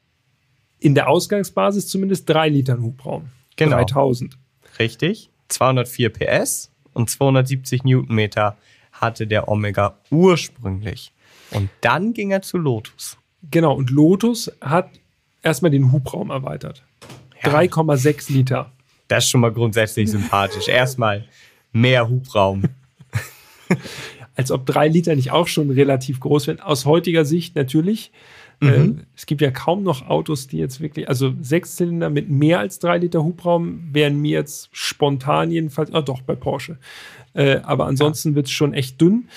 in 0.79 0.95
der 0.95 1.09
Ausgangsbasis 1.09 1.89
zumindest 1.89 2.29
drei 2.29 2.49
Litern 2.49 2.83
Hubraum. 2.83 3.29
Genau. 3.57 3.77
3000. 3.77 4.37
Richtig. 4.79 5.31
204 5.49 6.11
PS 6.11 6.71
und 6.93 7.09
270 7.09 7.85
Newtonmeter 7.85 8.57
hatte 8.93 9.27
der 9.27 9.49
Omega 9.49 9.99
ursprünglich. 10.11 11.13
Und 11.51 11.71
dann 11.81 12.15
ging 12.15 12.31
er 12.31 12.43
zu 12.43 12.59
Lotus. 12.59 13.19
Genau, 13.51 13.75
und 13.75 13.91
Lotus 13.91 14.51
hat 14.61 14.91
erstmal 15.43 15.71
den 15.71 15.93
Hubraum 15.93 16.31
erweitert. 16.31 16.83
Ja. 17.43 17.53
3,6 17.53 18.33
Liter. 18.33 18.73
Das 19.09 19.25
ist 19.25 19.31
schon 19.31 19.41
mal 19.41 19.53
grundsätzlich 19.53 20.11
sympathisch. 20.11 20.69
Erstmal 20.69 21.27
mehr 21.73 22.09
Hubraum. 22.09 22.63
als 24.35 24.51
ob 24.51 24.67
drei 24.67 24.89
Liter 24.89 25.15
nicht 25.15 25.31
auch 25.31 25.47
schon 25.47 25.71
relativ 25.71 26.21
groß 26.21 26.47
wären. 26.47 26.61
Aus 26.61 26.87
heutiger 26.87 27.25
Sicht 27.25 27.55
natürlich. 27.55 28.13
Äh, 28.63 28.91
es 29.17 29.27
gibt 29.27 29.41
ja 29.41 29.51
kaum 29.51 29.83
noch 29.83 30.09
Autos, 30.09 30.47
die 30.47 30.59
jetzt 30.59 30.81
wirklich, 30.81 31.09
also 31.09 31.35
Sechszylinder 31.41 32.11
mit 32.11 32.31
mehr 32.31 32.61
als 32.61 32.79
drei 32.79 32.99
Liter 32.99 33.25
Hubraum 33.25 33.89
wären 33.93 34.21
mir 34.21 34.39
jetzt 34.39 34.69
spontan 34.73 35.51
jedenfalls, 35.51 35.93
ah 35.93 36.03
doch, 36.03 36.23
bei 36.23 36.37
Porsche. 36.37 36.79
Äh, 37.35 37.57
aber 37.65 37.87
ansonsten 37.87 38.37
wird 38.37 38.47
es 38.47 38.53
schon 38.53 38.73
echt 38.73 39.01
dünn. 39.01 39.29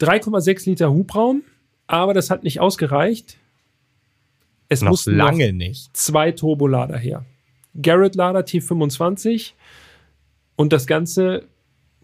3,6 0.00 0.70
Liter 0.70 0.90
Hubraum, 0.90 1.42
aber 1.86 2.14
das 2.14 2.30
hat 2.30 2.44
nicht 2.44 2.60
ausgereicht. 2.60 3.36
Es 4.70 4.80
Noch 4.80 4.90
mussten 4.90 5.16
lange 5.16 5.52
noch 5.52 5.58
nicht. 5.58 5.94
zwei 5.94 6.32
Turbolader 6.32 6.96
her. 6.96 7.26
Garrett-Lader 7.80 8.40
T25 8.40 9.52
und 10.56 10.72
das 10.72 10.86
Ganze 10.86 11.48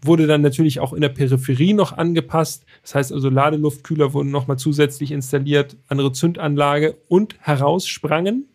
wurde 0.03 0.27
dann 0.27 0.41
natürlich 0.41 0.79
auch 0.79 0.93
in 0.93 1.01
der 1.01 1.09
Peripherie 1.09 1.73
noch 1.73 1.97
angepasst. 1.97 2.65
Das 2.81 2.95
heißt 2.95 3.13
also, 3.13 3.29
Ladeluftkühler 3.29 4.13
wurden 4.13 4.31
nochmal 4.31 4.57
zusätzlich 4.57 5.11
installiert, 5.11 5.77
andere 5.87 6.11
Zündanlage 6.11 6.97
und 7.07 7.35
heraus 7.39 7.87
sprangen 7.87 8.47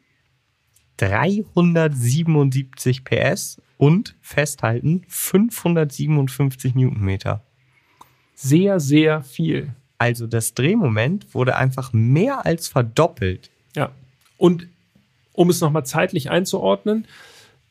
377 0.96 3.04
PS 3.04 3.60
und 3.76 4.16
festhalten 4.20 5.04
557 5.08 6.74
Newtonmeter. 6.74 7.44
sehr, 8.34 8.80
sehr 8.80 9.22
viel. 9.22 9.74
Also 9.98 10.26
das 10.26 10.54
Drehmoment 10.54 11.34
wurde 11.34 11.56
einfach 11.56 11.92
mehr 11.92 12.44
als 12.44 12.68
verdoppelt. 12.68 13.50
Ja. 13.74 13.92
Und 14.36 14.68
um 15.32 15.50
es 15.50 15.60
nochmal 15.60 15.86
zeitlich 15.86 16.30
einzuordnen, 16.30 17.06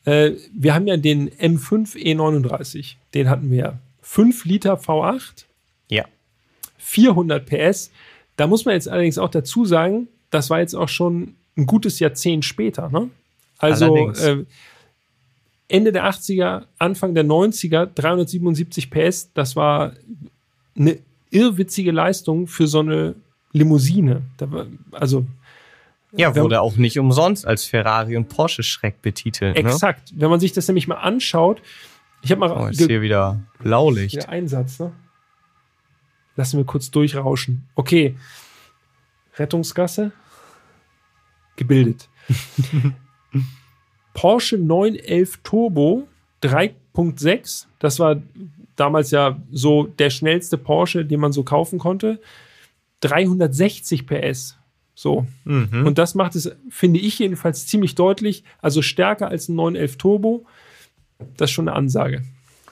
äh, 0.06 0.32
wir 0.54 0.74
haben 0.74 0.86
ja 0.86 0.96
den 0.96 1.28
M5 1.30 1.96
E39, 1.96 2.94
den 3.12 3.28
hatten 3.28 3.50
wir 3.50 3.78
5 4.00 4.44
Liter 4.46 4.74
V8, 4.74 5.44
Ja. 5.90 6.04
400 6.78 7.44
PS. 7.44 7.90
Da 8.36 8.46
muss 8.46 8.64
man 8.64 8.74
jetzt 8.74 8.88
allerdings 8.88 9.18
auch 9.18 9.30
dazu 9.30 9.64
sagen, 9.64 10.08
das 10.30 10.48
war 10.48 10.60
jetzt 10.60 10.74
auch 10.74 10.88
schon 10.88 11.34
ein 11.56 11.66
gutes 11.66 11.98
Jahrzehnt 11.98 12.44
später. 12.44 12.88
Ne? 12.90 13.10
Also 13.58 14.10
äh, 14.12 14.44
Ende 15.68 15.90
der 15.90 16.04
80er, 16.04 16.64
Anfang 16.78 17.14
der 17.14 17.24
90er, 17.24 17.86
377 17.86 18.90
PS, 18.90 19.32
das 19.34 19.56
war 19.56 19.92
eine 20.76 20.98
irrwitzige 21.30 21.90
Leistung 21.90 22.46
für 22.46 22.68
so 22.68 22.78
eine 22.80 23.16
Limousine. 23.52 24.22
Also 24.92 25.26
Ja, 26.12 26.34
wurde 26.36 26.60
auch 26.60 26.76
nicht 26.76 26.98
umsonst 26.98 27.46
als 27.46 27.64
Ferrari 27.64 28.16
und 28.16 28.28
Porsche 28.28 28.62
Schreck 28.62 29.02
betitelt. 29.02 29.54
Ne? 29.56 29.60
exakt, 29.70 30.12
wenn 30.14 30.30
man 30.30 30.40
sich 30.40 30.52
das 30.52 30.66
nämlich 30.68 30.88
mal 30.88 30.96
anschaut, 30.96 31.60
ich 32.22 32.30
habe 32.30 32.40
mal 32.40 32.50
Oh, 32.52 32.66
ist 32.68 32.78
ge- 32.78 32.86
hier 32.88 33.02
wieder 33.02 33.40
Blaulicht. 33.58 34.16
Der 34.16 34.28
Einsatz, 34.28 34.78
ne? 34.78 34.92
Lassen 36.36 36.58
wir 36.58 36.64
kurz 36.64 36.90
durchrauschen. 36.90 37.68
Okay. 37.74 38.16
Rettungsgasse. 39.36 40.12
Gebildet. 41.56 42.08
Porsche 44.14 44.56
911 44.58 45.38
Turbo 45.42 46.08
3.6. 46.42 47.66
Das 47.78 47.98
war 47.98 48.16
damals 48.76 49.10
ja 49.10 49.40
so 49.50 49.84
der 49.84 50.10
schnellste 50.10 50.58
Porsche, 50.58 51.04
den 51.04 51.20
man 51.20 51.32
so 51.32 51.42
kaufen 51.44 51.78
konnte. 51.78 52.20
360 53.00 54.06
PS. 54.06 54.58
So. 54.96 55.26
Mhm. 55.44 55.86
Und 55.86 55.98
das 55.98 56.14
macht 56.14 56.34
es, 56.34 56.50
finde 56.70 56.98
ich 56.98 57.18
jedenfalls, 57.18 57.66
ziemlich 57.66 57.94
deutlich. 57.94 58.42
Also 58.60 58.80
stärker 58.80 59.28
als 59.28 59.48
ein 59.48 59.54
911 59.54 59.98
Turbo. 59.98 60.46
Das 61.36 61.50
ist 61.50 61.54
schon 61.54 61.68
eine 61.68 61.76
Ansage. 61.76 62.22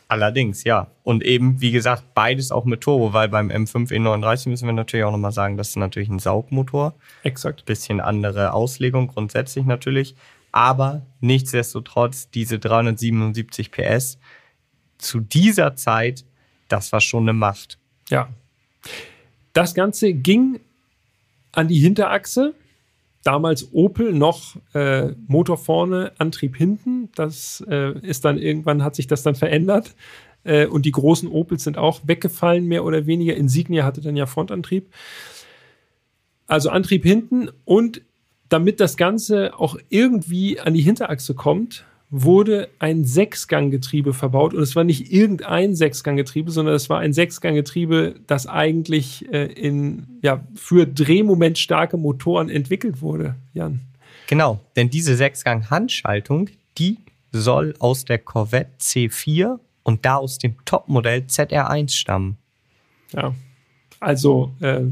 Allerdings, 0.08 0.64
ja. 0.64 0.88
Und 1.02 1.22
eben, 1.22 1.60
wie 1.60 1.70
gesagt, 1.70 2.14
beides 2.14 2.50
auch 2.50 2.64
mit 2.64 2.80
Turbo, 2.80 3.12
weil 3.12 3.28
beim 3.28 3.50
M5 3.50 3.90
E39 3.90 4.48
müssen 4.48 4.66
wir 4.66 4.72
natürlich 4.72 5.04
auch 5.04 5.12
nochmal 5.12 5.32
sagen, 5.32 5.58
das 5.58 5.70
ist 5.70 5.76
natürlich 5.76 6.08
ein 6.08 6.18
Saugmotor. 6.18 6.94
Exakt. 7.24 7.66
Bisschen 7.66 8.00
andere 8.00 8.54
Auslegung 8.54 9.08
grundsätzlich 9.08 9.66
natürlich. 9.66 10.16
Aber 10.50 11.02
nichtsdestotrotz, 11.20 12.30
diese 12.30 12.58
377 12.58 13.70
PS 13.70 14.18
zu 14.96 15.20
dieser 15.20 15.76
Zeit, 15.76 16.24
das 16.68 16.90
war 16.92 17.02
schon 17.02 17.24
eine 17.24 17.34
Macht. 17.34 17.78
Ja. 18.08 18.28
Das 19.52 19.74
Ganze 19.74 20.14
ging 20.14 20.60
an 21.56 21.68
die 21.68 21.78
Hinterachse. 21.78 22.54
Damals 23.22 23.72
Opel 23.72 24.12
noch 24.12 24.56
äh, 24.74 25.12
Motor 25.26 25.56
vorne, 25.56 26.12
Antrieb 26.18 26.56
hinten. 26.56 27.08
Das 27.14 27.64
äh, 27.68 27.98
ist 28.00 28.24
dann 28.24 28.38
irgendwann 28.38 28.84
hat 28.84 28.94
sich 28.94 29.06
das 29.06 29.22
dann 29.22 29.34
verändert. 29.34 29.94
Äh, 30.44 30.66
und 30.66 30.84
die 30.84 30.92
großen 30.92 31.28
Opels 31.28 31.64
sind 31.64 31.78
auch 31.78 32.02
weggefallen, 32.04 32.66
mehr 32.66 32.84
oder 32.84 33.06
weniger. 33.06 33.34
Insignia 33.34 33.84
hatte 33.84 34.02
dann 34.02 34.16
ja 34.16 34.26
Frontantrieb. 34.26 34.88
Also 36.46 36.68
Antrieb 36.68 37.04
hinten 37.04 37.48
und 37.64 38.02
damit 38.50 38.78
das 38.78 38.96
Ganze 38.96 39.58
auch 39.58 39.78
irgendwie 39.88 40.60
an 40.60 40.74
die 40.74 40.82
Hinterachse 40.82 41.34
kommt, 41.34 41.86
wurde 42.16 42.68
ein 42.78 43.04
Sechsganggetriebe 43.04 44.14
verbaut. 44.14 44.54
Und 44.54 44.62
es 44.62 44.76
war 44.76 44.84
nicht 44.84 45.12
irgendein 45.12 45.74
Sechsganggetriebe, 45.74 46.52
sondern 46.52 46.76
es 46.76 46.88
war 46.88 47.00
ein 47.00 47.12
Sechsganggetriebe, 47.12 48.14
das 48.28 48.46
eigentlich 48.46 49.30
äh, 49.32 49.46
in, 49.46 50.06
ja, 50.22 50.44
für 50.54 50.86
drehmomentstarke 50.86 51.96
Motoren 51.96 52.50
entwickelt 52.50 53.02
wurde, 53.02 53.34
Jan. 53.52 53.80
Genau, 54.28 54.60
denn 54.76 54.90
diese 54.90 55.16
Sechsgang-Handschaltung, 55.16 56.50
die 56.78 56.98
soll 57.32 57.74
aus 57.80 58.04
der 58.04 58.18
Corvette 58.18 58.70
C4 58.80 59.58
und 59.82 60.06
da 60.06 60.16
aus 60.16 60.38
dem 60.38 60.64
Topmodell 60.64 61.24
ZR1 61.28 61.90
stammen. 61.90 62.38
Ja. 63.12 63.34
Also 64.04 64.54
äh, 64.60 64.82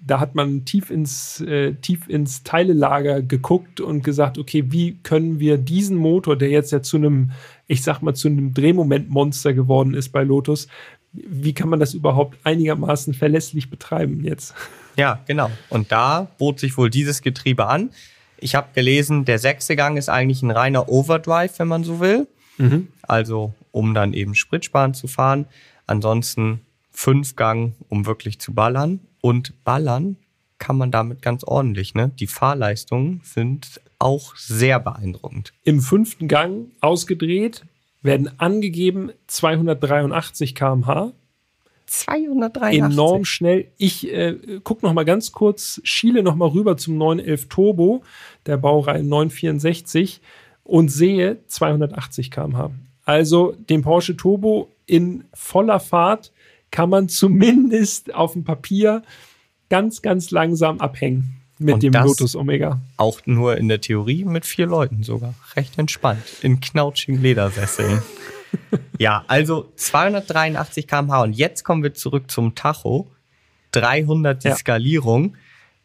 da 0.00 0.18
hat 0.18 0.34
man 0.34 0.64
tief 0.64 0.90
ins, 0.90 1.40
äh, 1.40 1.74
tief 1.74 2.08
ins 2.08 2.42
Teilelager 2.42 3.22
geguckt 3.22 3.80
und 3.80 4.02
gesagt, 4.02 4.38
okay, 4.38 4.64
wie 4.68 4.98
können 5.02 5.38
wir 5.38 5.56
diesen 5.56 5.96
Motor, 5.96 6.36
der 6.36 6.50
jetzt 6.50 6.72
ja 6.72 6.82
zu 6.82 6.96
einem, 6.96 7.30
ich 7.68 7.84
sag 7.84 8.02
mal, 8.02 8.14
zu 8.14 8.28
einem 8.28 8.52
Drehmomentmonster 8.52 9.54
geworden 9.54 9.94
ist 9.94 10.08
bei 10.08 10.24
Lotus, 10.24 10.66
wie 11.12 11.54
kann 11.54 11.68
man 11.68 11.78
das 11.78 11.94
überhaupt 11.94 12.38
einigermaßen 12.44 13.14
verlässlich 13.14 13.70
betreiben 13.70 14.24
jetzt? 14.24 14.54
Ja, 14.96 15.20
genau. 15.26 15.50
Und 15.68 15.92
da 15.92 16.28
bot 16.38 16.58
sich 16.58 16.76
wohl 16.76 16.90
dieses 16.90 17.22
Getriebe 17.22 17.66
an. 17.66 17.90
Ich 18.38 18.54
habe 18.54 18.68
gelesen, 18.74 19.24
der 19.24 19.38
sechste 19.38 19.76
Gang 19.76 19.96
ist 19.96 20.08
eigentlich 20.08 20.42
ein 20.42 20.50
reiner 20.50 20.88
Overdrive, 20.88 21.58
wenn 21.58 21.68
man 21.68 21.84
so 21.84 22.00
will. 22.00 22.26
Mhm. 22.58 22.88
Also 23.02 23.54
um 23.70 23.94
dann 23.94 24.12
eben 24.12 24.34
Spritsparen 24.34 24.94
zu 24.94 25.06
fahren. 25.06 25.46
Ansonsten 25.86 26.60
fünf 27.00 27.34
Gang, 27.34 27.72
um 27.88 28.04
wirklich 28.04 28.40
zu 28.40 28.52
ballern. 28.52 29.00
Und 29.22 29.64
ballern 29.64 30.16
kann 30.58 30.76
man 30.76 30.90
damit 30.90 31.22
ganz 31.22 31.44
ordentlich. 31.44 31.94
Ne? 31.94 32.10
Die 32.20 32.26
Fahrleistungen 32.26 33.22
sind 33.24 33.80
auch 33.98 34.36
sehr 34.36 34.78
beeindruckend. 34.80 35.54
Im 35.64 35.80
fünften 35.80 36.28
Gang 36.28 36.66
ausgedreht 36.82 37.64
werden 38.02 38.38
angegeben 38.38 39.12
283 39.28 40.54
km/h. 40.54 41.12
283. 41.86 42.78
Enorm 42.78 43.24
schnell. 43.24 43.68
Ich 43.78 44.12
äh, 44.12 44.60
gucke 44.62 44.84
noch 44.84 44.92
mal 44.92 45.06
ganz 45.06 45.32
kurz, 45.32 45.80
schiele 45.82 46.22
noch 46.22 46.36
mal 46.36 46.48
rüber 46.48 46.76
zum 46.76 46.98
911 46.98 47.48
Turbo 47.48 48.02
der 48.44 48.58
Baureihe 48.58 49.02
964 49.02 50.20
und 50.64 50.90
sehe 50.90 51.38
280 51.46 52.30
km/h. 52.30 52.70
Also 53.06 53.56
den 53.70 53.80
Porsche 53.80 54.18
Turbo 54.18 54.68
in 54.84 55.24
voller 55.32 55.80
Fahrt 55.80 56.30
kann 56.70 56.90
man 56.90 57.08
zumindest 57.08 58.14
auf 58.14 58.32
dem 58.34 58.44
Papier 58.44 59.02
ganz, 59.68 60.02
ganz 60.02 60.30
langsam 60.30 60.80
abhängen 60.80 61.40
mit 61.58 61.74
Und 61.74 61.82
dem 61.82 61.92
Lotus 61.92 62.34
Omega. 62.34 62.80
Auch 62.96 63.20
nur 63.26 63.56
in 63.56 63.68
der 63.68 63.80
Theorie 63.80 64.24
mit 64.24 64.46
vier 64.46 64.66
Leuten 64.66 65.02
sogar. 65.02 65.34
Recht 65.56 65.78
entspannt. 65.78 66.22
In 66.42 66.60
knautschigen 66.60 67.20
Ledersesseln. 67.20 68.02
ja, 68.98 69.24
also 69.28 69.70
283 69.76 70.86
km/h. 70.86 71.22
Und 71.22 71.32
jetzt 71.34 71.62
kommen 71.64 71.82
wir 71.82 71.94
zurück 71.94 72.30
zum 72.30 72.54
Tacho. 72.54 73.10
300 73.72 74.42
die 74.42 74.48
Ja. 74.48 74.56
Skalierung. 74.56 75.36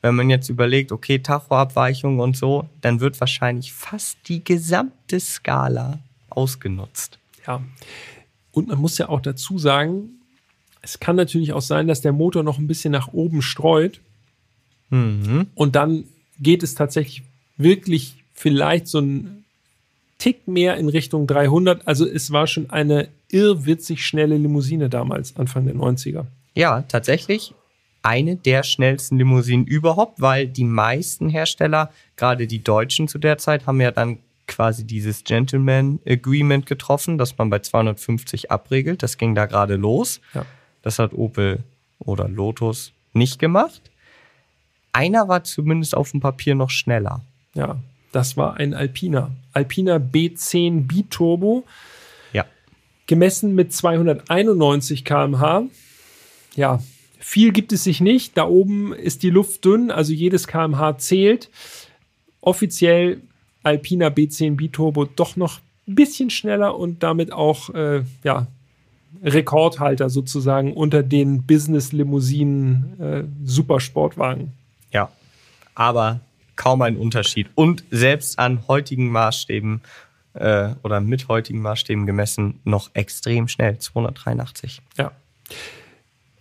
Wenn 0.01 0.15
man 0.15 0.29
jetzt 0.29 0.49
überlegt, 0.49 0.91
okay, 0.91 1.19
Tachoabweichung 1.19 2.19
und 2.19 2.37
so, 2.37 2.69
dann 2.81 2.99
wird 2.99 3.19
wahrscheinlich 3.19 3.73
fast 3.73 4.17
die 4.27 4.43
gesamte 4.43 5.19
Skala 5.19 5.99
ausgenutzt. 6.29 7.19
Ja. 7.45 7.61
Und 8.51 8.67
man 8.69 8.77
muss 8.79 8.97
ja 8.97 9.09
auch 9.09 9.21
dazu 9.21 9.57
sagen, 9.57 10.21
es 10.85 10.99
kann 10.99 11.15
natürlich 11.15 11.51
auch 11.51 11.61
sein, 11.61 11.87
dass 11.87 12.01
der 12.01 12.13
Motor 12.13 12.43
noch 12.43 12.59
ein 12.59 12.67
bisschen 12.67 12.91
nach 12.91 13.11
oben 13.11 13.41
streut. 13.41 13.99
Mhm. 14.91 15.47
Und 15.55 15.75
dann 15.75 16.05
geht 16.39 16.61
es 16.61 16.75
tatsächlich 16.75 17.23
wirklich 17.57 18.23
vielleicht 18.35 18.87
so 18.87 18.99
ein 18.99 19.43
Tick 20.19 20.47
mehr 20.47 20.77
in 20.77 20.87
Richtung 20.87 21.25
300. 21.25 21.87
Also 21.87 22.07
es 22.07 22.31
war 22.31 22.45
schon 22.45 22.69
eine 22.69 23.07
irrwitzig 23.29 24.05
schnelle 24.05 24.37
Limousine 24.37 24.87
damals, 24.87 25.35
Anfang 25.37 25.65
der 25.65 25.75
90er. 25.75 26.25
Ja, 26.53 26.83
tatsächlich 26.83 27.53
eine 28.03 28.35
der 28.35 28.61
schnellsten 28.61 29.17
Limousinen 29.17 29.65
überhaupt, 29.65 30.21
weil 30.21 30.47
die 30.47 30.63
meisten 30.63 31.27
Hersteller, 31.27 31.89
gerade 32.15 32.45
die 32.45 32.63
Deutschen 32.63 33.07
zu 33.07 33.17
der 33.17 33.39
Zeit, 33.39 33.65
haben 33.65 33.81
ja 33.81 33.89
dann 33.89 34.19
quasi 34.47 34.85
dieses 34.85 35.23
Gentleman 35.23 35.99
Agreement 36.07 36.67
getroffen, 36.67 37.17
dass 37.17 37.35
man 37.39 37.49
bei 37.49 37.57
250 37.59 38.51
abregelt. 38.51 39.01
Das 39.01 39.17
ging 39.17 39.33
da 39.33 39.47
gerade 39.47 39.75
los. 39.75 40.21
Ja. 40.35 40.45
Das 40.85 40.99
hat 40.99 41.13
Opel 41.13 41.63
oder 41.99 42.29
Lotus 42.29 42.91
nicht 43.13 43.39
gemacht. 43.39 43.81
Einer 44.93 45.27
war 45.27 45.43
zumindest 45.43 45.95
auf 45.97 46.11
dem 46.11 46.19
Papier 46.21 46.53
noch 46.53 46.69
schneller. 46.69 47.21
Ja, 47.55 47.77
das 48.11 48.37
war 48.37 48.57
ein 48.57 48.73
Alpina. 48.75 49.31
Alpina 49.51 49.95
B10 49.95 50.85
Biturbo, 50.87 51.65
Ja. 52.33 52.45
gemessen 53.07 53.55
mit 53.55 53.73
291 53.73 55.03
km/h. 55.03 55.63
Ja, 56.55 56.81
viel 57.19 57.51
gibt 57.51 57.73
es 57.73 57.83
sich 57.83 57.99
nicht. 57.99 58.37
Da 58.37 58.45
oben 58.45 58.93
ist 58.93 59.23
die 59.23 59.31
Luft 59.31 59.65
dünn, 59.65 59.89
also 59.89 60.13
jedes 60.13 60.45
km/h 60.47 60.99
zählt. 60.99 61.49
Offiziell 62.41 63.21
Alpina 63.63 64.07
B10 64.09 64.55
Biturbo 64.55 65.05
doch 65.05 65.35
noch 65.35 65.59
ein 65.87 65.95
bisschen 65.95 66.29
schneller 66.29 66.77
und 66.77 67.01
damit 67.01 67.31
auch 67.33 67.71
äh, 67.73 68.03
ja, 68.23 68.45
Rekordhalter 69.23 70.09
sozusagen 70.09 70.73
unter 70.73 71.03
den 71.03 71.43
Business-Limousinen 71.43 72.99
äh, 72.99 73.23
Supersportwagen. 73.43 74.53
Ja. 74.91 75.09
Aber 75.73 76.19
kaum 76.55 76.81
ein 76.81 76.97
Unterschied. 76.97 77.47
Und 77.55 77.83
selbst 77.91 78.39
an 78.39 78.67
heutigen 78.67 79.09
Maßstäben 79.09 79.81
äh, 80.33 80.69
oder 80.83 81.01
mit 81.01 81.27
heutigen 81.27 81.61
Maßstäben 81.61 82.05
gemessen 82.05 82.59
noch 82.63 82.91
extrem 82.93 83.47
schnell. 83.47 83.77
283. 83.77 84.81
Ja. 84.97 85.11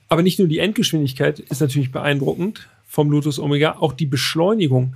Aber 0.08 0.22
nicht 0.22 0.38
nur 0.38 0.48
die 0.48 0.58
Endgeschwindigkeit 0.58 1.40
ist 1.40 1.60
natürlich 1.60 1.90
beeindruckend 1.90 2.68
vom 2.86 3.10
Lotus 3.10 3.38
Omega, 3.38 3.76
auch 3.78 3.92
die 3.92 4.06
Beschleunigung. 4.06 4.94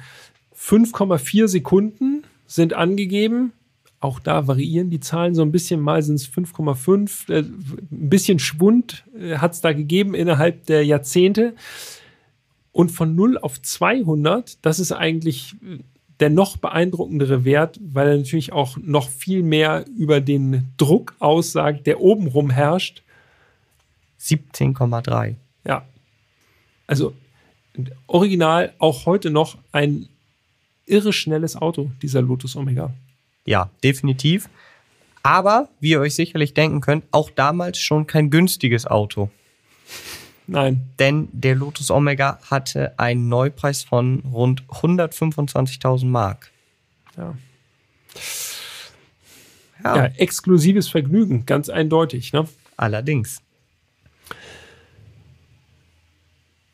5,4 0.56 1.48
Sekunden 1.48 2.24
sind 2.46 2.74
angegeben. 2.74 3.52
Auch 4.00 4.20
da 4.20 4.46
variieren 4.46 4.90
die 4.90 5.00
Zahlen 5.00 5.34
so 5.34 5.42
ein 5.42 5.50
bisschen. 5.50 5.80
Mal 5.80 6.02
sind 6.02 6.16
es 6.16 6.28
5,5. 6.28 7.32
Äh, 7.32 7.38
ein 7.40 8.08
bisschen 8.08 8.38
Schwund 8.38 9.04
hat 9.36 9.52
es 9.54 9.60
da 9.60 9.72
gegeben 9.72 10.14
innerhalb 10.14 10.66
der 10.66 10.84
Jahrzehnte. 10.84 11.54
Und 12.70 12.90
von 12.90 13.16
0 13.16 13.38
auf 13.38 13.60
200, 13.60 14.64
das 14.64 14.78
ist 14.78 14.92
eigentlich 14.92 15.56
äh, 15.62 15.78
der 16.20 16.30
noch 16.30 16.56
beeindruckendere 16.56 17.44
Wert, 17.44 17.78
weil 17.80 18.08
er 18.08 18.16
natürlich 18.16 18.52
auch 18.52 18.76
noch 18.76 19.08
viel 19.08 19.42
mehr 19.42 19.84
über 19.96 20.20
den 20.20 20.68
Druck 20.76 21.14
aussagt, 21.20 21.86
der 21.86 22.00
obenrum 22.00 22.50
herrscht. 22.50 23.02
17,3. 24.20 25.36
Ja. 25.64 25.86
Also 26.86 27.14
original 28.08 28.72
auch 28.78 29.06
heute 29.06 29.30
noch 29.30 29.58
ein 29.70 30.08
irre 30.86 31.12
schnelles 31.12 31.54
Auto, 31.54 31.90
dieser 32.02 32.22
Lotus 32.22 32.56
Omega. 32.56 32.92
Ja, 33.48 33.70
definitiv. 33.82 34.50
Aber, 35.22 35.68
wie 35.80 35.90
ihr 35.90 36.00
euch 36.00 36.14
sicherlich 36.14 36.52
denken 36.52 36.82
könnt, 36.82 37.04
auch 37.12 37.30
damals 37.30 37.78
schon 37.78 38.06
kein 38.06 38.28
günstiges 38.28 38.86
Auto. 38.86 39.30
Nein, 40.46 40.90
Denn 40.98 41.28
der 41.32 41.54
Lotus 41.54 41.90
Omega 41.90 42.38
hatte 42.50 42.98
einen 42.98 43.28
Neupreis 43.28 43.84
von 43.84 44.20
rund 44.20 44.64
125.000 44.64 46.06
Mark. 46.06 46.50
ja. 47.16 47.34
Ja, 49.84 49.96
ja, 49.96 50.04
exklusives 50.16 50.88
Vergnügen, 50.88 51.46
ganz 51.46 51.68
eindeutig. 51.68 52.32
Ne? 52.32 52.48
allerdings. 52.76 53.40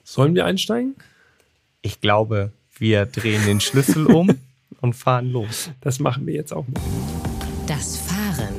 Sollen 0.05 0.35
wir 0.35 0.47
einsteigen? 0.47 0.97
Ich 1.83 2.01
glaube, 2.01 2.53
wir 2.79 3.05
drehen 3.05 3.45
den 3.45 3.61
Schlüssel 3.61 4.07
um 4.07 4.39
und 4.85 4.93
fahren 4.93 5.31
los. 5.31 5.71
Das 5.81 5.99
machen 5.99 6.27
wir 6.27 6.35
jetzt 6.35 6.53
auch 6.53 6.69
mal. 6.69 6.81
Das 7.67 7.97
Fahren. 7.97 8.55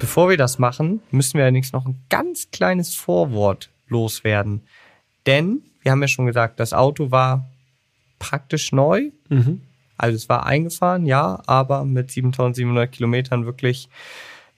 Bevor 0.00 0.30
wir 0.30 0.38
das 0.38 0.58
machen, 0.58 1.00
müssen 1.10 1.34
wir 1.34 1.44
allerdings 1.44 1.72
noch 1.72 1.84
ein 1.84 2.00
ganz 2.08 2.50
kleines 2.50 2.94
Vorwort 2.94 3.68
loswerden. 3.88 4.62
Denn, 5.26 5.62
wir 5.82 5.92
haben 5.92 6.00
ja 6.00 6.08
schon 6.08 6.26
gesagt, 6.26 6.58
das 6.60 6.72
Auto 6.72 7.10
war 7.10 7.46
praktisch 8.18 8.72
neu. 8.72 9.10
Mhm. 9.28 9.60
Also 9.98 10.16
es 10.16 10.30
war 10.30 10.46
eingefahren, 10.46 11.04
ja, 11.04 11.42
aber 11.46 11.84
mit 11.84 12.10
7700 12.10 12.90
Kilometern 12.90 13.44
wirklich, 13.44 13.90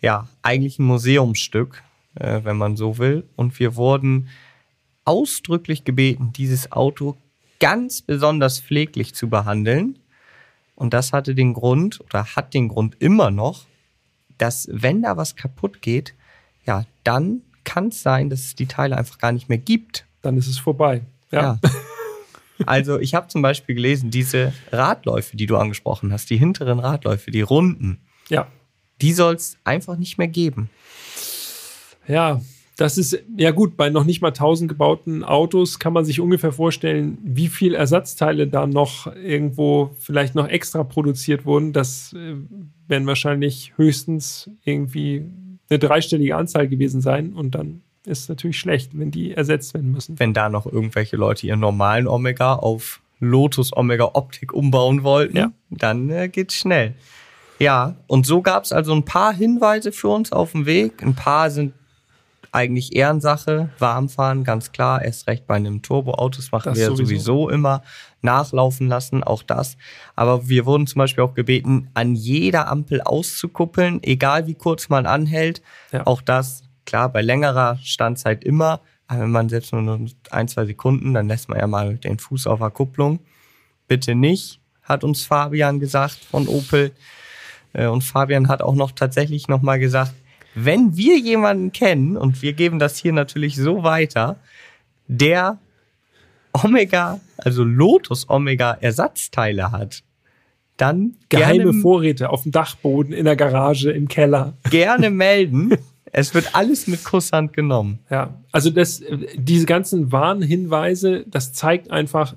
ja, 0.00 0.28
eigentlich 0.42 0.78
ein 0.78 0.84
Museumsstück, 0.84 1.82
äh, 2.14 2.40
wenn 2.44 2.56
man 2.56 2.76
so 2.76 2.98
will. 2.98 3.24
Und 3.34 3.58
wir 3.58 3.74
wurden 3.74 4.28
ausdrücklich 5.04 5.82
gebeten, 5.84 6.32
dieses 6.32 6.70
Auto 6.70 7.16
ganz 7.58 8.02
besonders 8.02 8.60
pfleglich 8.60 9.14
zu 9.14 9.28
behandeln. 9.28 9.96
Und 10.80 10.94
das 10.94 11.12
hatte 11.12 11.34
den 11.34 11.52
Grund 11.52 12.00
oder 12.00 12.24
hat 12.24 12.54
den 12.54 12.68
Grund 12.68 12.96
immer 13.00 13.30
noch, 13.30 13.66
dass 14.38 14.66
wenn 14.72 15.02
da 15.02 15.18
was 15.18 15.36
kaputt 15.36 15.82
geht, 15.82 16.14
ja, 16.64 16.86
dann 17.04 17.42
kann 17.64 17.88
es 17.88 18.02
sein, 18.02 18.30
dass 18.30 18.40
es 18.40 18.54
die 18.54 18.64
Teile 18.64 18.96
einfach 18.96 19.18
gar 19.18 19.30
nicht 19.30 19.50
mehr 19.50 19.58
gibt. 19.58 20.06
Dann 20.22 20.38
ist 20.38 20.46
es 20.46 20.58
vorbei. 20.58 21.02
Ja. 21.30 21.42
Ja. 21.42 21.70
Also 22.66 22.98
ich 22.98 23.14
habe 23.14 23.28
zum 23.28 23.40
Beispiel 23.42 23.74
gelesen, 23.74 24.10
diese 24.10 24.54
Radläufe, 24.70 25.36
die 25.36 25.46
du 25.46 25.56
angesprochen 25.56 26.12
hast, 26.12 26.28
die 26.28 26.36
hinteren 26.38 26.78
Radläufe, 26.78 27.30
die 27.30 27.40
runden, 27.40 28.00
ja. 28.28 28.46
die 29.00 29.12
soll 29.12 29.34
es 29.34 29.58
einfach 29.64 29.96
nicht 29.96 30.16
mehr 30.18 30.28
geben. 30.28 30.68
Ja, 32.06 32.40
das 32.80 32.96
ist, 32.96 33.22
ja 33.36 33.50
gut, 33.50 33.76
bei 33.76 33.90
noch 33.90 34.04
nicht 34.04 34.22
mal 34.22 34.28
1000 34.28 34.68
gebauten 34.68 35.22
Autos 35.22 35.78
kann 35.78 35.92
man 35.92 36.04
sich 36.06 36.18
ungefähr 36.20 36.50
vorstellen, 36.52 37.18
wie 37.22 37.48
viel 37.48 37.74
Ersatzteile 37.74 38.46
da 38.46 38.66
noch 38.66 39.14
irgendwo 39.14 39.90
vielleicht 39.98 40.34
noch 40.34 40.48
extra 40.48 40.82
produziert 40.82 41.44
wurden. 41.44 41.72
Das 41.74 42.14
äh, 42.14 42.36
werden 42.88 43.06
wahrscheinlich 43.06 43.74
höchstens 43.76 44.48
irgendwie 44.64 45.24
eine 45.68 45.78
dreistellige 45.78 46.36
Anzahl 46.36 46.68
gewesen 46.68 47.00
sein 47.02 47.34
und 47.34 47.54
dann 47.54 47.82
ist 48.06 48.30
natürlich 48.30 48.58
schlecht, 48.58 48.98
wenn 48.98 49.10
die 49.10 49.32
ersetzt 49.32 49.74
werden 49.74 49.92
müssen. 49.92 50.18
Wenn 50.18 50.32
da 50.32 50.48
noch 50.48 50.64
irgendwelche 50.66 51.16
Leute 51.16 51.46
ihren 51.46 51.60
normalen 51.60 52.08
Omega 52.08 52.54
auf 52.54 53.00
Lotus 53.18 53.76
Omega 53.76 54.10
Optik 54.14 54.54
umbauen 54.54 55.02
wollten, 55.02 55.36
Ja. 55.36 55.52
dann 55.68 56.08
äh, 56.08 56.28
geht's 56.30 56.54
schnell. 56.54 56.94
Ja, 57.58 57.96
und 58.06 58.24
so 58.24 58.40
gab's 58.40 58.72
also 58.72 58.94
ein 58.94 59.04
paar 59.04 59.34
Hinweise 59.34 59.92
für 59.92 60.08
uns 60.08 60.32
auf 60.32 60.52
dem 60.52 60.64
Weg. 60.64 61.02
Ein 61.02 61.14
paar 61.14 61.50
sind 61.50 61.74
eigentlich 62.52 62.94
Ehrensache. 62.96 63.70
Warmfahren, 63.78 64.44
ganz 64.44 64.72
klar. 64.72 65.02
Erst 65.02 65.26
recht 65.26 65.46
bei 65.46 65.54
einem 65.56 65.82
Turboauto. 65.82 66.36
Das 66.38 66.50
machen 66.52 66.70
Das 66.70 66.78
wir 66.78 66.86
sowieso. 66.86 67.04
sowieso. 67.06 67.48
immer. 67.50 67.82
Nachlaufen 68.22 68.88
lassen, 68.88 69.22
auch 69.24 69.42
das. 69.42 69.76
Aber 70.16 70.48
wir 70.48 70.66
wurden 70.66 70.86
zum 70.86 70.98
Beispiel 70.98 71.24
auch 71.24 71.34
gebeten, 71.34 71.88
an 71.94 72.14
jeder 72.14 72.68
Ampel 72.68 73.00
auszukuppeln, 73.00 74.02
egal 74.02 74.46
wie 74.46 74.54
kurz 74.54 74.88
man 74.88 75.06
anhält. 75.06 75.62
Ja. 75.92 76.06
Auch 76.06 76.20
das, 76.20 76.62
klar, 76.84 77.08
bei 77.08 77.22
längerer 77.22 77.78
Standzeit 77.82 78.44
immer. 78.44 78.80
Aber 79.06 79.22
wenn 79.22 79.30
man 79.30 79.48
selbst 79.48 79.72
nur 79.72 79.98
ein, 80.30 80.48
zwei 80.48 80.66
Sekunden, 80.66 81.14
dann 81.14 81.28
lässt 81.28 81.48
man 81.48 81.58
ja 81.58 81.66
mal 81.66 81.96
den 81.96 82.18
Fuß 82.18 82.46
auf 82.46 82.58
der 82.60 82.70
Kupplung. 82.70 83.20
Bitte 83.88 84.14
nicht, 84.14 84.60
hat 84.82 85.02
uns 85.02 85.24
Fabian 85.24 85.80
gesagt 85.80 86.18
von 86.30 86.46
Opel. 86.46 86.92
Äh, 87.72 87.86
Und 87.86 88.02
Fabian 88.04 88.48
hat 88.48 88.62
auch 88.62 88.74
noch 88.74 88.92
tatsächlich 88.92 89.48
nochmal 89.48 89.78
gesagt, 89.80 90.12
wenn 90.54 90.96
wir 90.96 91.18
jemanden 91.18 91.72
kennen, 91.72 92.16
und 92.16 92.42
wir 92.42 92.52
geben 92.52 92.78
das 92.78 92.98
hier 92.98 93.12
natürlich 93.12 93.56
so 93.56 93.82
weiter, 93.82 94.36
der 95.06 95.58
Omega, 96.52 97.20
also 97.36 97.64
Lotus 97.64 98.28
Omega 98.28 98.72
Ersatzteile 98.80 99.72
hat, 99.72 100.02
dann 100.76 101.16
Geheime 101.28 101.64
gerne, 101.64 101.74
Vorräte 101.74 102.30
auf 102.30 102.44
dem 102.44 102.52
Dachboden, 102.52 103.12
in 103.12 103.24
der 103.26 103.36
Garage, 103.36 103.90
im 103.90 104.08
Keller. 104.08 104.54
gerne 104.70 105.10
melden. 105.10 105.76
Es 106.12 106.34
wird 106.34 106.54
alles 106.56 106.86
mit 106.86 107.04
Kusshand 107.04 107.52
genommen. 107.52 108.00
Ja, 108.10 108.34
also 108.50 108.70
das, 108.70 109.02
diese 109.36 109.66
ganzen 109.66 110.10
Warnhinweise, 110.10 111.24
das 111.28 111.52
zeigt 111.52 111.90
einfach, 111.90 112.34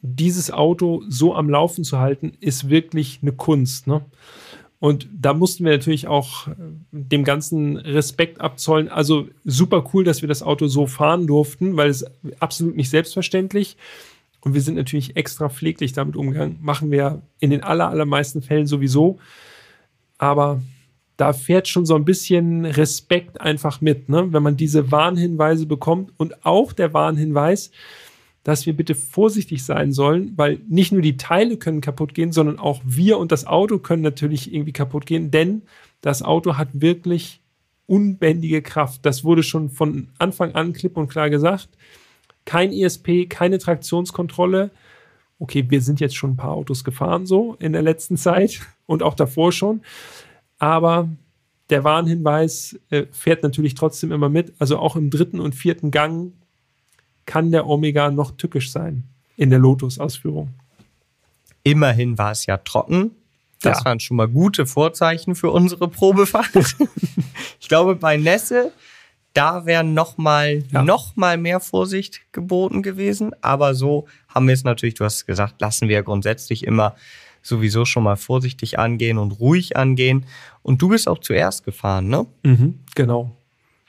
dieses 0.00 0.50
Auto 0.50 1.04
so 1.08 1.34
am 1.34 1.48
Laufen 1.48 1.84
zu 1.84 1.98
halten, 1.98 2.32
ist 2.40 2.68
wirklich 2.68 3.20
eine 3.22 3.32
Kunst. 3.32 3.86
Ne? 3.86 4.04
Und 4.82 5.08
da 5.16 5.32
mussten 5.32 5.64
wir 5.64 5.70
natürlich 5.70 6.08
auch 6.08 6.48
äh, 6.48 6.54
dem 6.90 7.22
ganzen 7.22 7.76
Respekt 7.76 8.40
abzollen. 8.40 8.88
Also 8.88 9.28
super 9.44 9.88
cool, 9.94 10.02
dass 10.02 10.22
wir 10.22 10.28
das 10.28 10.42
Auto 10.42 10.66
so 10.66 10.88
fahren 10.88 11.28
durften, 11.28 11.76
weil 11.76 11.88
es 11.88 12.04
absolut 12.40 12.74
nicht 12.74 12.90
selbstverständlich. 12.90 13.76
Und 14.40 14.54
wir 14.54 14.60
sind 14.60 14.74
natürlich 14.74 15.14
extra 15.14 15.48
pfleglich 15.50 15.92
damit 15.92 16.16
umgegangen. 16.16 16.58
Machen 16.62 16.90
wir 16.90 17.22
in 17.38 17.50
den 17.50 17.62
aller, 17.62 17.90
allermeisten 17.90 18.42
Fällen 18.42 18.66
sowieso. 18.66 19.20
Aber 20.18 20.60
da 21.16 21.32
fährt 21.32 21.68
schon 21.68 21.86
so 21.86 21.94
ein 21.94 22.04
bisschen 22.04 22.64
Respekt 22.64 23.40
einfach 23.40 23.80
mit, 23.80 24.08
ne? 24.08 24.32
wenn 24.32 24.42
man 24.42 24.56
diese 24.56 24.90
Warnhinweise 24.90 25.66
bekommt 25.66 26.12
und 26.16 26.44
auch 26.44 26.72
der 26.72 26.92
Warnhinweis, 26.92 27.70
dass 28.44 28.66
wir 28.66 28.76
bitte 28.76 28.94
vorsichtig 28.94 29.64
sein 29.64 29.92
sollen, 29.92 30.32
weil 30.36 30.60
nicht 30.68 30.92
nur 30.92 31.02
die 31.02 31.16
Teile 31.16 31.56
können 31.56 31.80
kaputt 31.80 32.14
gehen, 32.14 32.32
sondern 32.32 32.58
auch 32.58 32.80
wir 32.84 33.18
und 33.18 33.30
das 33.30 33.46
Auto 33.46 33.78
können 33.78 34.02
natürlich 34.02 34.52
irgendwie 34.52 34.72
kaputt 34.72 35.06
gehen, 35.06 35.30
denn 35.30 35.62
das 36.00 36.22
Auto 36.22 36.56
hat 36.56 36.68
wirklich 36.72 37.40
unbändige 37.86 38.62
Kraft. 38.62 39.06
Das 39.06 39.22
wurde 39.22 39.42
schon 39.42 39.70
von 39.70 40.08
Anfang 40.18 40.54
an 40.54 40.72
klipp 40.72 40.96
und 40.96 41.08
klar 41.08 41.30
gesagt. 41.30 41.68
Kein 42.44 42.72
ESP, 42.72 43.28
keine 43.28 43.58
Traktionskontrolle. 43.58 44.70
Okay, 45.38 45.66
wir 45.68 45.80
sind 45.80 46.00
jetzt 46.00 46.16
schon 46.16 46.32
ein 46.32 46.36
paar 46.36 46.52
Autos 46.52 46.84
gefahren 46.84 47.26
so 47.26 47.56
in 47.60 47.72
der 47.72 47.82
letzten 47.82 48.16
Zeit 48.16 48.60
und 48.86 49.02
auch 49.02 49.14
davor 49.14 49.52
schon. 49.52 49.82
Aber 50.58 51.08
der 51.70 51.84
Warnhinweis 51.84 52.78
äh, 52.90 53.06
fährt 53.12 53.42
natürlich 53.42 53.74
trotzdem 53.74 54.10
immer 54.10 54.28
mit. 54.28 54.52
Also 54.58 54.78
auch 54.78 54.96
im 54.96 55.10
dritten 55.10 55.38
und 55.38 55.54
vierten 55.54 55.90
Gang 55.90 56.32
kann 57.26 57.50
der 57.52 57.66
Omega 57.66 58.10
noch 58.10 58.32
tückisch 58.36 58.70
sein 58.70 59.04
in 59.36 59.50
der 59.50 59.58
Lotus-Ausführung. 59.58 60.50
Immerhin 61.62 62.18
war 62.18 62.32
es 62.32 62.46
ja 62.46 62.56
trocken. 62.56 63.12
Das 63.60 63.78
Ja. 63.80 63.84
waren 63.84 64.00
schon 64.00 64.16
mal 64.16 64.28
gute 64.28 64.66
Vorzeichen 64.66 65.34
für 65.34 65.50
unsere 65.50 65.88
Probefahrt. 65.88 66.50
ich 67.60 67.68
glaube, 67.68 67.94
bei 67.94 68.16
Nässe, 68.16 68.72
da 69.34 69.64
wäre 69.64 69.84
noch 69.84 70.18
mal, 70.18 70.64
Ja. 70.72 70.82
noch 70.82 71.14
mal 71.16 71.38
mehr 71.38 71.60
Vorsicht 71.60 72.20
geboten 72.32 72.82
gewesen. 72.82 73.30
Aber 73.40 73.74
so 73.74 74.06
haben 74.28 74.48
wir 74.48 74.54
es 74.54 74.64
natürlich, 74.64 74.94
du 74.94 75.04
hast 75.04 75.26
gesagt, 75.26 75.60
lassen 75.60 75.88
wir 75.88 76.02
grundsätzlich 76.02 76.66
immer 76.66 76.96
sowieso 77.40 77.84
schon 77.84 78.02
mal 78.04 78.16
vorsichtig 78.16 78.78
angehen 78.78 79.18
und 79.18 79.32
ruhig 79.40 79.76
angehen. 79.76 80.26
Und 80.62 80.82
du 80.82 80.88
bist 80.88 81.08
auch 81.08 81.18
zuerst 81.18 81.64
gefahren, 81.64 82.08
ne? 82.08 82.26
Genau. 82.94 83.36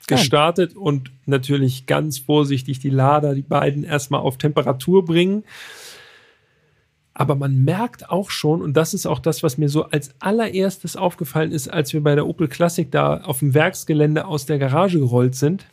Gestartet 0.06 0.76
und 0.76 1.10
natürlich 1.26 1.86
ganz 1.86 2.18
vorsichtig 2.18 2.78
die 2.78 2.90
Lader, 2.90 3.34
die 3.34 3.42
beiden 3.42 3.84
erstmal 3.84 4.20
auf 4.20 4.38
Temperatur 4.38 5.04
bringen. 5.04 5.44
Aber 7.14 7.36
man 7.36 7.64
merkt 7.64 8.10
auch 8.10 8.30
schon, 8.30 8.60
und 8.60 8.76
das 8.76 8.92
ist 8.92 9.06
auch 9.06 9.20
das, 9.20 9.42
was 9.42 9.56
mir 9.56 9.68
so 9.68 9.84
als 9.84 10.14
allererstes 10.20 10.96
aufgefallen 10.96 11.52
ist, 11.52 11.68
als 11.68 11.92
wir 11.92 12.02
bei 12.02 12.16
der 12.16 12.26
Opel 12.26 12.48
Classic 12.48 12.90
da 12.90 13.18
auf 13.18 13.38
dem 13.38 13.54
Werksgelände 13.54 14.26
aus 14.26 14.46
der 14.46 14.58
Garage 14.58 14.98
gerollt 14.98 15.36
sind, 15.36 15.64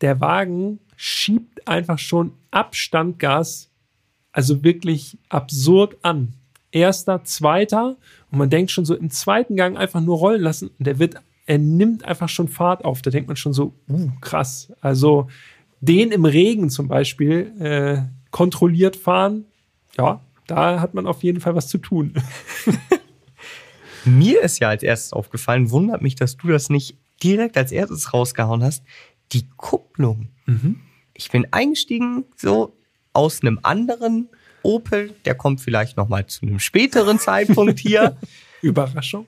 der 0.00 0.20
Wagen 0.20 0.78
schiebt 0.94 1.66
einfach 1.66 1.98
schon 1.98 2.32
Abstandgas, 2.52 3.70
also 4.30 4.62
wirklich 4.62 5.18
absurd 5.28 5.96
an. 6.02 6.34
Erster, 6.70 7.24
zweiter, 7.24 7.96
und 8.30 8.38
man 8.38 8.50
denkt 8.50 8.70
schon 8.70 8.84
so 8.84 8.94
im 8.94 9.10
zweiten 9.10 9.56
Gang 9.56 9.76
einfach 9.76 10.00
nur 10.00 10.18
rollen 10.18 10.42
lassen, 10.42 10.70
und 10.78 10.86
der 10.86 10.98
wird, 11.00 11.16
er 11.48 11.56
nimmt 11.56 12.04
einfach 12.04 12.28
schon 12.28 12.46
Fahrt 12.46 12.84
auf. 12.84 13.00
Da 13.00 13.10
denkt 13.10 13.26
man 13.26 13.36
schon 13.36 13.54
so, 13.54 13.74
uh, 13.88 14.10
krass. 14.20 14.70
Also 14.82 15.28
den 15.80 16.12
im 16.12 16.26
Regen 16.26 16.68
zum 16.68 16.88
Beispiel 16.88 17.52
äh, 17.58 18.02
kontrolliert 18.30 18.96
fahren, 18.96 19.46
ja, 19.96 20.20
da 20.46 20.80
hat 20.80 20.92
man 20.92 21.06
auf 21.06 21.22
jeden 21.22 21.40
Fall 21.40 21.54
was 21.54 21.68
zu 21.68 21.78
tun. 21.78 22.12
Mir 24.04 24.42
ist 24.42 24.60
ja 24.60 24.68
als 24.68 24.82
erstes 24.82 25.14
aufgefallen, 25.14 25.70
wundert 25.70 26.02
mich, 26.02 26.14
dass 26.16 26.36
du 26.36 26.48
das 26.48 26.68
nicht 26.68 26.98
direkt 27.22 27.56
als 27.56 27.72
erstes 27.72 28.12
rausgehauen 28.12 28.62
hast, 28.62 28.84
die 29.32 29.48
Kupplung. 29.56 30.28
Ich 31.14 31.30
bin 31.30 31.46
eingestiegen 31.50 32.24
so 32.36 32.76
aus 33.12 33.42
einem 33.42 33.58
anderen 33.62 34.28
Opel, 34.62 35.14
der 35.24 35.34
kommt 35.34 35.60
vielleicht 35.60 35.96
noch 35.96 36.08
mal 36.08 36.26
zu 36.26 36.42
einem 36.42 36.58
späteren 36.58 37.18
Zeitpunkt 37.18 37.78
hier 37.78 38.16
Überraschung. 38.62 39.26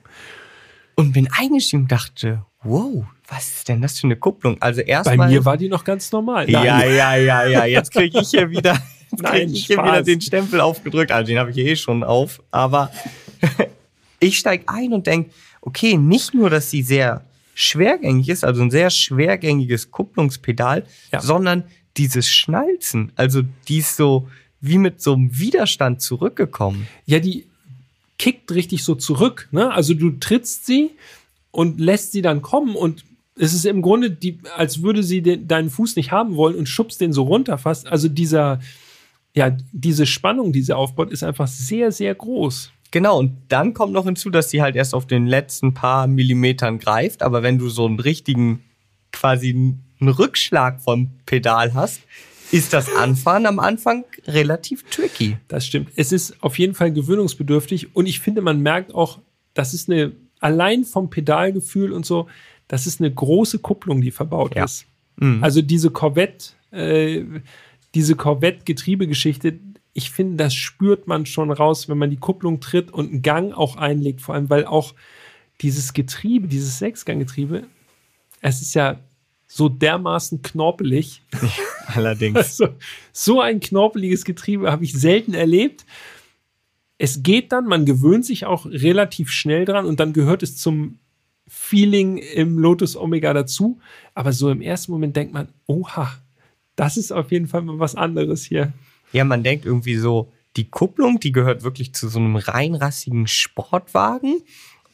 Und 1.00 1.12
bin 1.12 1.28
eingestiegen 1.32 1.82
und 1.82 1.92
dachte, 1.92 2.44
wow, 2.62 3.04
was 3.28 3.46
ist 3.48 3.68
denn 3.68 3.80
das 3.82 3.98
für 3.98 4.06
eine 4.06 4.16
Kupplung? 4.16 4.56
Also 4.60 4.80
Bei 4.82 4.86
erstmal 4.88 5.28
mir 5.28 5.44
war 5.44 5.56
die 5.56 5.68
noch 5.68 5.84
ganz 5.84 6.10
normal. 6.12 6.48
ja, 6.50 6.62
Nein. 6.64 6.94
ja, 6.94 7.16
ja, 7.16 7.44
ja. 7.46 7.64
Jetzt 7.64 7.92
kriege 7.92 8.20
ich 8.20 8.28
hier 8.30 8.50
wieder, 8.50 8.78
Nein, 9.12 9.32
krieg 9.32 9.50
ich 9.52 9.66
hier 9.66 9.78
wieder 9.78 10.02
den 10.02 10.20
Stempel 10.20 10.60
aufgedrückt. 10.60 11.12
Also 11.12 11.28
den 11.28 11.38
habe 11.38 11.50
ich 11.50 11.58
eh 11.58 11.76
schon 11.76 12.02
auf. 12.04 12.42
Aber 12.50 12.90
ich 14.20 14.38
steige 14.38 14.64
ein 14.68 14.92
und 14.92 15.06
denke, 15.06 15.30
okay, 15.60 15.96
nicht 15.96 16.34
nur, 16.34 16.50
dass 16.50 16.70
sie 16.70 16.82
sehr 16.82 17.24
schwergängig 17.54 18.28
ist, 18.28 18.44
also 18.44 18.62
ein 18.62 18.70
sehr 18.70 18.90
schwergängiges 18.90 19.90
Kupplungspedal, 19.90 20.84
Ja. 21.12 21.20
sondern 21.20 21.64
dieses 21.96 22.28
Schnalzen, 22.30 23.12
also 23.16 23.42
die 23.68 23.78
ist 23.78 23.96
so 23.96 24.28
wie 24.60 24.78
mit 24.78 25.00
so 25.02 25.14
einem 25.14 25.36
Widerstand 25.38 26.00
zurückgekommen. 26.02 26.86
Ja, 27.06 27.18
die 27.18 27.46
kickt 28.20 28.52
richtig 28.52 28.84
so 28.84 28.94
zurück. 28.94 29.48
Ne? 29.50 29.72
Also 29.72 29.94
du 29.94 30.10
trittst 30.10 30.66
sie 30.66 30.90
und 31.52 31.80
lässt 31.80 32.12
sie 32.12 32.20
dann 32.20 32.42
kommen 32.42 32.76
und 32.76 33.02
es 33.34 33.54
ist 33.54 33.64
im 33.64 33.80
Grunde, 33.80 34.10
die, 34.10 34.40
als 34.54 34.82
würde 34.82 35.02
sie 35.02 35.22
den, 35.22 35.48
deinen 35.48 35.70
Fuß 35.70 35.96
nicht 35.96 36.12
haben 36.12 36.36
wollen 36.36 36.54
und 36.54 36.68
schubst 36.68 37.00
den 37.00 37.14
so 37.14 37.22
runter 37.22 37.56
fast. 37.56 37.86
Also 37.88 38.08
dieser, 38.08 38.60
ja, 39.34 39.56
diese 39.72 40.04
Spannung, 40.04 40.52
die 40.52 40.60
sie 40.60 40.76
aufbaut, 40.76 41.10
ist 41.10 41.22
einfach 41.22 41.48
sehr, 41.48 41.92
sehr 41.92 42.14
groß. 42.14 42.72
Genau, 42.90 43.18
und 43.18 43.38
dann 43.48 43.72
kommt 43.72 43.94
noch 43.94 44.04
hinzu, 44.04 44.28
dass 44.28 44.50
sie 44.50 44.60
halt 44.60 44.76
erst 44.76 44.94
auf 44.94 45.06
den 45.06 45.26
letzten 45.26 45.72
paar 45.72 46.06
Millimetern 46.06 46.78
greift, 46.78 47.22
aber 47.22 47.42
wenn 47.42 47.56
du 47.56 47.70
so 47.70 47.86
einen 47.86 48.00
richtigen, 48.00 48.62
quasi 49.12 49.50
einen 49.50 50.08
Rückschlag 50.10 50.82
vom 50.82 51.12
Pedal 51.24 51.72
hast, 51.72 52.02
ist 52.52 52.72
das 52.72 52.94
Anfahren 52.94 53.46
am 53.46 53.58
Anfang 53.58 54.04
relativ 54.26 54.82
tricky. 54.90 55.36
Das 55.48 55.66
stimmt. 55.66 55.90
Es 55.96 56.12
ist 56.12 56.42
auf 56.42 56.58
jeden 56.58 56.74
Fall 56.74 56.92
gewöhnungsbedürftig 56.92 57.94
und 57.94 58.06
ich 58.06 58.20
finde, 58.20 58.42
man 58.42 58.60
merkt 58.60 58.94
auch, 58.94 59.18
das 59.54 59.74
ist 59.74 59.88
eine, 59.90 60.12
allein 60.40 60.84
vom 60.84 61.10
Pedalgefühl 61.10 61.92
und 61.92 62.06
so, 62.06 62.28
das 62.68 62.86
ist 62.86 63.00
eine 63.00 63.12
große 63.12 63.58
Kupplung, 63.58 64.00
die 64.00 64.10
verbaut 64.10 64.54
Ja. 64.54 64.64
ist. 64.64 64.86
Also 65.42 65.60
diese 65.60 65.90
Corvette, 65.90 66.52
äh, 66.70 67.24
diese 67.94 68.14
Corvette-Getriebegeschichte, 68.16 69.58
ich 69.92 70.10
finde, 70.10 70.36
das 70.42 70.54
spürt 70.54 71.06
man 71.08 71.26
schon 71.26 71.50
raus, 71.50 71.88
wenn 71.90 71.98
man 71.98 72.08
die 72.10 72.16
Kupplung 72.16 72.60
tritt 72.60 72.90
und 72.90 73.10
einen 73.10 73.22
Gang 73.22 73.52
auch 73.52 73.76
einlegt, 73.76 74.22
vor 74.22 74.34
allem, 74.34 74.48
weil 74.48 74.64
auch 74.64 74.94
dieses 75.60 75.92
Getriebe, 75.92 76.48
dieses 76.48 76.78
Sechsganggetriebe, 76.78 77.64
es 78.40 78.62
ist 78.62 78.72
ja 78.74 78.98
so 79.52 79.68
dermaßen 79.68 80.42
knorpelig. 80.42 81.22
Allerdings. 81.86 82.36
Also, 82.36 82.68
so 83.12 83.40
ein 83.40 83.58
knorpeliges 83.58 84.24
Getriebe 84.24 84.70
habe 84.70 84.84
ich 84.84 84.92
selten 84.92 85.34
erlebt. 85.34 85.84
Es 86.98 87.24
geht 87.24 87.50
dann, 87.50 87.66
man 87.66 87.84
gewöhnt 87.84 88.24
sich 88.24 88.46
auch 88.46 88.64
relativ 88.66 89.30
schnell 89.30 89.64
dran 89.64 89.86
und 89.86 89.98
dann 89.98 90.12
gehört 90.12 90.44
es 90.44 90.56
zum 90.56 91.00
Feeling 91.48 92.18
im 92.18 92.60
Lotus 92.60 92.96
Omega 92.96 93.32
dazu. 93.34 93.80
Aber 94.14 94.32
so 94.32 94.50
im 94.50 94.60
ersten 94.60 94.92
Moment 94.92 95.16
denkt 95.16 95.34
man, 95.34 95.48
oha, 95.66 96.12
das 96.76 96.96
ist 96.96 97.10
auf 97.10 97.32
jeden 97.32 97.48
Fall 97.48 97.62
mal 97.62 97.80
was 97.80 97.96
anderes 97.96 98.44
hier. 98.44 98.72
Ja, 99.12 99.24
man 99.24 99.42
denkt 99.42 99.64
irgendwie 99.64 99.96
so, 99.96 100.30
die 100.56 100.70
Kupplung, 100.70 101.18
die 101.18 101.32
gehört 101.32 101.64
wirklich 101.64 101.92
zu 101.92 102.08
so 102.08 102.20
einem 102.20 102.36
reinrassigen 102.36 103.26
Sportwagen. 103.26 104.42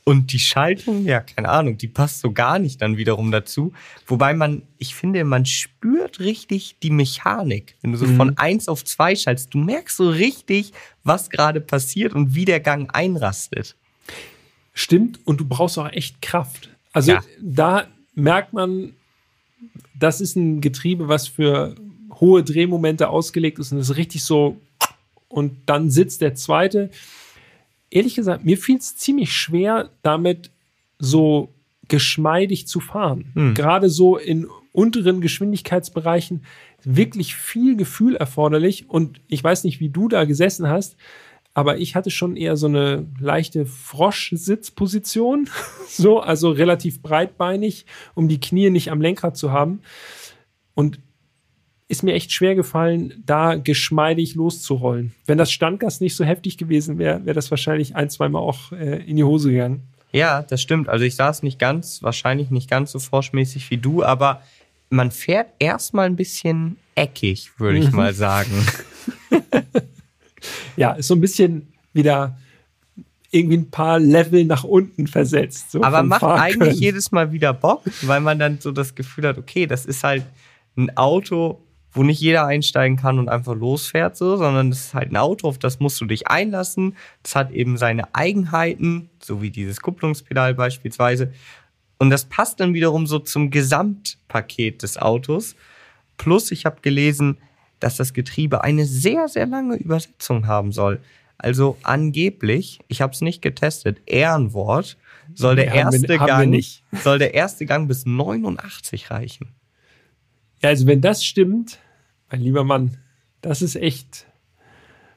Und 0.08 0.32
die 0.32 0.38
Schaltung, 0.38 1.04
ja, 1.04 1.18
keine 1.18 1.48
Ahnung, 1.48 1.78
die 1.78 1.88
passt 1.88 2.20
so 2.20 2.30
gar 2.30 2.60
nicht 2.60 2.80
dann 2.80 2.96
wiederum 2.96 3.32
dazu. 3.32 3.72
Wobei 4.06 4.34
man, 4.34 4.62
ich 4.78 4.94
finde, 4.94 5.24
man 5.24 5.44
spürt 5.46 6.20
richtig 6.20 6.76
die 6.80 6.90
Mechanik. 6.90 7.74
Wenn 7.82 7.90
du 7.90 7.98
so 7.98 8.06
Mhm. 8.06 8.16
von 8.16 8.38
eins 8.38 8.68
auf 8.68 8.84
zwei 8.84 9.16
schaltest, 9.16 9.52
du 9.52 9.58
merkst 9.58 9.96
so 9.96 10.08
richtig, 10.08 10.72
was 11.02 11.28
gerade 11.28 11.60
passiert 11.60 12.12
und 12.14 12.36
wie 12.36 12.44
der 12.44 12.60
Gang 12.60 12.88
einrastet. 12.94 13.74
Stimmt, 14.74 15.18
und 15.24 15.40
du 15.40 15.44
brauchst 15.44 15.76
auch 15.76 15.90
echt 15.90 16.22
Kraft. 16.22 16.70
Also 16.92 17.10
Ja. 17.12 17.24
da 17.40 17.88
merkt 18.14 18.52
man, 18.52 18.92
das 19.98 20.20
ist 20.20 20.36
ein 20.36 20.60
Getriebe, 20.60 21.08
was 21.08 21.26
für 21.26 21.74
hohe 22.20 22.44
Drehmomente 22.44 23.08
ausgelegt 23.08 23.58
ist 23.58 23.72
und 23.72 23.78
ist 23.80 23.96
richtig 23.96 24.22
so. 24.22 24.56
Und 25.28 25.56
dann 25.66 25.90
sitzt 25.90 26.20
der 26.20 26.36
zweite. 26.36 26.90
Ehrlich 27.90 28.14
gesagt, 28.14 28.44
mir 28.44 28.58
fiel 28.58 28.78
es 28.78 28.96
ziemlich 28.96 29.32
schwer, 29.32 29.90
damit 30.02 30.50
so 30.98 31.54
geschmeidig 31.88 32.66
zu 32.66 32.80
fahren. 32.80 33.32
Hm. 33.34 33.54
Gerade 33.54 33.88
so 33.88 34.16
in 34.16 34.46
unteren 34.72 35.20
Geschwindigkeitsbereichen 35.20 36.44
wirklich 36.84 37.34
viel 37.34 37.76
Gefühl 37.76 38.16
erforderlich. 38.16 38.88
Und 38.90 39.20
ich 39.28 39.42
weiß 39.42 39.64
nicht, 39.64 39.80
wie 39.80 39.88
du 39.88 40.08
da 40.08 40.24
gesessen 40.24 40.68
hast, 40.68 40.96
aber 41.54 41.78
ich 41.78 41.94
hatte 41.94 42.10
schon 42.10 42.36
eher 42.36 42.56
so 42.58 42.66
eine 42.66 43.06
leichte 43.18 43.64
Froschsitzposition, 43.64 45.48
so, 45.88 46.20
also 46.20 46.50
relativ 46.50 47.00
breitbeinig, 47.00 47.86
um 48.14 48.28
die 48.28 48.40
Knie 48.40 48.68
nicht 48.68 48.90
am 48.90 49.00
Lenkrad 49.00 49.38
zu 49.38 49.52
haben. 49.52 49.80
Und 50.74 51.00
ist 51.88 52.02
mir 52.02 52.14
echt 52.14 52.32
schwer 52.32 52.54
gefallen, 52.54 53.22
da 53.24 53.54
geschmeidig 53.54 54.34
loszurollen. 54.34 55.14
Wenn 55.26 55.38
das 55.38 55.52
Standgas 55.52 56.00
nicht 56.00 56.16
so 56.16 56.24
heftig 56.24 56.58
gewesen 56.58 56.98
wäre, 56.98 57.24
wäre 57.24 57.34
das 57.34 57.50
wahrscheinlich 57.50 57.94
ein, 57.94 58.10
zweimal 58.10 58.42
auch 58.42 58.72
äh, 58.72 59.02
in 59.08 59.16
die 59.16 59.24
Hose 59.24 59.50
gegangen. 59.52 59.82
Ja, 60.12 60.42
das 60.42 60.62
stimmt. 60.62 60.88
Also 60.88 61.04
ich 61.04 61.14
saß 61.14 61.42
nicht 61.42 61.58
ganz, 61.58 62.02
wahrscheinlich 62.02 62.50
nicht 62.50 62.68
ganz 62.70 62.90
so 62.92 62.98
forschmäßig 62.98 63.70
wie 63.70 63.76
du, 63.76 64.02
aber 64.02 64.42
man 64.90 65.10
fährt 65.10 65.48
erstmal 65.58 66.06
ein 66.06 66.16
bisschen 66.16 66.76
eckig, 66.94 67.50
würde 67.58 67.78
ich 67.78 67.90
Mhm. 67.90 67.96
mal 67.96 68.14
sagen. 68.14 68.50
Ja, 70.76 70.92
ist 70.92 71.08
so 71.08 71.14
ein 71.14 71.20
bisschen 71.20 71.72
wieder 71.92 72.36
irgendwie 73.30 73.56
ein 73.56 73.70
paar 73.70 73.98
Level 73.98 74.44
nach 74.44 74.62
unten 74.64 75.06
versetzt. 75.06 75.72
So 75.72 75.82
Aber 75.82 76.02
macht 76.02 76.20
Fahrkönnen. 76.20 76.62
eigentlich 76.62 76.80
jedes 76.80 77.10
Mal 77.10 77.32
wieder 77.32 77.52
Bock, 77.52 77.82
weil 78.02 78.20
man 78.20 78.38
dann 78.38 78.60
so 78.60 78.70
das 78.70 78.94
Gefühl 78.94 79.26
hat, 79.26 79.38
okay, 79.38 79.66
das 79.66 79.86
ist 79.86 80.04
halt 80.04 80.24
ein 80.76 80.96
Auto, 80.96 81.60
wo 81.96 82.02
nicht 82.02 82.20
jeder 82.20 82.46
einsteigen 82.46 82.96
kann 82.96 83.18
und 83.18 83.28
einfach 83.28 83.54
losfährt, 83.54 84.16
so, 84.16 84.36
sondern 84.36 84.70
das 84.70 84.80
ist 84.80 84.94
halt 84.94 85.10
ein 85.10 85.16
Auto, 85.16 85.48
auf 85.48 85.58
das 85.58 85.80
musst 85.80 86.00
du 86.00 86.04
dich 86.04 86.28
einlassen. 86.28 86.94
Das 87.22 87.34
hat 87.34 87.50
eben 87.50 87.76
seine 87.78 88.14
Eigenheiten, 88.14 89.08
so 89.22 89.40
wie 89.42 89.50
dieses 89.50 89.80
Kupplungspedal 89.80 90.54
beispielsweise. 90.54 91.32
Und 91.98 92.10
das 92.10 92.26
passt 92.26 92.60
dann 92.60 92.74
wiederum 92.74 93.06
so 93.06 93.18
zum 93.18 93.50
Gesamtpaket 93.50 94.82
des 94.82 94.98
Autos. 94.98 95.56
Plus, 96.18 96.50
ich 96.50 96.66
habe 96.66 96.80
gelesen, 96.82 97.38
dass 97.80 97.96
das 97.96 98.12
Getriebe 98.12 98.62
eine 98.62 98.84
sehr, 98.84 99.28
sehr 99.28 99.46
lange 99.46 99.76
Übersetzung 99.76 100.46
haben 100.46 100.72
soll. 100.72 101.00
Also 101.38 101.76
angeblich, 101.82 102.78
ich 102.88 103.00
habe 103.02 103.12
es 103.12 103.20
nicht 103.20 103.42
getestet, 103.42 103.98
Ehrenwort, 104.06 104.96
soll 105.34 105.56
der 105.56 105.66
wir- 105.66 105.74
erste 105.74 106.08
wir 106.08 106.18
Gang 106.18 106.50
nicht. 106.50 106.82
soll 107.02 107.18
der 107.18 107.34
erste 107.34 107.66
Gang 107.66 107.88
bis 107.88 108.06
89 108.06 109.10
reichen. 109.10 109.48
Ja, 110.62 110.70
also 110.70 110.86
wenn 110.86 111.02
das 111.02 111.22
stimmt, 111.24 111.78
mein 112.30 112.40
lieber 112.40 112.64
Mann, 112.64 112.98
das 113.40 113.62
ist 113.62 113.76
echt 113.76 114.26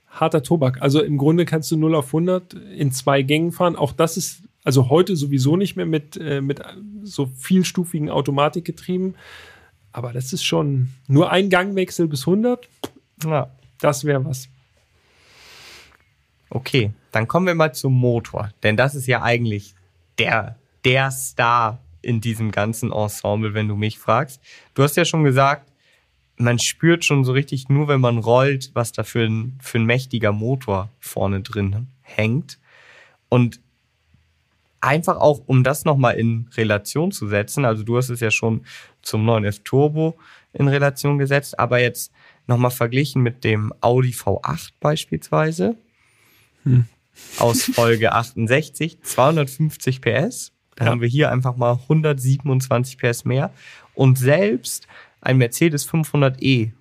harter 0.07 0.43
Tobak. 0.43 0.81
Also 0.81 1.01
im 1.01 1.17
Grunde 1.17 1.45
kannst 1.45 1.71
du 1.71 1.77
0 1.77 1.95
auf 1.95 2.07
100 2.07 2.53
in 2.53 2.91
zwei 2.91 3.21
Gängen 3.21 3.51
fahren. 3.51 3.75
Auch 3.75 3.91
das 3.91 4.17
ist 4.17 4.43
also 4.63 4.89
heute 4.89 5.15
sowieso 5.15 5.55
nicht 5.55 5.75
mehr 5.75 5.85
mit, 5.85 6.17
äh, 6.17 6.41
mit 6.41 6.61
so 7.03 7.27
vielstufigen 7.37 8.09
Automatikgetrieben. 8.09 9.15
Aber 9.91 10.13
das 10.13 10.33
ist 10.33 10.43
schon 10.43 10.89
nur 11.07 11.31
ein 11.31 11.49
Gangwechsel 11.49 12.07
bis 12.07 12.21
100. 12.21 12.67
Ja. 13.23 13.49
Das 13.79 14.03
wäre 14.03 14.23
was. 14.25 14.49
Okay, 16.49 16.91
dann 17.11 17.27
kommen 17.27 17.47
wir 17.47 17.55
mal 17.55 17.73
zum 17.73 17.93
Motor, 17.93 18.51
denn 18.63 18.75
das 18.75 18.95
ist 18.95 19.07
ja 19.07 19.21
eigentlich 19.21 19.75
der 20.17 20.57
der 20.85 21.11
Star 21.11 21.79
in 22.01 22.21
diesem 22.21 22.51
ganzen 22.51 22.91
Ensemble, 22.91 23.53
wenn 23.53 23.67
du 23.67 23.75
mich 23.75 23.99
fragst. 23.99 24.41
Du 24.73 24.83
hast 24.83 24.95
ja 24.95 25.05
schon 25.05 25.23
gesagt, 25.23 25.69
man 26.39 26.57
spürt 26.57 27.03
schon 27.05 27.23
so 27.25 27.33
richtig 27.33 27.69
nur, 27.69 27.87
wenn 27.87 28.01
man 28.01 28.17
rollt, 28.17 28.71
was 28.73 28.91
da 28.93 29.03
für 29.03 29.23
ein, 29.25 29.57
für 29.61 29.77
ein 29.77 29.85
mächtiger 29.85 30.31
Motor 30.31 30.89
vorne 30.99 31.41
drin 31.41 31.87
hängt. 32.01 32.57
Und 33.27 33.59
einfach 34.81 35.17
auch, 35.17 35.41
um 35.45 35.63
das 35.63 35.83
nochmal 35.85 36.15
in 36.15 36.47
Relation 36.55 37.11
zu 37.11 37.27
setzen, 37.27 37.65
also 37.65 37.83
du 37.83 37.97
hast 37.97 38.09
es 38.09 38.21
ja 38.21 38.31
schon 38.31 38.61
zum 39.01 39.29
9F 39.29 39.61
Turbo 39.63 40.17
in 40.53 40.67
Relation 40.69 41.17
gesetzt, 41.17 41.59
aber 41.59 41.79
jetzt 41.81 42.11
nochmal 42.47 42.71
verglichen 42.71 43.21
mit 43.21 43.43
dem 43.43 43.73
Audi 43.81 44.11
V8 44.11 44.69
beispielsweise 44.79 45.75
aus 47.37 47.63
Folge 47.63 48.11
68, 48.13 49.01
250 49.03 50.01
PS. 50.01 50.53
Da 50.75 50.85
Ja. 50.85 50.91
haben 50.91 51.01
wir 51.01 51.09
hier 51.09 51.29
einfach 51.31 51.57
mal 51.57 51.73
127 51.73 52.97
PS 52.97 53.25
mehr. 53.25 53.51
Und 53.93 54.17
selbst 54.17 54.87
ein 55.21 55.37
Mercedes 55.37 55.87
500e 55.89 56.71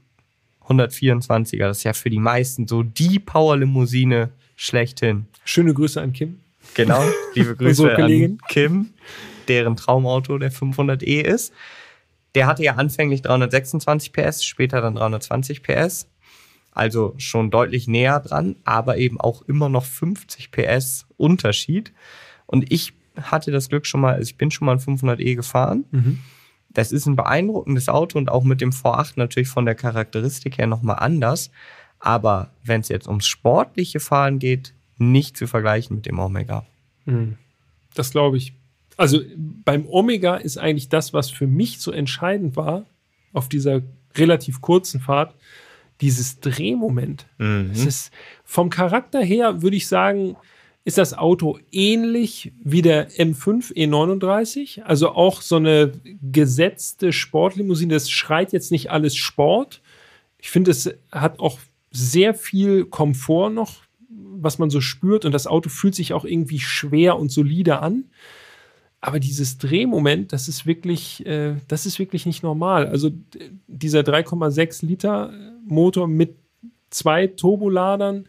124er, 0.66 1.66
das 1.68 1.78
ist 1.78 1.84
ja 1.84 1.93
für 1.93 2.11
die 2.11 2.18
meisten 2.18 2.68
so 2.68 2.82
die 2.82 3.18
Powerlimousine 3.18 4.30
schlechthin. 4.57 5.26
Schöne 5.45 5.72
Grüße 5.72 6.01
an 6.01 6.12
Kim. 6.12 6.41
Genau, 6.74 7.03
liebe 7.34 7.57
Grüße 7.57 7.97
an 7.97 8.39
Kim, 8.49 8.91
deren 9.49 9.76
Traumauto 9.76 10.39
der 10.39 10.53
500e 10.53 11.22
ist. 11.22 11.53
Der 12.34 12.47
hatte 12.47 12.62
ja 12.62 12.74
anfänglich 12.74 13.22
326 13.22 14.12
PS, 14.12 14.45
später 14.45 14.80
dann 14.80 14.95
320 14.95 15.62
PS. 15.62 16.09
Also 16.72 17.14
schon 17.16 17.51
deutlich 17.51 17.89
näher 17.89 18.20
dran, 18.20 18.57
aber 18.64 18.99
eben 18.99 19.18
auch 19.20 19.43
immer 19.43 19.68
noch 19.68 19.84
50 19.84 20.51
PS 20.53 21.07
Unterschied. 21.16 21.93
Und 22.47 22.70
ich 22.70 22.93
hatte 23.20 23.51
das 23.51 23.68
Glück 23.68 23.86
schon 23.86 24.01
mal, 24.01 24.14
also 24.14 24.28
ich 24.28 24.36
bin 24.36 24.51
schon 24.51 24.66
mal 24.66 24.72
ein 24.72 24.78
500e 24.78 25.34
gefahren. 25.34 25.84
Das 26.71 26.93
ist 26.93 27.07
ein 27.07 27.16
beeindruckendes 27.16 27.89
Auto 27.89 28.19
und 28.19 28.31
auch 28.31 28.45
mit 28.45 28.61
dem 28.61 28.71
V8 28.71 29.14
natürlich 29.16 29.49
von 29.49 29.64
der 29.64 29.75
Charakteristik 29.75 30.59
her 30.59 30.66
nochmal 30.66 30.97
anders. 30.99 31.51
Aber 31.99 32.51
wenn 32.62 32.83
es 32.83 32.89
jetzt 32.89 33.09
ums 33.09 33.27
sportliche 33.27 34.01
Fahren 34.01 34.39
geht, 34.39 34.75
nicht 34.99 35.37
zu 35.37 35.47
vergleichen 35.47 35.97
mit 35.97 36.07
dem 36.07 36.19
Omega. 36.19 36.66
Das 37.95 38.11
glaube 38.11 38.37
ich. 38.37 38.53
Also 38.97 39.21
beim 39.37 39.87
Omega 39.87 40.37
ist 40.37 40.59
eigentlich 40.59 40.89
das, 40.89 41.12
was 41.12 41.31
für 41.31 41.47
mich 41.47 41.81
so 41.81 41.91
entscheidend 41.91 42.57
war, 42.57 42.85
auf 43.33 43.49
dieser 43.49 43.83
relativ 44.16 44.61
kurzen 44.61 45.01
Fahrt, 45.01 45.35
dieses 46.01 46.41
Drehmoment. 46.41 47.27
Es 47.73 47.85
ist 47.85 48.12
vom 48.45 48.71
Charakter 48.71 49.21
her, 49.21 49.62
würde 49.62 49.77
ich 49.77 49.89
sagen, 49.89 50.37
ist 50.89 50.97
das 50.97 51.12
Auto 51.12 51.59
ähnlich 51.70 52.55
wie 52.64 52.80
der 52.80 53.11
M5 53.11 53.74
E39. 53.74 54.80
Also 54.84 55.11
auch 55.11 55.43
so 55.43 55.57
eine 55.57 55.93
gesetzte 56.22 57.12
Sportlimousine. 57.12 57.93
Das 57.93 58.09
schreit 58.11 58.55
jetzt 58.55 58.72
nicht 58.72 58.91
alles 58.91 59.14
Sport. 59.14 59.82
Ich 60.39 60.49
finde, 60.49 60.70
es 60.70 60.91
hat 61.12 61.41
auch 61.41 61.59
sehr 61.91 62.32
viel 62.32 62.86
Komfort 62.86 63.51
noch, 63.51 63.82
was 64.09 64.59
man 64.59 64.70
so 64.70 64.80
spürt. 64.80 65.26
Und 65.26 65.32
das 65.32 65.47
Auto 65.47 65.68
fühlt 65.68 65.95
sich 65.95 66.14
auch 66.14 66.24
irgendwie 66.24 66.59
schwer 66.59 67.18
und 67.18 67.30
solide 67.30 67.80
an. 67.80 68.05
Aber 69.03 69.20
dieses 69.20 69.59
Drehmoment, 69.59 70.32
das 70.32 70.49
ist 70.49 70.64
wirklich, 70.64 71.26
äh, 71.26 71.57
das 71.68 71.84
ist 71.84 71.99
wirklich 71.99 72.24
nicht 72.24 72.43
normal. 72.43 72.86
Also 72.86 73.11
dieser 73.66 74.01
3,6 74.01 74.86
Liter 74.86 75.34
Motor 75.66 76.09
mit 76.09 76.34
zwei 76.89 77.26
Turboladern, 77.26 78.26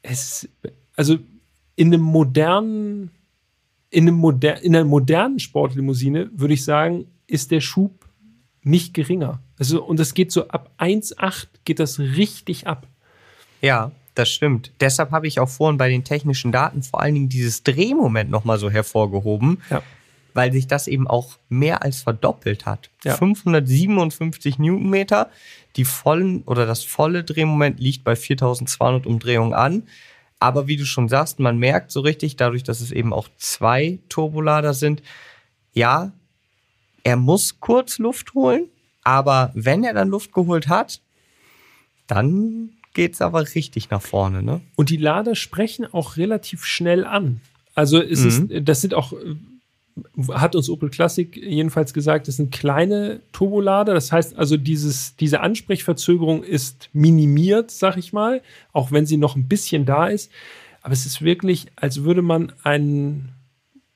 es, 0.00 0.48
also 0.96 1.18
in 1.80 1.94
einem 1.94 2.02
modernen, 2.02 3.10
in 3.88 4.06
einem 4.06 4.18
moder 4.18 4.62
in 4.62 4.76
einer 4.76 4.84
modernen 4.84 5.38
Sportlimousine 5.38 6.30
würde 6.34 6.52
ich 6.52 6.62
sagen, 6.62 7.06
ist 7.26 7.50
der 7.50 7.62
Schub 7.62 8.06
nicht 8.62 8.92
geringer. 8.92 9.40
Also 9.58 9.82
und 9.82 9.98
das 9.98 10.12
geht 10.12 10.30
so 10.30 10.46
ab 10.48 10.70
1,8 10.78 11.46
geht 11.64 11.78
das 11.78 11.98
richtig 11.98 12.66
ab. 12.66 12.86
Ja, 13.62 13.92
das 14.14 14.28
stimmt. 14.28 14.72
Deshalb 14.80 15.10
habe 15.10 15.26
ich 15.26 15.40
auch 15.40 15.48
vorhin 15.48 15.78
bei 15.78 15.88
den 15.88 16.04
technischen 16.04 16.52
Daten 16.52 16.82
vor 16.82 17.00
allen 17.00 17.14
Dingen 17.14 17.28
dieses 17.30 17.62
Drehmoment 17.62 18.28
nochmal 18.30 18.58
so 18.58 18.68
hervorgehoben, 18.68 19.62
Ja. 19.70 19.82
weil 20.34 20.52
sich 20.52 20.66
das 20.66 20.86
eben 20.86 21.08
auch 21.08 21.38
mehr 21.48 21.82
als 21.82 22.02
verdoppelt 22.02 22.66
hat. 22.66 22.90
Ja. 23.04 23.16
557 23.16 24.58
Newtonmeter. 24.58 25.30
Die 25.76 25.86
vollen 25.86 26.42
oder 26.42 26.66
das 26.66 26.84
volle 26.84 27.24
Drehmoment 27.24 27.80
liegt 27.80 28.04
bei 28.04 28.16
4200 28.16 29.06
Umdrehungen 29.06 29.54
an. 29.54 29.84
Aber 30.40 30.66
wie 30.66 30.76
du 30.76 30.84
schon 30.86 31.08
sagst, 31.08 31.38
man 31.38 31.58
merkt 31.58 31.90
so 31.92 32.00
richtig, 32.00 32.34
dadurch, 32.36 32.62
dass 32.64 32.80
es 32.80 32.90
eben 32.92 33.12
auch 33.12 33.28
zwei 33.36 33.98
Turbolader 34.08 34.74
sind, 34.74 35.02
ja, 35.74 36.12
er 37.04 37.16
muss 37.16 37.60
kurz 37.60 37.98
Luft 37.98 38.34
holen, 38.34 38.68
aber 39.04 39.52
wenn 39.54 39.84
er 39.84 39.94
dann 39.94 40.08
Luft 40.08 40.32
geholt 40.32 40.68
hat, 40.68 41.00
dann 42.06 42.70
geht's 42.94 43.20
aber 43.20 43.42
richtig 43.54 43.90
nach 43.90 44.02
vorne, 44.02 44.42
ne? 44.42 44.60
Und 44.76 44.90
die 44.90 44.96
Lader 44.96 45.34
sprechen 45.34 45.86
auch 45.86 46.16
relativ 46.16 46.64
schnell 46.64 47.04
an. 47.04 47.40
Also 47.74 48.02
es 48.02 48.20
Mhm. 48.20 48.50
ist, 48.50 48.68
das 48.68 48.80
sind 48.80 48.94
auch, 48.94 49.12
äh, 49.12 49.36
hat 50.32 50.54
uns 50.54 50.68
Opel 50.68 50.90
Classic 50.90 51.36
jedenfalls 51.36 51.94
gesagt, 51.94 52.28
das 52.28 52.36
sind 52.36 52.52
kleine 52.52 53.20
Turbolader. 53.32 53.94
Das 53.94 54.12
heißt 54.12 54.36
also, 54.36 54.56
dieses, 54.56 55.16
diese 55.16 55.40
Ansprechverzögerung 55.40 56.42
ist 56.42 56.90
minimiert, 56.92 57.70
sag 57.70 57.96
ich 57.96 58.12
mal, 58.12 58.42
auch 58.72 58.92
wenn 58.92 59.06
sie 59.06 59.16
noch 59.16 59.36
ein 59.36 59.48
bisschen 59.48 59.84
da 59.84 60.08
ist. 60.08 60.30
Aber 60.82 60.92
es 60.92 61.06
ist 61.06 61.22
wirklich, 61.22 61.66
als 61.76 62.04
würde 62.04 62.22
man 62.22 62.52
einen 62.62 63.30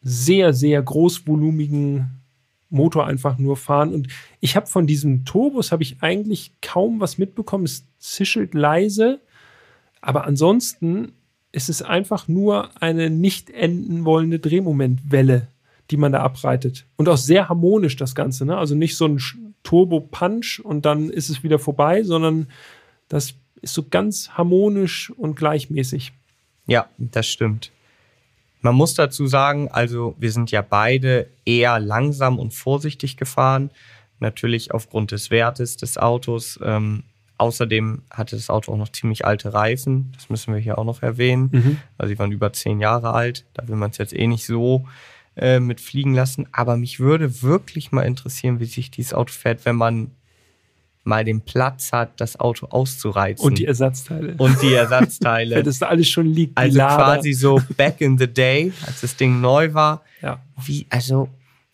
sehr, 0.02 0.52
sehr 0.52 0.82
großvolumigen 0.82 2.10
Motor 2.68 3.06
einfach 3.06 3.38
nur 3.38 3.56
fahren. 3.56 3.94
Und 3.94 4.08
ich 4.40 4.56
habe 4.56 4.66
von 4.66 4.86
diesem 4.86 5.24
Turbos 5.24 5.72
habe 5.72 5.82
ich 5.82 6.02
eigentlich 6.02 6.52
kaum 6.60 7.00
was 7.00 7.18
mitbekommen. 7.18 7.64
Es 7.64 7.84
zischelt 7.98 8.52
leise, 8.52 9.20
aber 10.00 10.26
ansonsten 10.26 11.12
ist 11.52 11.68
es 11.68 11.82
einfach 11.82 12.28
nur 12.28 12.70
eine 12.82 13.10
nicht 13.10 13.48
enden 13.48 14.04
wollende 14.04 14.40
Drehmomentwelle, 14.40 15.46
die 15.90 15.96
man 15.96 16.12
da 16.12 16.22
abreitet. 16.22 16.86
Und 16.96 17.08
auch 17.08 17.16
sehr 17.16 17.48
harmonisch 17.48 17.96
das 17.96 18.14
Ganze. 18.14 18.46
Ne? 18.46 18.56
Also 18.56 18.74
nicht 18.74 18.96
so 18.96 19.06
ein 19.06 19.20
Turbo-Punch 19.62 20.60
und 20.62 20.86
dann 20.86 21.10
ist 21.10 21.28
es 21.28 21.42
wieder 21.42 21.58
vorbei, 21.58 22.02
sondern 22.02 22.48
das 23.08 23.34
ist 23.60 23.74
so 23.74 23.84
ganz 23.88 24.30
harmonisch 24.30 25.10
und 25.10 25.36
gleichmäßig. 25.36 26.12
Ja, 26.66 26.88
das 26.98 27.26
stimmt. 27.26 27.70
Man 28.60 28.74
muss 28.74 28.94
dazu 28.94 29.26
sagen, 29.26 29.68
also 29.70 30.14
wir 30.18 30.32
sind 30.32 30.50
ja 30.50 30.62
beide 30.62 31.28
eher 31.44 31.78
langsam 31.80 32.38
und 32.38 32.54
vorsichtig 32.54 33.18
gefahren. 33.18 33.70
Natürlich 34.20 34.72
aufgrund 34.72 35.12
des 35.12 35.30
Wertes 35.30 35.76
des 35.76 35.98
Autos. 35.98 36.58
Ähm, 36.62 37.02
außerdem 37.36 38.02
hatte 38.10 38.36
das 38.36 38.48
Auto 38.48 38.72
auch 38.72 38.78
noch 38.78 38.88
ziemlich 38.88 39.26
alte 39.26 39.52
Reifen. 39.52 40.12
Das 40.14 40.30
müssen 40.30 40.54
wir 40.54 40.60
hier 40.60 40.78
auch 40.78 40.84
noch 40.84 41.02
erwähnen. 41.02 41.80
Also 41.98 42.14
die 42.14 42.18
waren 42.18 42.32
über 42.32 42.54
zehn 42.54 42.80
Jahre 42.80 43.12
alt. 43.12 43.44
Da 43.52 43.68
will 43.68 43.76
man 43.76 43.90
es 43.90 43.98
jetzt 43.98 44.14
eh 44.14 44.26
nicht 44.26 44.46
so 44.46 44.86
äh, 45.36 45.60
mit 45.60 45.80
fliegen 45.80 46.14
lassen. 46.14 46.46
Aber 46.52 46.76
mich 46.76 47.00
würde 47.00 47.42
wirklich 47.42 47.92
mal 47.92 48.02
interessieren, 48.02 48.60
wie 48.60 48.66
sich 48.66 48.90
dieses 48.90 49.14
Auto 49.14 49.32
fährt, 49.32 49.64
wenn 49.64 49.76
man 49.76 50.10
mal 51.04 51.24
den 51.24 51.42
Platz 51.42 51.92
hat, 51.92 52.20
das 52.20 52.40
Auto 52.40 52.66
auszureizen. 52.66 53.44
Und 53.44 53.58
die 53.58 53.66
Ersatzteile. 53.66 54.34
und 54.38 54.60
die 54.62 54.72
Ersatzteile. 54.74 55.62
das 55.62 55.78
da 55.78 55.88
alles 55.88 56.08
schon 56.08 56.26
liegt. 56.26 56.56
Also 56.56 56.78
quasi 56.78 57.32
so 57.34 57.60
back 57.76 58.00
in 58.00 58.18
the 58.18 58.26
day, 58.26 58.72
als 58.86 59.02
das 59.02 59.16
Ding 59.16 59.40
neu 59.40 59.74
war. 59.74 60.02
Ja. 60.22 60.40
Wie, 60.64 60.86
also 60.88 61.28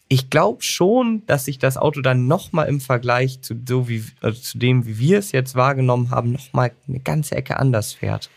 ich 0.09 0.29
glaube 0.29 0.63
schon, 0.63 1.23
dass 1.27 1.45
sich 1.45 1.59
das 1.59 1.77
Auto 1.77 2.01
dann 2.01 2.27
nochmal 2.27 2.69
im 2.69 2.81
Vergleich 2.81 3.41
zu 3.43 3.55
so 3.67 3.89
wie 3.89 4.03
also 4.21 4.41
zu 4.41 4.59
dem, 4.59 4.85
wie 4.85 4.99
wir 4.99 5.19
es 5.21 5.31
jetzt 5.31 5.55
wahrgenommen 5.55 6.11
haben, 6.11 6.33
nochmal 6.33 6.73
eine 6.89 6.99
ganze 6.99 7.37
Ecke 7.37 7.59
anders 7.59 7.93
fährt. 7.93 8.29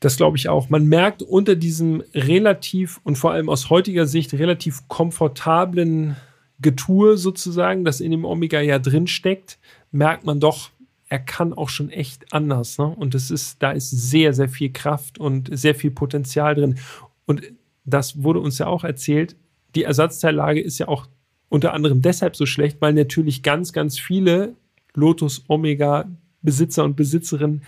Das 0.00 0.16
glaube 0.16 0.36
ich 0.36 0.48
auch. 0.48 0.68
Man 0.68 0.86
merkt 0.86 1.22
unter 1.22 1.56
diesem 1.56 2.02
relativ 2.14 3.00
und 3.02 3.16
vor 3.16 3.32
allem 3.32 3.48
aus 3.48 3.70
heutiger 3.70 4.06
Sicht 4.06 4.34
relativ 4.34 4.86
komfortablen 4.88 6.16
Getue 6.60 7.16
sozusagen, 7.16 7.84
das 7.84 8.00
in 8.00 8.10
dem 8.10 8.24
Omega 8.24 8.60
ja 8.60 8.78
drin 8.78 9.06
steckt, 9.06 9.58
merkt 9.90 10.24
man 10.24 10.40
doch, 10.40 10.70
er 11.08 11.18
kann 11.18 11.52
auch 11.52 11.68
schon 11.68 11.90
echt 11.90 12.32
anders. 12.32 12.78
Ne? 12.78 12.86
Und 12.86 13.14
es 13.14 13.30
ist, 13.30 13.62
da 13.62 13.70
ist 13.72 13.90
sehr, 13.90 14.32
sehr 14.32 14.48
viel 14.48 14.72
Kraft 14.72 15.18
und 15.18 15.48
sehr 15.56 15.74
viel 15.74 15.90
Potenzial 15.90 16.54
drin. 16.54 16.78
Und 17.26 17.42
das 17.84 18.22
wurde 18.22 18.40
uns 18.40 18.58
ja 18.58 18.66
auch 18.66 18.84
erzählt. 18.84 19.36
Die 19.74 19.84
Ersatzteillage 19.84 20.60
ist 20.60 20.78
ja 20.78 20.88
auch 20.88 21.06
unter 21.48 21.72
anderem 21.72 22.02
deshalb 22.02 22.36
so 22.36 22.44
schlecht, 22.44 22.80
weil 22.80 22.92
natürlich 22.92 23.42
ganz, 23.42 23.72
ganz 23.72 23.98
viele 23.98 24.54
Lotus 24.94 25.44
Omega 25.48 26.10
Besitzer 26.42 26.84
und 26.84 26.96
Besitzerinnen 26.96 27.62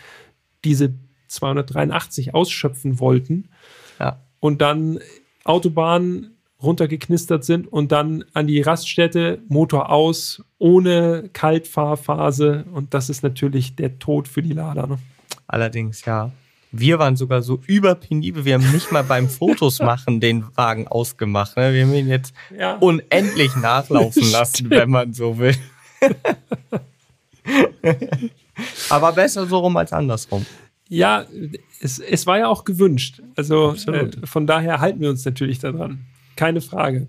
diese 0.64 0.95
283 1.29 2.35
ausschöpfen 2.35 2.99
wollten 3.01 3.49
Ja. 3.99 4.18
und 4.41 4.61
dann 4.62 4.99
Autobahnen 5.45 6.33
runtergeknistert 6.62 7.45
sind 7.45 7.72
und 7.72 7.93
dann 7.93 8.24
an 8.35 8.47
die 8.49 8.61
Raststätte, 8.61 9.39
Motor 9.49 9.91
aus, 9.91 10.43
ohne 10.59 11.31
Kaltfahrphase. 11.33 12.64
Und 12.72 12.93
das 12.95 13.09
ist 13.11 13.22
natürlich 13.22 13.76
der 13.76 14.01
Tod 14.01 14.26
für 14.26 14.43
die 14.43 14.53
Lader. 14.55 14.89
Ne? 14.89 14.99
Allerdings, 15.47 16.05
ja. 16.05 16.33
Wir 16.72 16.99
waren 16.99 17.16
sogar 17.16 17.41
so 17.43 17.61
überpenibel, 17.66 18.45
wir 18.45 18.55
haben 18.55 18.70
nicht 18.72 18.91
mal 18.93 19.05
beim 19.05 19.29
Fotos 19.29 19.79
machen 19.83 20.18
den 20.20 20.45
Wagen 20.57 20.89
ausgemacht. 20.89 21.57
Ne? 21.57 21.72
Wir 21.72 21.85
haben 21.87 21.95
ihn 21.95 22.09
jetzt 22.09 22.35
Ja. 22.59 22.74
unendlich 22.79 23.55
nachlaufen 23.57 24.29
lassen, 24.33 24.68
wenn 24.68 24.91
man 24.91 25.12
so 25.14 25.39
will. 25.39 25.55
Aber 28.91 29.12
besser 29.12 29.47
so 29.47 29.59
rum 29.59 29.76
als 29.76 29.93
andersrum. 29.93 30.45
Ja, 30.89 31.26
es, 31.80 31.99
es 31.99 32.26
war 32.26 32.39
ja 32.39 32.49
auch 32.49 32.64
gewünscht. 32.64 33.22
Also 33.36 33.70
Absolut. 33.70 34.22
äh, 34.22 34.26
von 34.26 34.47
daher 34.47 34.80
halten 34.80 35.01
wir 35.01 35.11
uns 35.11 35.24
natürlich 35.24 35.59
daran. 35.59 36.07
Keine 36.36 36.61
Frage. 36.61 37.07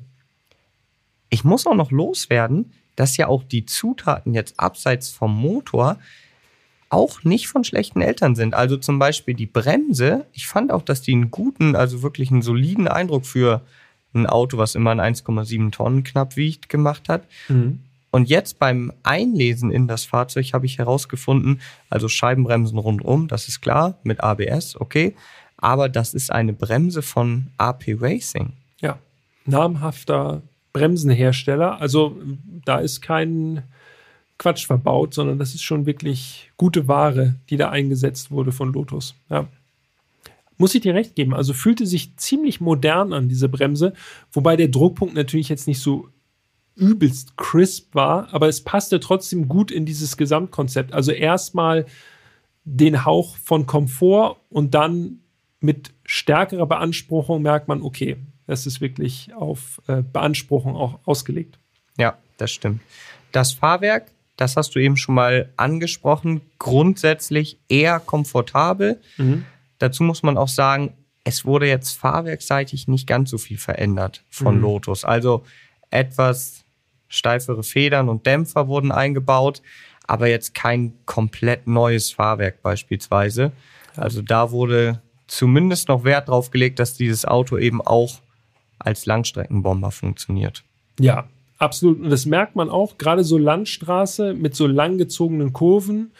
Ich 1.29 1.43
muss 1.43 1.65
auch 1.65 1.75
noch 1.75 1.91
loswerden, 1.91 2.73
dass 2.95 3.15
ja 3.17 3.27
auch 3.27 3.43
die 3.43 3.65
Zutaten 3.65 4.33
jetzt 4.33 4.59
abseits 4.59 5.09
vom 5.09 5.33
Motor 5.33 5.97
auch 6.89 7.23
nicht 7.23 7.47
von 7.47 7.63
schlechten 7.63 8.01
Eltern 8.01 8.35
sind. 8.35 8.53
Also 8.53 8.75
zum 8.75 8.99
Beispiel 8.99 9.35
die 9.35 9.45
Bremse. 9.45 10.25
Ich 10.33 10.47
fand 10.47 10.71
auch, 10.71 10.81
dass 10.81 11.01
die 11.01 11.13
einen 11.13 11.31
guten, 11.31 11.75
also 11.75 12.01
wirklich 12.01 12.31
einen 12.31 12.41
soliden 12.41 12.87
Eindruck 12.87 13.25
für 13.25 13.61
ein 14.13 14.25
Auto, 14.25 14.57
was 14.57 14.75
immer 14.75 14.91
ein 14.91 15.15
1,7 15.15 15.71
Tonnen 15.71 16.03
knapp 16.03 16.35
wiegt, 16.35 16.67
gemacht 16.67 17.07
hat. 17.09 17.27
Und 18.11 18.29
jetzt 18.29 18.59
beim 18.59 18.91
Einlesen 19.03 19.71
in 19.71 19.87
das 19.87 20.05
Fahrzeug 20.05 20.53
habe 20.53 20.65
ich 20.65 20.77
herausgefunden, 20.79 21.61
also 21.89 22.07
Scheibenbremsen 22.07 22.77
rundum, 22.77 23.27
das 23.27 23.47
ist 23.47 23.61
klar, 23.61 23.99
mit 24.03 24.23
ABS, 24.23 24.75
okay. 24.79 25.15
Aber 25.57 25.89
das 25.89 26.13
ist 26.13 26.31
eine 26.31 26.53
Bremse 26.53 27.01
von 27.01 27.47
AP 27.57 27.83
Racing. 27.99 28.53
Ja, 28.81 28.97
namhafter 29.45 30.41
Bremsenhersteller. 30.73 31.81
Also 31.81 32.17
da 32.65 32.79
ist 32.79 33.01
kein 33.01 33.63
Quatsch 34.37 34.65
verbaut, 34.65 35.13
sondern 35.13 35.37
das 35.37 35.53
ist 35.53 35.63
schon 35.63 35.85
wirklich 35.85 36.51
gute 36.57 36.87
Ware, 36.87 37.35
die 37.49 37.57
da 37.57 37.69
eingesetzt 37.69 38.31
wurde 38.31 38.51
von 38.51 38.71
Lotus. 38.71 39.15
Ja. 39.29 39.47
Muss 40.57 40.75
ich 40.75 40.81
dir 40.81 40.93
recht 40.93 41.15
geben. 41.15 41.33
Also 41.33 41.53
fühlte 41.53 41.85
sich 41.85 42.15
ziemlich 42.17 42.61
modern 42.61 43.13
an, 43.13 43.29
diese 43.29 43.49
Bremse. 43.49 43.93
Wobei 44.31 44.55
der 44.55 44.67
Druckpunkt 44.69 45.13
natürlich 45.13 45.49
jetzt 45.49 45.67
nicht 45.67 45.79
so 45.79 46.07
übelst 46.75 47.37
crisp 47.37 47.93
war, 47.93 48.33
aber 48.33 48.47
es 48.47 48.63
passte 48.63 48.99
trotzdem 48.99 49.47
gut 49.47 49.71
in 49.71 49.85
dieses 49.85 50.17
Gesamtkonzept. 50.17 50.93
Also 50.93 51.11
erstmal 51.11 51.85
den 52.63 53.05
Hauch 53.05 53.35
von 53.37 53.65
Komfort 53.65 54.37
und 54.49 54.73
dann 54.73 55.19
mit 55.59 55.91
stärkerer 56.05 56.65
Beanspruchung 56.65 57.41
merkt 57.41 57.67
man, 57.67 57.81
okay, 57.81 58.17
das 58.47 58.65
ist 58.65 58.81
wirklich 58.81 59.33
auf 59.33 59.81
äh, 59.87 60.01
Beanspruchung 60.01 60.75
auch 60.75 60.99
ausgelegt. 61.05 61.59
Ja, 61.97 62.17
das 62.37 62.51
stimmt. 62.51 62.81
Das 63.31 63.53
Fahrwerk, 63.53 64.11
das 64.37 64.55
hast 64.55 64.73
du 64.75 64.79
eben 64.79 64.97
schon 64.97 65.15
mal 65.15 65.51
angesprochen, 65.57 66.41
grundsätzlich 66.57 67.59
eher 67.67 67.99
komfortabel. 67.99 69.01
Dazu 69.79 70.03
muss 70.03 70.23
man 70.23 70.37
auch 70.37 70.47
sagen, 70.47 70.93
es 71.23 71.45
wurde 71.45 71.67
jetzt 71.67 71.97
fahrwerkseitig 71.97 72.87
nicht 72.87 73.05
ganz 73.05 73.29
so 73.29 73.37
viel 73.37 73.57
verändert 73.57 74.23
von 74.29 74.59
Lotus. 74.61 75.03
Also 75.05 75.43
etwas 75.91 76.63
steifere 77.07 77.63
Federn 77.63 78.09
und 78.09 78.25
Dämpfer 78.25 78.67
wurden 78.67 78.91
eingebaut, 78.91 79.61
aber 80.07 80.27
jetzt 80.27 80.53
kein 80.53 80.93
komplett 81.05 81.67
neues 81.67 82.11
Fahrwerk 82.11 82.61
beispielsweise. 82.61 83.51
Also 83.95 84.21
da 84.21 84.51
wurde 84.51 85.01
zumindest 85.27 85.87
noch 85.87 86.03
Wert 86.03 86.29
drauf 86.29 86.51
gelegt, 86.51 86.79
dass 86.79 86.95
dieses 86.95 87.25
Auto 87.25 87.57
eben 87.57 87.81
auch 87.81 88.19
als 88.79 89.05
Langstreckenbomber 89.05 89.91
funktioniert. 89.91 90.63
Ja, 90.99 91.27
absolut. 91.57 91.99
Und 91.99 92.09
das 92.09 92.25
merkt 92.25 92.55
man 92.55 92.69
auch, 92.69 92.97
gerade 92.97 93.23
so 93.23 93.37
Landstraße 93.37 94.33
mit 94.33 94.55
so 94.55 94.67
langgezogenen 94.67 95.53
Kurven, 95.53 96.11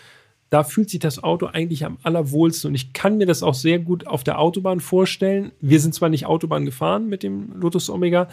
da 0.50 0.64
fühlt 0.64 0.90
sich 0.90 1.00
das 1.00 1.24
Auto 1.24 1.46
eigentlich 1.46 1.86
am 1.86 1.98
allerwohlsten. 2.04 2.70
Und 2.70 2.76
ich 2.76 2.94
kann 2.94 3.18
mir 3.18 3.28
das 3.28 3.44
auch 3.44 3.54
sehr 3.54 3.80
gut 3.80 4.08
auf 4.08 4.24
der 4.24 4.40
Autobahn 4.40 4.80
vorstellen. 4.80 5.52
Wir 5.62 5.80
sind 5.80 5.94
zwar 5.94 6.10
nicht 6.10 6.26
Autobahn 6.26 6.66
gefahren 6.66 7.08
mit 7.08 7.22
dem 7.24 7.54
Lotus 7.60 7.90
Omega, 7.90 8.28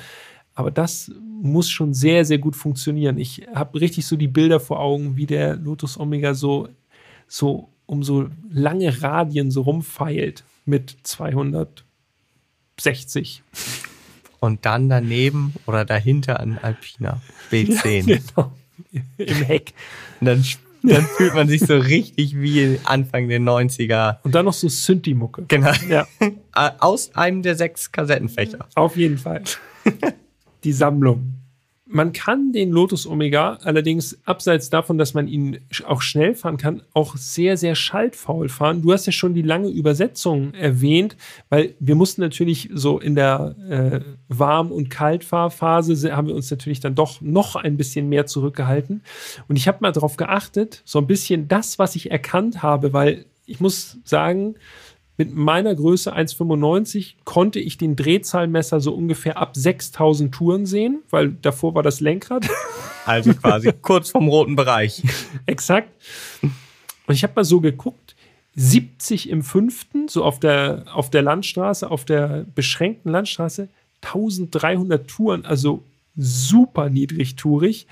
aber 0.57 0.73
das 0.73 1.13
muss 1.43 1.69
schon 1.71 1.95
sehr, 1.95 2.25
sehr 2.25 2.39
gut 2.39 2.57
funktionieren. 2.57 3.19
Ich 3.19 3.47
habe 3.55 3.81
richtig 3.81 4.07
so 4.07 4.17
die 4.17 4.27
Bilder 4.27 4.59
vor 4.59 4.81
Augen, 4.81 5.17
wie 5.17 5.27
der 5.27 5.55
Lotus 5.57 6.01
Omega 6.01 6.33
so, 6.35 6.69
so 7.29 7.69
um 7.85 8.03
so 8.03 8.29
lange 8.51 9.03
Radien 9.03 9.51
so 9.51 9.61
rumfeilt 9.63 10.45
mit 10.65 10.97
260. 11.05 13.43
Und 14.41 14.65
dann 14.67 14.89
daneben 14.89 15.55
oder 15.67 15.85
dahinter 15.85 16.41
ein 16.41 16.59
Alpina 16.59 17.21
B10. 17.53 18.07
Genau. 18.07 18.53
Im 19.19 19.43
Heck. 19.45 19.75
Und 20.21 20.27
dann, 20.27 20.45
dann 20.83 21.05
fühlt 21.05 21.35
man 21.35 21.49
sich 21.49 21.61
so 21.61 21.77
richtig 21.77 22.41
wie 22.41 22.81
Anfang 22.85 23.29
der 23.29 23.41
90er. 23.41 24.19
Und 24.23 24.35
dann 24.35 24.47
noch 24.47 24.55
so 24.55 24.69
Synthi-Mucke. 24.69 25.45
Genau. 25.49 25.73
Ja, 25.89 26.07
Aus 26.81 27.15
einem 27.15 27.43
der 27.43 27.57
sechs 27.57 27.93
Kassettenfächer. 27.93 28.67
auf 28.75 28.97
jeden 28.97 29.19
Fall. 29.19 29.43
die 30.67 30.73
Sammlung. 30.73 31.33
Man 31.89 32.13
kann 32.13 32.51
den 32.51 32.73
Lotus 32.73 33.07
Omega 33.07 33.59
allerdings 33.63 34.19
abseits 34.27 34.71
davon, 34.71 34.99
dass 34.99 35.15
man 35.15 35.29
ihn 35.29 35.61
auch 35.87 36.03
schnell 36.03 36.35
fahren 36.35 36.57
kann, 36.57 36.83
auch 36.93 37.17
sehr, 37.17 37.57
sehr 37.57 37.77
schaltfaul 37.77 38.49
fahren. 38.49 38.83
Du 38.83 38.93
hast 38.93 39.07
ja 39.07 39.13
schon 39.13 39.35
die 39.35 39.43
lange 39.43 39.69
Übersetzung 39.69 40.53
erwähnt, 40.55 41.17
weil 41.49 41.77
wir 41.79 41.95
mussten 41.95 42.23
natürlich 42.23 42.71
so 42.75 42.99
in 42.99 43.15
der 43.15 43.55
äh, 43.71 44.01
Warm- 44.27 44.73
und 44.73 44.91
Kaltfahrphase 44.91 46.17
haben 46.17 46.27
wir 46.27 46.35
uns 46.35 46.51
natürlich 46.51 46.81
dann 46.81 46.97
doch 46.97 47.21
noch 47.21 47.55
ein 47.55 47.77
bisschen 47.77 48.09
mehr 48.09 48.27
zurückgehalten. 48.27 49.03
Und 49.47 49.55
ich 49.55 49.69
habe 49.69 49.79
mal 49.81 49.93
darauf 49.93 50.17
geachtet, 50.17 50.83
so 50.85 50.99
ein 50.99 51.07
bisschen 51.07 51.47
das, 51.47 51.79
was 51.79 51.95
ich 51.95 52.11
erkannt 52.11 52.65
habe, 52.65 52.93
weil 52.93 53.27
ich 53.47 53.61
muss 53.61 53.99
sagen, 54.03 54.57
mit 55.19 55.35
meiner 55.35 55.75
Größe 55.75 56.15
1,95 56.15 57.15
konnte 57.25 57.59
ich 57.59 57.79
den 57.79 57.97
Drehzahlmesser 57.97 58.81
so 58.81 58.95
ungefähr 58.95 59.39
ab 59.39 59.57
6000 59.57 60.35
Touren 60.35 60.67
sehen, 60.67 61.03
weil 61.11 61.33
davor 61.41 61.75
war 61.75 61.83
das 61.83 62.01
Lenkrad. 62.01 62.49
Also 63.07 63.35
quasi 63.35 63.73
kurz 63.83 64.11
vom 64.11 64.27
roten 64.27 64.57
Bereich. 64.57 65.01
Exakt. 65.47 65.89
Und 66.43 67.15
ich 67.15 67.23
habe 67.23 67.35
mal 67.37 67.45
so 67.45 67.61
geguckt, 67.61 68.17
70 68.57 69.31
im 69.31 69.45
fünften, 69.45 70.09
so 70.09 70.25
auf 70.25 70.41
der, 70.41 70.87
auf 70.93 71.09
der 71.09 71.23
Landstraße, 71.23 71.89
auf 71.89 72.05
der 72.05 72.47
beschränkten 72.57 73.13
Landstraße, 73.13 73.69
1300 74.03 75.07
Touren, 75.07 75.45
also 75.45 75.85
super 76.17 76.91
niedrigtourig. 76.91 77.87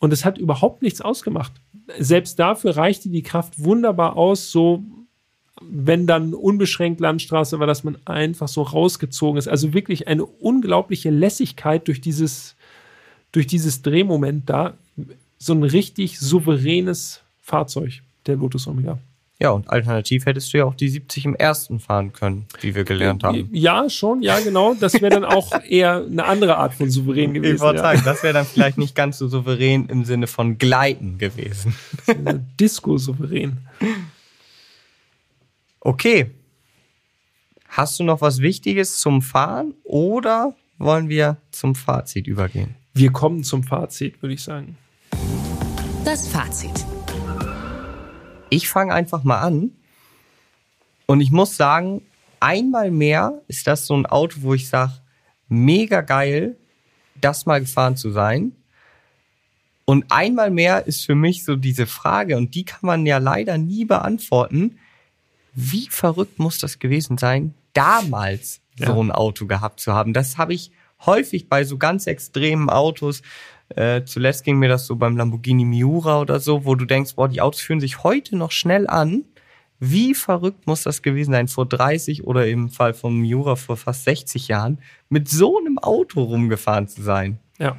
Und 0.00 0.12
es 0.12 0.24
hat 0.24 0.36
überhaupt 0.36 0.82
nichts 0.82 1.00
ausgemacht. 1.00 1.52
Selbst 1.98 2.40
dafür 2.40 2.76
reichte 2.76 3.08
die 3.08 3.22
Kraft 3.22 3.62
wunderbar 3.62 4.16
aus, 4.16 4.50
so 4.50 4.82
wenn 5.60 6.06
dann 6.06 6.34
unbeschränkt 6.34 7.00
Landstraße 7.00 7.58
war, 7.60 7.66
dass 7.66 7.84
man 7.84 7.98
einfach 8.04 8.48
so 8.48 8.62
rausgezogen 8.62 9.38
ist. 9.38 9.48
Also 9.48 9.74
wirklich 9.74 10.08
eine 10.08 10.24
unglaubliche 10.24 11.10
Lässigkeit 11.10 11.86
durch 11.86 12.00
dieses, 12.00 12.56
durch 13.32 13.46
dieses 13.46 13.82
Drehmoment 13.82 14.48
da. 14.48 14.74
So 15.38 15.52
ein 15.54 15.62
richtig 15.62 16.18
souveränes 16.18 17.20
Fahrzeug, 17.42 18.02
der 18.26 18.36
Lotus 18.36 18.66
Omega. 18.66 18.98
Ja, 19.38 19.50
und 19.50 19.70
alternativ 19.70 20.26
hättest 20.26 20.52
du 20.52 20.58
ja 20.58 20.64
auch 20.66 20.74
die 20.74 20.90
70 20.90 21.24
im 21.24 21.34
ersten 21.34 21.80
fahren 21.80 22.12
können, 22.12 22.44
wie 22.60 22.74
wir 22.74 22.84
gelernt 22.84 23.24
haben. 23.24 23.48
Ja, 23.52 23.88
schon, 23.88 24.20
ja, 24.20 24.38
genau. 24.38 24.74
Das 24.74 25.00
wäre 25.00 25.08
dann 25.08 25.24
auch 25.24 25.50
eher 25.68 26.04
eine 26.04 26.26
andere 26.26 26.58
Art 26.58 26.74
von 26.74 26.90
souverän 26.90 27.32
gewesen. 27.32 27.54
Ich 27.54 27.60
wollte 27.62 27.78
ja. 27.78 27.84
sagen, 27.84 28.02
das 28.04 28.22
wäre 28.22 28.34
dann 28.34 28.44
vielleicht 28.44 28.76
nicht 28.76 28.94
ganz 28.94 29.16
so 29.16 29.28
souverän 29.28 29.86
im 29.86 30.04
Sinne 30.04 30.26
von 30.26 30.58
Gleiten 30.58 31.16
gewesen. 31.16 31.74
Disco-souverän. 32.60 33.56
Okay. 35.82 36.30
Hast 37.68 37.98
du 37.98 38.04
noch 38.04 38.20
was 38.20 38.40
Wichtiges 38.40 38.98
zum 38.98 39.22
Fahren 39.22 39.72
oder 39.82 40.54
wollen 40.76 41.08
wir 41.08 41.38
zum 41.52 41.74
Fazit 41.74 42.26
übergehen? 42.26 42.74
Wir 42.92 43.12
kommen 43.12 43.44
zum 43.44 43.62
Fazit, 43.62 44.20
würde 44.20 44.34
ich 44.34 44.42
sagen. 44.42 44.76
Das 46.04 46.28
Fazit. 46.28 46.84
Ich 48.50 48.68
fange 48.68 48.92
einfach 48.92 49.24
mal 49.24 49.40
an. 49.40 49.70
Und 51.06 51.22
ich 51.22 51.30
muss 51.30 51.56
sagen, 51.56 52.02
einmal 52.40 52.90
mehr 52.90 53.40
ist 53.48 53.66
das 53.66 53.86
so 53.86 53.96
ein 53.96 54.04
Auto, 54.04 54.42
wo 54.42 54.52
ich 54.52 54.68
sage, 54.68 54.92
mega 55.48 56.02
geil, 56.02 56.58
das 57.18 57.46
mal 57.46 57.60
gefahren 57.60 57.96
zu 57.96 58.10
sein. 58.10 58.52
Und 59.86 60.04
einmal 60.10 60.50
mehr 60.50 60.86
ist 60.86 61.06
für 61.06 61.14
mich 61.14 61.44
so 61.44 61.56
diese 61.56 61.86
Frage, 61.86 62.36
und 62.36 62.54
die 62.54 62.64
kann 62.66 62.80
man 62.82 63.06
ja 63.06 63.16
leider 63.16 63.56
nie 63.56 63.86
beantworten, 63.86 64.78
wie 65.54 65.88
verrückt 65.90 66.38
muss 66.38 66.58
das 66.58 66.78
gewesen 66.78 67.18
sein, 67.18 67.54
damals 67.72 68.60
Ja. 68.76 68.86
so 68.86 69.02
ein 69.02 69.10
Auto 69.10 69.46
gehabt 69.46 69.80
zu 69.80 69.92
haben. 69.92 70.12
Das 70.12 70.38
habe 70.38 70.54
ich 70.54 70.70
häufig 71.06 71.48
bei 71.48 71.64
so 71.64 71.78
ganz 71.78 72.06
extremen 72.06 72.68
Autos. 72.70 73.22
Äh, 73.70 74.04
zuletzt 74.04 74.44
ging 74.44 74.58
mir 74.58 74.68
das 74.68 74.86
so 74.86 74.96
beim 74.96 75.16
Lamborghini 75.16 75.64
Miura 75.64 76.20
oder 76.20 76.40
so, 76.40 76.64
wo 76.64 76.74
du 76.74 76.84
denkst, 76.84 77.14
boah, 77.16 77.28
die 77.28 77.40
Autos 77.40 77.60
fühlen 77.60 77.80
sich 77.80 78.02
heute 78.02 78.36
noch 78.36 78.50
schnell 78.50 78.86
an. 78.88 79.24
Wie 79.78 80.14
verrückt 80.14 80.66
muss 80.66 80.82
das 80.82 81.00
gewesen 81.02 81.32
sein, 81.32 81.48
vor 81.48 81.66
30 81.66 82.24
oder 82.24 82.46
im 82.46 82.68
Fall 82.68 82.92
von 82.92 83.14
Miura 83.16 83.56
vor 83.56 83.76
fast 83.78 84.04
60 84.04 84.48
Jahren, 84.48 84.78
mit 85.08 85.28
so 85.28 85.58
einem 85.58 85.78
Auto 85.78 86.22
rumgefahren 86.22 86.86
zu 86.88 87.00
sein? 87.02 87.38
Ja. 87.58 87.76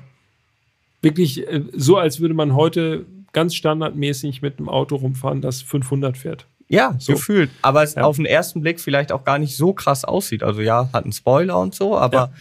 Wirklich 1.02 1.48
äh, 1.48 1.64
so, 1.74 1.98
als 1.98 2.20
würde 2.20 2.34
man 2.34 2.56
heute 2.56 3.06
ganz 3.34 3.56
standardmäßig 3.56 4.42
mit 4.42 4.58
einem 4.60 4.70
Auto 4.70 4.96
rumfahren, 4.96 5.42
das 5.42 5.62
500 5.62 6.18
fährt. 6.18 6.48
Ja, 6.72 6.96
So. 7.00 7.14
gefühlt. 7.14 7.50
Aber 7.62 7.84
es 7.84 7.96
Ja. 7.96 8.04
auf 8.04 8.16
den 8.16 8.26
ersten 8.26 8.62
Blick 8.62 8.80
vielleicht 8.80 9.12
auch 9.12 9.24
gar 9.26 9.38
nicht 9.38 9.56
so 9.58 9.74
krass 9.74 10.06
aussieht. 10.06 10.42
Also 10.44 10.62
ja, 10.62 10.90
hat 10.94 11.04
einen 11.04 11.14
Spoiler 11.14 11.60
und 11.60 11.76
so, 11.76 11.98
aber 11.98 12.16
Ja. 12.18 12.34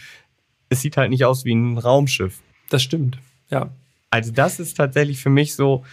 es 0.69 0.81
sieht 0.81 0.97
halt 0.97 1.09
nicht 1.09 1.25
aus 1.25 1.43
wie 1.45 1.53
ein 1.53 1.77
Raumschiff. 1.77 2.39
Das 2.69 2.81
stimmt. 2.81 3.17
Ja. 3.49 3.69
Also 4.09 4.31
das 4.31 4.59
ist 4.59 4.77
tatsächlich 4.77 5.19
für 5.21 5.29
mich 5.29 5.55
so 5.55 5.83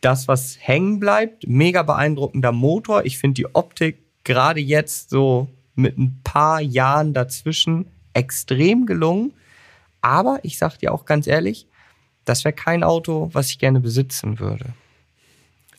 das, 0.00 0.28
was 0.28 0.56
hängen 0.60 1.00
bleibt. 1.00 1.46
Mega 1.46 1.82
beeindruckender 1.82 2.52
Motor. 2.52 3.04
Ich 3.04 3.18
finde 3.18 3.34
die 3.34 3.54
Optik 3.54 3.98
gerade 4.24 4.60
jetzt 4.60 5.10
so 5.10 5.48
mit 5.74 5.96
ein 5.98 6.20
paar 6.24 6.60
Jahren 6.60 7.14
dazwischen 7.14 7.86
extrem 8.12 8.86
gelungen. 8.86 9.32
Aber 10.00 10.38
ich 10.42 10.58
sag 10.58 10.76
dir 10.78 10.92
auch 10.92 11.04
ganz 11.04 11.26
ehrlich, 11.26 11.66
das 12.24 12.44
wäre 12.44 12.52
kein 12.52 12.82
Auto, 12.84 13.30
was 13.32 13.48
ich 13.50 13.58
gerne 13.58 13.80
besitzen 13.80 14.38
würde. 14.38 14.66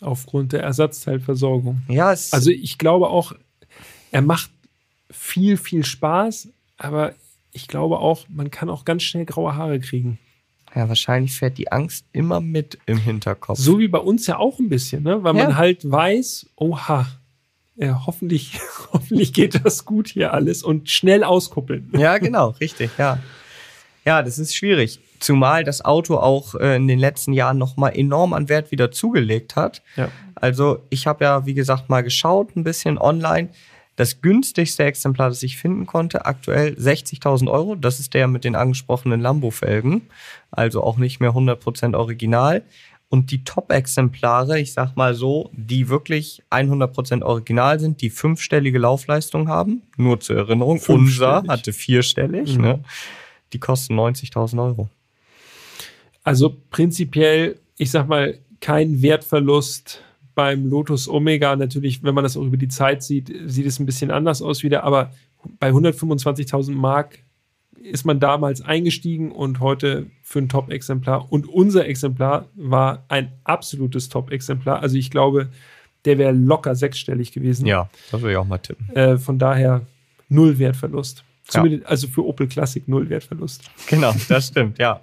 Aufgrund 0.02 0.54
der 0.54 0.62
Ersatzteilversorgung. 0.64 1.82
Ja, 1.88 2.12
es 2.12 2.34
Also 2.34 2.50
ich 2.52 2.78
glaube 2.78 3.10
auch, 3.10 3.34
er 4.12 4.22
macht 4.22 4.50
viel, 5.10 5.58
viel 5.58 5.86
Spaß, 5.86 6.50
aber 6.78 7.14
ich 7.52 7.68
glaube 7.68 8.00
auch, 8.00 8.26
man 8.30 8.52
kann 8.52 8.70
auch 8.70 8.86
ganz 8.86 9.04
schnell 9.04 9.26
graue 9.26 9.56
Haare 9.56 9.80
kriegen. 9.80 10.20
ja, 10.76 10.90
wahrscheinlich 10.90 11.32
fährt 11.34 11.58
die 11.58 11.72
Angst 11.72 12.06
immer 12.12 12.42
mit 12.42 12.78
im 12.86 12.98
Hinterkopf. 12.98 13.58
So 13.58 13.80
wie 13.80 13.88
bei 13.88 14.00
uns 14.00 14.28
ja 14.28 14.38
auch 14.38 14.60
ein 14.60 14.68
bisschen, 14.70 15.04
ne? 15.04 15.24
weil 15.24 15.36
Ja. 15.36 15.44
man 15.46 15.58
halt 15.58 15.90
weiß, 15.90 16.48
oha, 16.58 17.08
äh, 17.78 17.92
hoffentlich, 18.06 18.60
hoffentlich 18.94 19.32
geht 19.34 19.64
das 19.66 19.86
gut 19.86 20.10
hier 20.10 20.34
alles 20.34 20.64
und 20.64 20.90
schnell 20.90 21.24
auskuppeln. 21.24 21.90
Ja, 21.98 22.18
genau, 22.18 22.50
richtig, 22.60 22.92
ja. 22.98 23.20
Ja, 24.04 24.22
das 24.22 24.38
ist 24.38 24.54
schwierig. 24.56 25.00
Zumal 25.26 25.64
das 25.64 25.84
Auto 25.84 26.18
auch 26.18 26.56
äh, 26.56 26.76
in 26.76 26.88
den 26.88 27.00
letzten 27.00 27.34
Jahren 27.34 27.58
nochmal 27.58 27.98
enorm 27.98 28.34
an 28.34 28.48
Wert 28.50 28.72
wieder 28.72 28.92
zugelegt 28.92 29.56
hat. 29.56 29.82
Ja. 29.96 30.10
Also 30.36 30.84
ich 30.90 31.08
habe 31.08 31.24
ja, 31.26 31.46
wie 31.46 31.54
gesagt, 31.54 31.90
mal 31.90 32.04
geschaut, 32.04 32.56
ein 32.56 32.64
bisschen 32.64 32.98
online. 32.98 33.50
Das 33.96 34.22
günstigste 34.22 34.84
Exemplar, 34.84 35.30
das 35.30 35.42
ich 35.42 35.58
finden 35.58 35.86
konnte, 35.86 36.26
aktuell 36.26 36.74
60.000 36.74 37.50
Euro. 37.50 37.76
Das 37.76 38.00
ist 38.00 38.14
der 38.14 38.28
mit 38.28 38.44
den 38.44 38.56
angesprochenen 38.56 39.22
Lambo-Felgen. 39.22 40.02
Also 40.52 40.84
auch 40.84 40.98
nicht 40.98 41.20
mehr 41.22 41.32
100% 41.32 41.96
original. 41.96 42.64
Und 43.08 43.32
die 43.32 43.44
Top-Exemplare, 43.46 44.60
ich 44.60 44.74
sag 44.74 44.96
mal 44.98 45.14
so, 45.14 45.50
die 45.54 45.88
wirklich 45.90 46.44
100% 46.52 47.24
original 47.24 47.80
sind, 47.80 48.02
die 48.02 48.10
fünfstellige 48.10 48.80
Laufleistung 48.80 49.48
haben, 49.48 49.84
nur 49.96 50.20
zur 50.20 50.36
Erinnerung, 50.38 50.82
unser 50.88 51.44
hatte 51.48 51.72
vierstellig, 51.72 52.58
Mhm. 52.58 52.62
ne? 52.64 52.80
die 53.54 53.60
kosten 53.60 53.98
90.000 53.98 54.62
Euro. 54.62 54.90
Also 56.26 56.58
prinzipiell, 56.72 57.60
ich 57.78 57.92
sag 57.92 58.08
mal, 58.10 58.38
kein 58.60 59.02
Wertverlust 59.02 60.02
beim 60.34 60.66
Lotus 60.68 61.08
Omega. 61.08 61.56
Natürlich, 61.56 62.04
wenn 62.04 62.16
man 62.16 62.24
das 62.24 62.36
auch 62.36 62.44
über 62.44 62.58
die 62.58 62.68
Zeit 62.68 63.04
sieht, 63.04 63.32
sieht 63.46 63.66
es 63.66 63.80
ein 63.80 63.86
bisschen 63.86 64.12
anders 64.12 64.42
aus 64.42 64.64
wieder, 64.64 64.84
aber 64.84 65.12
bei 65.60 65.70
125.000 65.70 66.72
Mark 66.72 67.20
ist 67.82 68.06
man 68.06 68.20
damals 68.20 68.62
eingestiegen 68.62 69.32
und 69.32 69.60
heute 69.60 70.08
für 70.24 70.40
ein 70.40 70.50
Top-Exemplar. 70.50 71.32
Und 71.32 71.48
unser 71.48 71.86
Exemplar 71.88 72.48
war 72.56 73.06
ein 73.08 73.32
absolutes 73.44 74.10
Top-Exemplar. 74.10 74.82
Also 74.82 74.98
ich 74.98 75.12
glaube, 75.12 75.50
der 76.06 76.18
wäre 76.18 76.32
locker 76.32 76.76
sechsstellig 76.76 77.32
gewesen. 77.32 77.68
Ja, 77.68 77.88
das 78.12 78.22
würde 78.22 78.32
ich 78.34 78.38
auch 78.38 78.48
mal 78.48 78.58
tippen. 78.58 78.90
Äh, 78.96 79.18
von 79.20 79.38
daher 79.38 79.82
null 80.30 80.58
Wertverlust. 80.58 81.20
Ja. 81.20 81.52
Zumindest, 81.52 81.86
Also 81.86 82.08
für 82.08 82.26
Opel 82.26 82.48
Classic 82.48 82.88
null 82.88 83.08
Wertverlust. 83.10 83.70
Genau, 83.88 84.16
das 84.28 84.48
stimmt, 84.48 84.80
ja. 84.80 85.02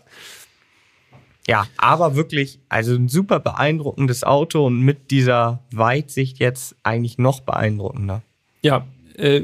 Ja, 1.49 1.67
aber 1.77 2.15
wirklich, 2.15 2.61
also 2.69 2.95
ein 2.95 3.09
super 3.09 3.41
beeindruckendes 3.41 4.23
Auto 4.23 4.67
und 4.67 4.81
mit 4.81 5.11
dieser 5.11 5.61
Weitsicht 5.73 6.39
jetzt 6.39 6.77
eigentlich 6.83 7.19
noch 7.19 7.41
beeindruckender. 7.41 8.23
Ja, 8.63 8.87
äh, 9.17 9.43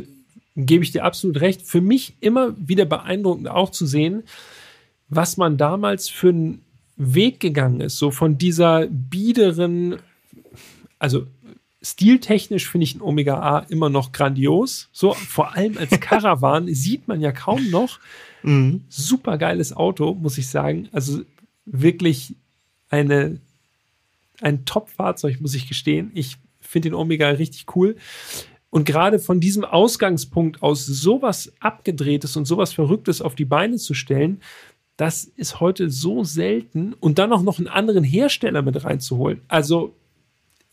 gebe 0.54 0.84
ich 0.84 0.92
dir 0.92 1.04
absolut 1.04 1.40
recht. 1.40 1.62
Für 1.62 1.80
mich 1.80 2.14
immer 2.20 2.54
wieder 2.56 2.84
beeindruckend 2.84 3.48
auch 3.48 3.70
zu 3.70 3.86
sehen, 3.86 4.22
was 5.08 5.36
man 5.36 5.56
damals 5.56 6.08
für 6.08 6.28
einen 6.28 6.62
Weg 6.96 7.40
gegangen 7.40 7.80
ist. 7.80 7.98
So 7.98 8.10
von 8.10 8.38
dieser 8.38 8.86
biederen, 8.86 9.96
also 10.98 11.26
stiltechnisch 11.82 12.68
finde 12.68 12.84
ich 12.84 12.96
ein 12.96 13.02
Omega 13.02 13.40
A 13.40 13.58
immer 13.68 13.88
noch 13.88 14.12
grandios. 14.12 14.88
So 14.92 15.14
vor 15.14 15.54
allem 15.54 15.78
als 15.78 15.90
Caravan 16.00 16.72
sieht 16.72 17.08
man 17.08 17.20
ja 17.20 17.32
kaum 17.32 17.70
noch. 17.70 17.98
Super 18.88 19.38
geiles 19.38 19.72
Auto, 19.72 20.14
muss 20.14 20.38
ich 20.38 20.48
sagen. 20.48 20.88
Also 20.92 21.22
wirklich 21.70 22.34
eine, 22.90 23.40
ein 24.40 24.64
Top-Fahrzeug, 24.64 25.40
muss 25.40 25.54
ich 25.54 25.68
gestehen. 25.68 26.10
Ich 26.14 26.36
finde 26.60 26.90
den 26.90 26.94
Omega 26.94 27.28
richtig 27.28 27.74
cool. 27.76 27.96
Und 28.70 28.84
gerade 28.84 29.18
von 29.18 29.40
diesem 29.40 29.64
Ausgangspunkt 29.64 30.62
aus 30.62 30.84
sowas 30.84 31.52
abgedrehtes 31.60 32.36
und 32.36 32.44
sowas 32.44 32.72
Verrücktes 32.72 33.22
auf 33.22 33.34
die 33.34 33.46
Beine 33.46 33.76
zu 33.76 33.94
stellen, 33.94 34.40
das 34.98 35.24
ist 35.24 35.60
heute 35.60 35.90
so 35.90 36.24
selten 36.24 36.92
und 36.92 37.18
dann 37.18 37.32
auch 37.32 37.42
noch 37.42 37.58
einen 37.58 37.68
anderen 37.68 38.04
Hersteller 38.04 38.62
mit 38.62 38.84
reinzuholen. 38.84 39.40
Also 39.46 39.94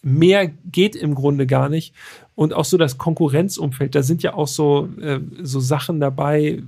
mehr 0.02 0.48
geht 0.48 0.96
im 0.96 1.16
Grunde 1.16 1.48
gar 1.48 1.70
nicht. 1.70 1.94
Und 2.34 2.54
auch 2.54 2.66
so 2.66 2.78
das 2.78 2.98
Konkurrenzumfeld, 2.98 3.96
da 3.96 4.04
sind 4.04 4.24
ja 4.24 4.34
auch 4.34 4.48
so, 4.48 4.90
äh, 5.00 5.20
so 5.42 5.60
Sachen 5.60 6.00
dabei. 6.00 6.64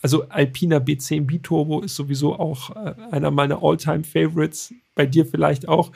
Also 0.00 0.28
Alpina 0.28 0.78
B10 0.78 1.26
Biturbo 1.26 1.80
ist 1.80 1.96
sowieso 1.96 2.38
auch 2.38 2.70
äh, 2.76 2.94
einer 3.10 3.30
meiner 3.30 3.62
All-Time-Favorites, 3.62 4.74
bei 4.94 5.06
dir 5.06 5.26
vielleicht 5.26 5.68
auch. 5.68 5.92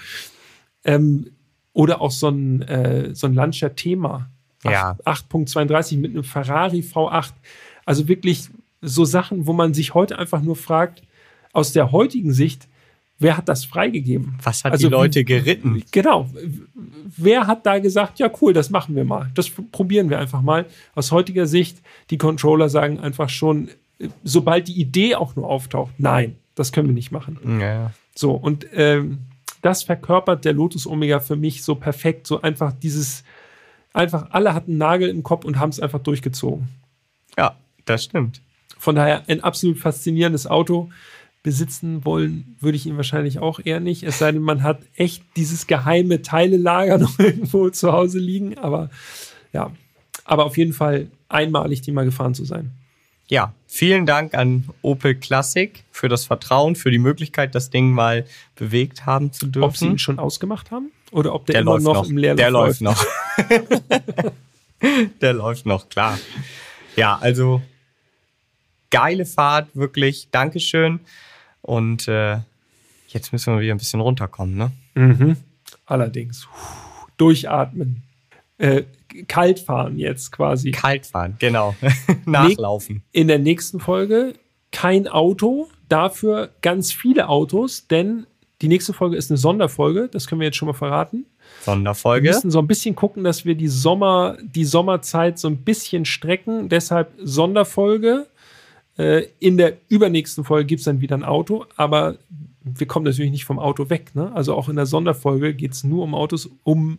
Ähm, 0.84 1.30
oder 1.72 2.00
auch 2.00 2.10
so 2.10 2.28
ein, 2.28 2.62
äh, 2.62 3.14
so 3.14 3.26
ein 3.26 3.34
Lancia 3.34 3.68
Thema. 3.70 4.30
Ja. 4.64 4.96
8.32 5.04 5.98
mit 5.98 6.12
einem 6.12 6.24
Ferrari 6.24 6.80
V8. 6.80 7.32
Also 7.84 8.08
wirklich 8.08 8.48
so 8.80 9.04
Sachen, 9.04 9.46
wo 9.46 9.52
man 9.52 9.74
sich 9.74 9.94
heute 9.94 10.18
einfach 10.18 10.40
nur 10.40 10.56
fragt, 10.56 11.02
aus 11.52 11.72
der 11.72 11.92
heutigen 11.92 12.32
Sicht, 12.32 12.68
wer 13.18 13.36
hat 13.36 13.48
das 13.48 13.64
freigegeben? 13.64 14.38
Was 14.42 14.64
hat 14.64 14.72
Also 14.72 14.88
die 14.88 14.92
Leute 14.92 15.24
geritten? 15.24 15.82
Genau. 15.90 16.28
Wer 17.16 17.46
hat 17.46 17.64
da 17.66 17.78
gesagt, 17.78 18.18
ja 18.18 18.30
cool, 18.40 18.52
das 18.52 18.70
machen 18.70 18.94
wir 18.94 19.04
mal. 19.04 19.30
Das 19.34 19.50
probieren 19.50 20.10
wir 20.10 20.18
einfach 20.18 20.42
mal. 20.42 20.66
Aus 20.94 21.12
heutiger 21.12 21.46
Sicht, 21.46 21.78
die 22.10 22.18
Controller 22.18 22.68
sagen 22.68 23.00
einfach 23.00 23.28
schon, 23.28 23.68
äh, 23.98 24.08
sobald 24.24 24.68
die 24.68 24.80
Idee 24.80 25.14
auch 25.14 25.36
nur 25.36 25.48
auftaucht, 25.48 25.94
nein, 25.98 26.36
das 26.54 26.72
können 26.72 26.88
wir 26.88 26.94
nicht 26.94 27.12
machen. 27.12 27.60
Ja. 27.60 27.92
So, 28.14 28.32
und 28.32 28.66
ähm, 28.72 29.18
das 29.62 29.82
verkörpert 29.82 30.44
der 30.44 30.52
Lotus 30.52 30.86
Omega 30.86 31.20
für 31.20 31.36
mich 31.36 31.62
so 31.64 31.74
perfekt. 31.74 32.26
So 32.26 32.42
einfach 32.42 32.72
dieses, 32.72 33.24
einfach 33.92 34.28
alle 34.30 34.54
hatten 34.54 34.72
einen 34.72 34.78
Nagel 34.78 35.08
im 35.08 35.22
Kopf 35.22 35.44
und 35.44 35.58
haben 35.58 35.70
es 35.70 35.80
einfach 35.80 36.00
durchgezogen. 36.00 36.68
ja, 37.36 37.56
das 37.84 38.04
stimmt. 38.04 38.40
Von 38.78 38.96
daher 38.96 39.22
ein 39.28 39.42
absolut 39.42 39.78
faszinierendes 39.78 40.46
Auto. 40.46 40.90
Besitzen 41.46 42.04
wollen 42.04 42.56
würde 42.58 42.74
ich 42.74 42.86
ihn 42.86 42.96
wahrscheinlich 42.96 43.38
auch 43.38 43.60
eher 43.62 43.78
nicht. 43.78 44.02
Es 44.02 44.18
sei 44.18 44.32
denn, 44.32 44.42
man 44.42 44.64
hat 44.64 44.80
echt 44.96 45.22
dieses 45.36 45.68
geheime 45.68 46.20
Teilelager 46.20 46.98
noch 46.98 47.20
irgendwo 47.20 47.70
zu 47.70 47.92
Hause 47.92 48.18
liegen. 48.18 48.58
Aber 48.58 48.90
ja, 49.52 49.70
aber 50.24 50.44
auf 50.44 50.56
jeden 50.56 50.72
Fall 50.72 51.06
einmalig, 51.28 51.82
die 51.82 51.92
mal 51.92 52.04
gefahren 52.04 52.34
zu 52.34 52.44
sein. 52.44 52.72
Ja, 53.28 53.54
vielen 53.68 54.06
Dank 54.06 54.34
an 54.34 54.64
Opel 54.82 55.14
Classic 55.14 55.84
für 55.92 56.08
das 56.08 56.24
Vertrauen, 56.24 56.74
für 56.74 56.90
die 56.90 56.98
Möglichkeit, 56.98 57.54
das 57.54 57.70
Ding 57.70 57.92
mal 57.92 58.26
bewegt 58.56 59.06
haben 59.06 59.32
zu 59.32 59.46
dürfen. 59.46 59.68
Ob 59.68 59.76
sie 59.76 59.86
ihn 59.86 59.98
schon 60.00 60.18
ausgemacht 60.18 60.72
haben 60.72 60.90
oder 61.12 61.32
ob 61.32 61.46
der, 61.46 61.52
der 61.52 61.62
immer 61.62 61.74
läuft 61.74 61.84
noch, 61.84 61.94
noch. 61.94 62.10
im 62.10 62.16
Leerlauf 62.16 62.38
der 62.40 62.50
läuft 62.50 62.80
noch. 62.80 63.06
der 65.20 65.32
läuft 65.32 65.64
noch, 65.64 65.88
klar. 65.88 66.18
Ja, 66.96 67.16
also 67.20 67.62
geile 68.90 69.26
Fahrt, 69.26 69.68
wirklich. 69.74 70.26
Dankeschön. 70.32 70.98
Und 71.66 72.06
äh, 72.06 72.38
jetzt 73.08 73.32
müssen 73.32 73.54
wir 73.54 73.60
wieder 73.60 73.74
ein 73.74 73.78
bisschen 73.78 74.00
runterkommen, 74.00 74.56
ne? 74.56 74.70
Mhm. 74.94 75.36
Allerdings. 75.84 76.46
Puh, 76.46 77.06
durchatmen. 77.16 78.02
Äh, 78.58 78.84
kalt 79.26 79.58
fahren 79.58 79.98
jetzt 79.98 80.30
quasi. 80.30 80.70
Kalt 80.70 81.06
fahren, 81.06 81.34
genau. 81.40 81.74
Nachlaufen. 82.24 83.02
In 83.10 83.26
der 83.26 83.40
nächsten 83.40 83.80
Folge 83.80 84.34
kein 84.70 85.08
Auto, 85.08 85.68
dafür 85.88 86.50
ganz 86.62 86.92
viele 86.92 87.28
Autos, 87.28 87.88
denn 87.88 88.26
die 88.62 88.68
nächste 88.68 88.92
Folge 88.92 89.16
ist 89.16 89.30
eine 89.30 89.38
Sonderfolge, 89.38 90.08
das 90.08 90.28
können 90.28 90.40
wir 90.40 90.46
jetzt 90.46 90.56
schon 90.56 90.66
mal 90.66 90.72
verraten. 90.72 91.26
Wir 91.64 91.72
Sonderfolge. 91.72 92.28
müssen 92.28 92.52
so 92.52 92.60
ein 92.60 92.68
bisschen 92.68 92.94
gucken, 92.94 93.24
dass 93.24 93.44
wir 93.44 93.56
die 93.56 93.68
Sommer, 93.68 94.36
die 94.40 94.64
Sommerzeit 94.64 95.38
so 95.38 95.48
ein 95.48 95.58
bisschen 95.58 96.04
strecken. 96.04 96.68
Deshalb 96.68 97.12
Sonderfolge. 97.18 98.26
Äh, 98.98 99.26
in 99.38 99.56
der 99.56 99.76
übernächsten 99.88 100.44
Folge 100.44 100.66
gibt 100.66 100.80
es 100.80 100.84
dann 100.84 101.00
wieder 101.00 101.16
ein 101.16 101.24
Auto, 101.24 101.66
aber 101.76 102.16
wir 102.62 102.86
kommen 102.86 103.04
natürlich 103.04 103.30
nicht 103.30 103.44
vom 103.44 103.58
Auto 103.58 103.90
weg. 103.90 104.14
Ne? 104.14 104.32
Also 104.34 104.54
auch 104.54 104.68
in 104.68 104.76
der 104.76 104.86
Sonderfolge 104.86 105.54
geht 105.54 105.72
es 105.72 105.84
nur 105.84 106.02
um 106.02 106.14
Autos, 106.14 106.50
um, 106.64 106.98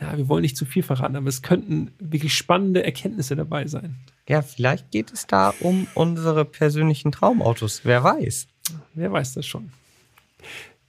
ja, 0.00 0.16
wir 0.16 0.28
wollen 0.28 0.42
nicht 0.42 0.56
zu 0.56 0.64
viel 0.64 0.82
verraten, 0.82 1.16
aber 1.16 1.28
es 1.28 1.42
könnten 1.42 1.90
wirklich 1.98 2.34
spannende 2.34 2.84
Erkenntnisse 2.84 3.36
dabei 3.36 3.66
sein. 3.66 3.96
Ja, 4.28 4.42
vielleicht 4.42 4.90
geht 4.90 5.12
es 5.12 5.26
da 5.26 5.52
um 5.60 5.88
unsere 5.94 6.44
persönlichen 6.44 7.12
Traumautos. 7.12 7.80
Wer 7.84 8.04
weiß. 8.04 8.46
Wer 8.94 9.12
weiß 9.12 9.34
das 9.34 9.46
schon. 9.46 9.70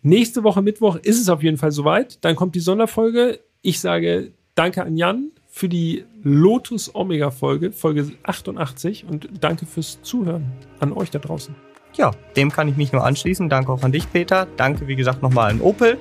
Nächste 0.02 0.44
Woche 0.44 0.62
Mittwoch 0.62 0.96
ist 0.98 1.20
es 1.20 1.28
auf 1.28 1.44
jeden 1.44 1.58
Fall 1.58 1.72
soweit. 1.72 2.24
Dann 2.24 2.36
kommt 2.36 2.56
die 2.56 2.60
Sonderfolge. 2.60 3.40
Ich 3.62 3.80
sage 3.80 4.32
danke 4.56 4.84
an 4.84 4.96
Jan 4.96 5.32
für 5.60 5.68
die 5.68 6.06
Lotus 6.24 6.96
Omega 6.96 7.32
Folge, 7.32 7.74
Folge 7.74 8.10
88 8.24 9.06
und 9.10 9.28
danke 9.42 9.66
fürs 9.66 10.02
Zuhören 10.02 10.46
an 10.80 10.94
euch 10.94 11.12
da 11.12 11.20
draußen. 11.20 11.54
Ja, 11.96 12.12
dem 12.38 12.50
kann 12.50 12.70
ich 12.70 12.78
mich 12.78 12.94
nur 12.94 13.04
anschließen. 13.04 13.50
Danke 13.50 13.74
auch 13.74 13.84
an 13.84 13.92
dich, 13.92 14.10
Peter. 14.12 14.48
Danke, 14.56 14.88
wie 14.88 14.96
gesagt, 14.96 15.22
nochmal 15.22 15.52
an 15.52 15.60
Opel. 15.60 15.98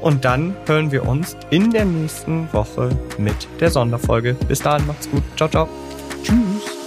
Und 0.00 0.24
dann 0.24 0.56
hören 0.66 0.90
wir 0.90 1.06
uns 1.06 1.36
in 1.50 1.70
der 1.70 1.84
nächsten 1.84 2.50
Woche 2.52 2.88
mit 3.18 3.46
der 3.60 3.70
Sonderfolge. 3.70 4.34
Bis 4.46 4.60
dahin, 4.60 4.86
macht's 4.86 5.10
gut. 5.10 5.22
Ciao, 5.36 5.50
ciao. 5.50 5.68
Tschüss. 6.22 6.77